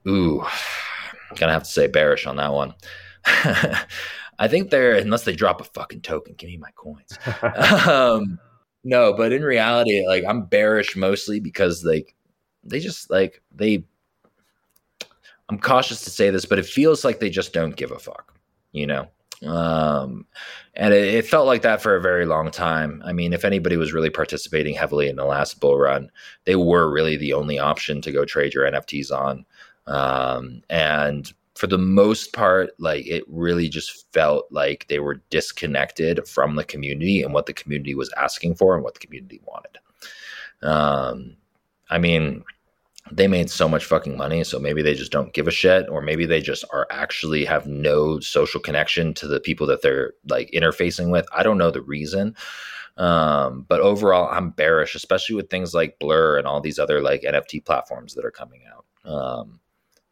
Ooh, 0.07 0.45
gonna 1.37 1.53
have 1.53 1.65
to 1.65 1.71
say 1.71 1.87
bearish 1.87 2.27
on 2.27 2.37
that 2.37 2.53
one. 2.53 2.75
I 3.27 4.49
think 4.49 4.71
they're 4.71 4.95
unless 4.95 5.25
they 5.25 5.35
drop 5.35 5.61
a 5.61 5.65
fucking 5.65 6.01
token, 6.01 6.35
give 6.39 6.49
me 6.49 6.57
my 6.57 6.71
coins. 6.75 7.19
um, 7.87 8.39
no, 8.83 9.13
but 9.13 9.33
in 9.33 9.43
reality, 9.43 10.07
like 10.07 10.25
I'm 10.27 10.47
bearish 10.47 10.97
mostly 10.97 11.39
because 11.39 11.85
like 11.85 12.15
they 12.65 12.81
just 12.81 13.11
like 13.11 13.43
they 13.55 13.85
I'm 15.49 15.59
cautious 15.59 16.03
to 16.03 16.11
say 16.11 16.31
this, 16.31 16.45
but 16.45 16.59
it 16.59 16.67
feels 16.67 17.05
like 17.05 17.21
they 17.21 17.31
just 17.31 17.53
don't 17.53 17.77
give 17.77 17.91
a 17.91 17.99
fuck, 17.99 18.35
you 18.73 18.87
know? 18.87 19.09
Um, 19.47 20.27
and 20.75 20.93
it, 20.93 21.15
it, 21.15 21.27
felt 21.27 21.47
like 21.47 21.63
that 21.63 21.81
for 21.81 21.95
a 21.95 22.01
very 22.01 22.27
long 22.27 22.51
time. 22.51 23.01
I 23.05 23.13
mean, 23.13 23.33
if 23.33 23.45
anybody 23.45 23.77
was 23.77 23.93
really 23.93 24.11
participating 24.11 24.75
heavily 24.75 25.09
in 25.09 25.17
the 25.17 25.25
last 25.25 25.61
bull 25.61 25.79
run, 25.79 26.11
they 26.45 26.57
were 26.57 26.91
really 26.91 27.17
the 27.17 27.33
only 27.35 27.59
option 27.59 28.01
to 28.03 28.13
go 28.13 28.25
trade 28.25 28.53
your 28.53 28.69
NFTs 28.69 29.13
on. 29.13 29.47
Um, 29.87 30.63
and 30.69 31.33
for 31.55 31.67
the 31.67 31.79
most 31.79 32.33
part, 32.33 32.71
like 32.79 33.07
it 33.07 33.25
really 33.29 33.69
just 33.69 34.13
felt 34.13 34.47
like 34.51 34.87
they 34.89 34.99
were 34.99 35.23
disconnected 35.31 36.27
from 36.27 36.57
the 36.57 36.65
community 36.65 37.23
and 37.23 37.33
what 37.33 37.47
the 37.47 37.53
community 37.53 37.95
was 37.95 38.13
asking 38.17 38.57
for 38.57 38.75
and 38.75 38.83
what 38.83 38.95
the 38.95 39.07
community 39.07 39.41
wanted. 39.45 39.79
Um, 40.63 41.37
I 41.91 41.99
mean, 41.99 42.45
they 43.11 43.29
made 43.29 43.51
so 43.51 43.69
much 43.69 43.85
fucking 43.85 44.17
money, 44.17 44.45
so 44.45 44.59
maybe 44.59 44.83
they 44.83 44.95
just 44.95 45.13
don't 45.13 45.33
give 45.33 45.49
a 45.49 45.53
shit, 45.53 45.89
or 45.89 46.01
maybe 46.01 46.27
they 46.27 46.41
just 46.41 46.65
are 46.73 46.87
actually 46.91 47.45
have 47.45 47.67
no 47.67 48.21
social 48.21 48.61
connection 48.61 49.15
to 49.15 49.27
the 49.27 49.41
people 49.41 49.67
that 49.67 49.83
they're 49.83 50.15
like 50.29 50.51
interfacing 50.53 51.11
with. 51.11 51.27
I 51.33 51.43
don't 51.43 51.59
know 51.59 51.71
the 51.71 51.83
reason. 51.83 52.35
Um, 52.97 53.65
but 53.69 53.81
overall, 53.81 54.29
I'm 54.31 54.51
bearish, 54.51 54.95
especially 54.95 55.37
with 55.37 55.51
things 55.51 55.73
like 55.73 55.99
Blur 56.01 56.37
and 56.37 56.47
all 56.47 56.61
these 56.61 56.81
other 56.81 57.01
like 57.01 57.23
NFT 57.23 57.65
platforms 57.65 58.15
that 58.15 58.25
are 58.25 58.31
coming 58.31 58.63
out. 58.67 58.85
Um, 59.11 59.61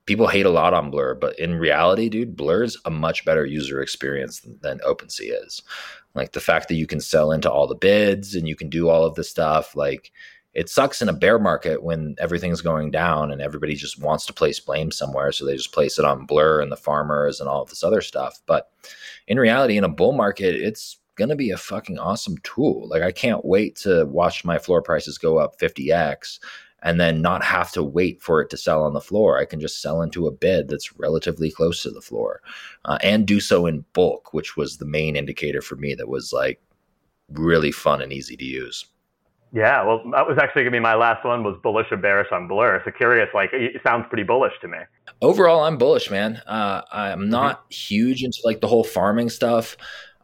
people 0.07 0.29
hate 0.29 0.47
a 0.47 0.51
lot 0.51 0.73
on 0.73 0.91
Blur, 0.91 1.17
but 1.17 1.37
in 1.39 1.57
reality, 1.57 2.09
dude, 2.09 2.37
Blur 2.37 2.63
is 2.63 2.79
a 2.85 2.91
much 2.91 3.25
better 3.25 3.45
user 3.45 3.81
experience 3.83 4.41
than, 4.41 4.59
than 4.63 4.79
OpenSea 4.87 5.45
is. 5.45 5.63
Like 6.15 6.33
the 6.33 6.41
fact 6.41 6.69
that 6.69 6.77
you 6.77 6.87
can 6.87 7.01
sell 7.01 7.33
into 7.33 7.51
all 7.51 7.67
the 7.67 7.75
bids 7.75 8.35
and 8.37 8.49
you 8.49 8.57
can 8.57 8.71
do 8.71 8.89
all 8.89 9.05
of 9.05 9.17
this 9.17 9.29
stuff, 9.29 9.75
like 9.75 10.13
it 10.57 10.71
sucks 10.71 11.03
in 11.03 11.09
a 11.11 11.13
bear 11.13 11.39
market 11.39 11.83
when 11.83 12.17
everything's 12.19 12.63
going 12.63 12.91
down 12.91 13.31
and 13.31 13.43
everybody 13.43 13.75
just 13.75 14.01
wants 14.01 14.25
to 14.25 14.33
place 14.33 14.59
blame 14.59 14.91
somewhere. 14.91 15.31
So 15.31 15.45
they 15.45 15.55
just 15.55 15.75
place 15.75 15.99
it 15.99 16.07
on 16.07 16.25
Blur 16.25 16.63
and 16.63 16.73
the 16.73 16.79
farmers 16.79 17.41
and 17.41 17.49
all 17.49 17.61
of 17.61 17.69
this 17.69 17.85
other 17.85 18.01
stuff. 18.01 18.41
But 18.47 18.71
in 19.29 19.39
reality, 19.39 19.77
in 19.77 19.85
a 19.85 19.89
bull 19.91 20.13
market, 20.13 20.55
it's 20.55 20.97
going 21.17 21.29
to 21.29 21.37
be 21.37 21.51
a 21.51 21.59
fucking 21.59 21.99
awesome 21.99 22.39
tool. 22.43 22.89
Like 22.89 23.03
I 23.03 23.13
can't 23.13 23.45
wait 23.45 23.77
to 23.77 24.07
watch 24.07 24.47
my 24.47 24.59
floor 24.59 24.81
prices 24.81 25.19
go 25.19 25.37
up 25.37 25.59
50x 25.59 26.39
and 26.83 26.99
then 26.99 27.21
not 27.21 27.45
have 27.45 27.71
to 27.73 27.83
wait 27.83 28.23
for 28.23 28.41
it 28.41 28.49
to 28.49 28.57
sell 28.57 28.83
on 28.83 28.95
the 28.95 29.01
floor. 29.03 29.39
I 29.39 29.45
can 29.45 29.61
just 29.61 29.83
sell 29.83 30.01
into 30.01 30.27
a 30.27 30.33
bid 30.33 30.69
that's 30.69 30.99
relatively 30.99 31.51
close 31.51 31.83
to 31.83 31.91
the 31.91 32.01
floor 32.01 32.41
uh, 32.87 32.97
and 33.03 33.27
do 33.27 33.41
so 33.41 33.67
in 33.67 33.85
bulk, 33.93 34.33
which 34.33 34.57
was 34.57 34.79
the 34.79 34.87
main 34.87 35.17
indicator 35.17 35.61
for 35.61 35.77
me 35.77 35.95
that 35.97 36.09
was 36.09 36.33
like 36.33 36.63
really 37.29 37.73
fun 37.73 38.01
and 38.01 38.11
easy 38.11 38.39
to 38.39 38.45
use. 38.45 38.87
Yeah, 39.53 39.85
well, 39.85 40.03
that 40.13 40.27
was 40.27 40.39
actually 40.39 40.63
going 40.63 40.73
to 40.73 40.77
be 40.77 40.81
my 40.81 40.95
last 40.95 41.25
one 41.25 41.43
was 41.43 41.57
bullish 41.63 41.87
or 41.91 41.97
bearish 41.97 42.29
on 42.33 42.49
Blur. 42.49 42.83
So 42.85 42.91
curious, 42.91 43.29
like 43.33 43.51
it 43.53 43.81
sounds 43.83 44.05
pretty 44.09 44.25
bullish 44.25 44.53
to 44.61 44.69
me. 44.69 44.79
Overall, 45.23 45.65
I'm 45.65 45.79
bullish, 45.79 46.11
man. 46.11 46.43
Uh, 46.47 46.83
I'm 46.93 47.21
mm-hmm. 47.21 47.31
not 47.31 47.61
mm-hmm. 47.61 47.71
huge 47.71 48.23
into 48.23 48.39
like 48.45 48.61
the 48.61 48.67
whole 48.67 48.85
farming 48.85 49.31
stuff. 49.31 49.77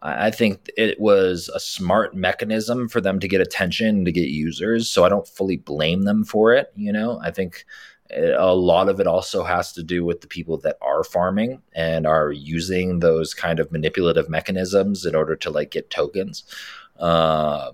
I 0.05 0.33
think 0.33 0.69
it 0.77 1.01
was 1.01 1.49
a 1.55 1.61
smart 1.61 2.17
mechanism 2.17 2.89
for 2.89 3.01
them 3.01 3.21
to 3.21 3.29
get 3.29 3.41
attention, 3.41 4.05
to 4.05 4.11
get 4.11 4.29
users. 4.29 4.91
So 4.91 5.05
I 5.05 5.09
don't 5.09 5.29
fully 5.29 5.57
blame 5.57 6.03
them 6.03 6.25
for 6.25 6.53
it. 6.53 6.73
You 6.75 6.93
know, 6.93 7.21
I 7.23 7.31
think 7.31 7.65
a 8.13 8.55
lot 8.55 8.89
of 8.89 9.01
it 9.01 9.07
also 9.07 9.45
has 9.45 9.73
to 9.73 9.83
do 9.83 10.05
with 10.05 10.21
the 10.21 10.27
people 10.27 10.59
that 10.59 10.77
are 10.83 11.05
farming 11.05 11.63
and 11.73 12.07
are 12.07 12.33
using 12.33 12.99
those 12.99 13.33
kind 13.33 13.61
of 13.61 13.71
manipulative 13.73 14.29
mechanisms 14.29 15.07
in 15.07 15.15
order 15.15 15.37
to 15.37 15.51
like 15.51 15.71
get 15.71 15.89
tokens. 15.89 16.43
Um, 16.99 17.73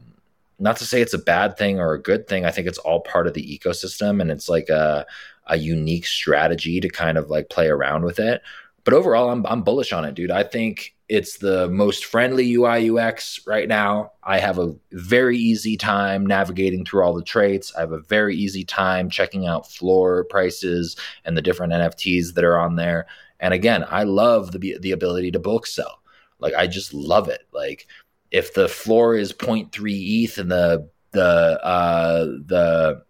not 0.59 0.77
to 0.79 0.85
say 0.85 1.01
it's 1.01 1.15
a 1.15 1.19
bad 1.19 1.57
thing 1.57 1.79
or 1.79 1.93
a 1.93 2.03
good 2.03 2.27
thing. 2.27 2.45
I 2.45 2.51
think 2.51 2.67
it's 2.67 2.79
all 2.79 3.01
part 3.01 3.27
of 3.27 3.35
the 3.35 3.59
ecosystem 3.59 4.21
and 4.21 4.31
it's 4.31 4.49
like 4.49 4.69
a, 4.69 5.07
a 5.47 5.57
unique 5.57 6.07
strategy 6.07 6.81
to 6.81 6.89
kind 6.89 7.17
of 7.17 7.31
like 7.31 7.49
play 7.49 7.69
around 7.69 8.05
with 8.05 8.19
it. 8.19 8.43
But 8.85 8.95
overall, 8.95 9.31
I'm, 9.31 9.45
I'm 9.47 9.63
bullish 9.63 9.93
on 9.93 10.05
it, 10.05 10.15
dude. 10.15 10.31
I 10.31 10.43
think 10.43 10.95
it's 11.09 11.39
the 11.39 11.69
most 11.69 12.05
friendly 12.05 12.55
UI 12.55 12.91
UX 12.91 13.41
right 13.47 13.69
now. 13.69 14.13
I 14.23 14.39
have 14.39 14.59
a 14.59 14.75
very 14.93 15.39
easy 15.39 15.77
time 15.77 16.27
navigating 16.27 16.85
through 16.85 17.03
all 17.03 17.15
the 17.15 17.23
traits. 17.23 17.75
I 17.75 17.81
have 17.81 17.93
a 17.93 18.01
very 18.01 18.37
easy 18.37 18.65
time 18.65 19.09
checking 19.09 19.47
out 19.47 19.71
floor 19.71 20.25
prices 20.25 20.97
and 21.25 21.37
the 21.37 21.43
different 21.43 21.73
NFTs 21.73 22.35
that 22.35 22.45
are 22.45 22.59
on 22.59 22.77
there. 22.77 23.07
And 23.41 23.55
again, 23.55 23.85
I 23.89 24.03
love 24.03 24.53
the 24.53 24.77
the 24.81 24.93
ability 24.93 25.31
to 25.33 25.39
bulk 25.39 25.67
sell. 25.67 26.01
Like 26.41 26.55
I 26.55 26.67
just 26.67 26.93
love 26.93 27.29
it. 27.29 27.47
Like 27.53 27.87
if 28.31 28.55
the 28.55 28.69
floor 28.69 29.17
is 29.17 29.33
0.3 29.33 29.71
ETH 29.75 30.39
and 30.39 30.51
the 30.51 30.89
the 31.13 31.65
uh, 31.65 32.25
the 32.25 33.03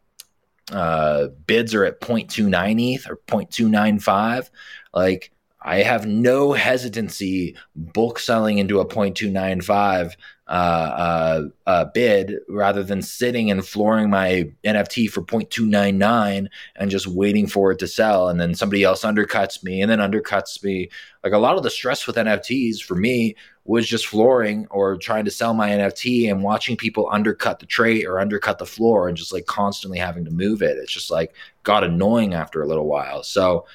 uh, 0.71 1.29
bids 1.47 1.75
are 1.75 1.85
at 1.85 2.01
0.29 2.01 2.95
ETH 2.95 3.11
or 3.11 3.17
0.295, 3.27 4.51
like 4.93 5.33
I 5.61 5.79
have 5.83 6.07
no 6.07 6.53
hesitancy 6.53 7.57
bulk 7.75 8.19
selling 8.19 8.59
into 8.59 8.81
a 8.81 8.87
0.295 8.87 10.13
uh, 10.49 10.51
uh, 10.51 11.43
uh, 11.67 11.85
bid 11.87 12.37
rather 12.49 12.83
than 12.83 13.03
sitting 13.03 13.51
and 13.51 13.67
flooring 13.67 14.09
my 14.09 14.51
NFT 14.65 15.11
for 15.11 15.23
0.299 15.23 16.49
and 16.77 16.91
just 16.91 17.07
waiting 17.07 17.47
for 17.47 17.71
it 17.71 17.79
to 17.81 17.87
sell. 17.87 18.29
And 18.29 18.41
then 18.41 18.55
somebody 18.55 18.83
else 18.83 19.03
undercuts 19.03 19.63
me 19.63 19.83
and 19.83 19.91
then 19.91 19.99
undercuts 19.99 20.63
me. 20.65 20.89
Like 21.23 21.33
a 21.33 21.39
lot 21.39 21.57
of 21.57 21.63
the 21.63 21.71
stress 21.71 22.07
with 22.07 22.17
NFTs 22.17 22.81
for 22.81 22.95
me 22.95 23.37
was 23.65 23.87
just 23.87 24.07
flooring 24.07 24.67
or 24.71 24.97
trying 24.97 25.27
to 25.27 25.31
sell 25.31 25.53
my 25.53 25.69
NFT 25.69 26.31
and 26.31 26.43
watching 26.43 26.77
people 26.77 27.09
undercut 27.13 27.59
the 27.59 27.67
trade 27.67 28.07
or 28.07 28.19
undercut 28.19 28.59
the 28.59 28.65
floor 28.65 29.09
and 29.09 29.17
just 29.17 29.33
like 29.33 29.45
constantly 29.47 29.99
having 29.99 30.25
to 30.25 30.31
move 30.31 30.63
it. 30.63 30.79
It's 30.79 30.93
just 30.93 31.11
like 31.11 31.35
got 31.63 31.85
annoying 31.85 32.33
after 32.33 32.63
a 32.63 32.67
little 32.67 32.87
while. 32.87 33.23
So, 33.23 33.67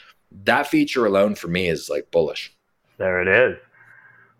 that 0.45 0.67
feature 0.67 1.05
alone 1.05 1.35
for 1.35 1.47
me 1.47 1.69
is 1.69 1.89
like 1.89 2.09
bullish. 2.11 2.51
There 2.97 3.21
it 3.21 3.27
is. 3.27 3.57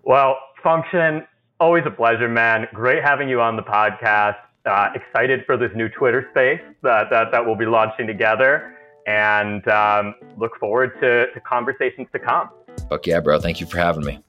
Well, 0.03 0.37
Fxnction, 0.63 1.25
always 1.63 1.85
a 1.85 1.91
pleasure, 1.91 2.27
man. 2.27 2.67
Great 2.73 3.01
having 3.01 3.29
you 3.29 3.39
on 3.39 3.55
the 3.55 3.61
podcast. 3.63 4.35
Uh, 4.65 4.89
excited 4.95 5.45
for 5.45 5.55
this 5.55 5.71
new 5.73 5.87
Twitter 5.87 6.27
space 6.31 6.59
that, 6.81 7.09
that, 7.09 7.31
that 7.31 7.45
we'll 7.45 7.55
be 7.55 7.65
launching 7.65 8.05
together 8.05 8.75
and 9.07 9.65
um, 9.69 10.13
look 10.37 10.51
forward 10.59 10.91
to, 10.99 11.31
to 11.31 11.39
conversations 11.39 12.07
to 12.11 12.19
come. 12.19 12.49
Fuck 12.89 13.07
yeah, 13.07 13.21
bro. 13.21 13.39
Thank 13.39 13.61
you 13.61 13.65
for 13.65 13.77
having 13.77 14.03
me. 14.03 14.19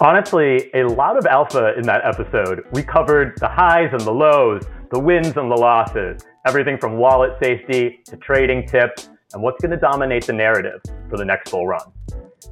Honestly, 0.00 0.70
a 0.74 0.84
lot 0.84 1.18
of 1.18 1.26
alpha 1.26 1.74
in 1.76 1.82
that 1.82 2.04
episode. 2.04 2.64
We 2.72 2.84
covered 2.84 3.36
the 3.38 3.48
highs 3.48 3.88
and 3.90 4.00
the 4.02 4.12
lows, 4.12 4.62
the 4.92 5.00
wins 5.00 5.36
and 5.36 5.50
the 5.50 5.56
losses, 5.56 6.22
everything 6.46 6.78
from 6.78 6.96
wallet 6.96 7.32
safety 7.42 8.00
to 8.04 8.16
trading 8.18 8.68
tips 8.68 9.10
and 9.32 9.42
what's 9.42 9.60
going 9.60 9.72
to 9.72 9.76
dominate 9.76 10.26
the 10.26 10.32
narrative 10.32 10.80
for 11.10 11.16
the 11.16 11.24
next 11.24 11.50
bull 11.50 11.66
run. 11.66 11.82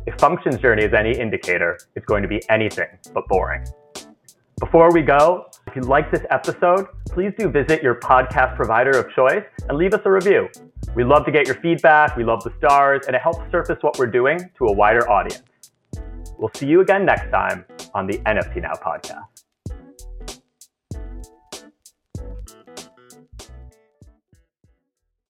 If 0.07 0.17
Fxnction's 0.17 0.59
journey 0.59 0.83
is 0.83 0.95
any 0.95 1.13
indicator, 1.13 1.79
it's 1.95 2.07
going 2.07 2.23
to 2.23 2.29
be 2.29 2.41
anything 2.49 2.89
but 3.15 3.29
boring. 3.29 3.65
Before 4.61 4.93
we 4.93 5.01
go, 5.01 5.47
if 5.67 5.75
you 5.75 5.81
like 5.81 6.13
this 6.13 6.21
episode, 6.31 6.87
please 7.09 7.33
do 7.39 7.49
visit 7.49 7.83
your 7.83 7.95
podcast 7.95 8.57
provider 8.57 8.91
of 8.91 9.11
choice 9.15 9.43
and 9.67 9.79
leave 9.79 9.95
us 9.95 10.03
a 10.05 10.11
review. 10.11 10.49
We 10.95 11.03
love 11.03 11.25
to 11.25 11.33
get 11.33 11.47
your 11.47 11.57
feedback, 11.57 12.15
we 12.15 12.25
love 12.25 12.45
the 12.45 12.53
stars, 12.59 13.07
and 13.07 13.17
it 13.17 13.23
helps 13.23 13.51
surface 13.51 13.79
what 13.81 13.99
we're 13.99 14.07
doing 14.07 14.39
to 14.59 14.67
a 14.67 14.73
wider 14.73 15.11
audience. 15.11 15.43
We'll 16.37 16.53
see 16.55 16.67
you 16.67 16.83
again 16.83 17.07
next 17.07 17.31
time 17.31 17.65
on 17.95 18.07
the 18.07 18.19
NFT 18.19 18.61
Now 18.61 18.75
podcast. 18.75 19.30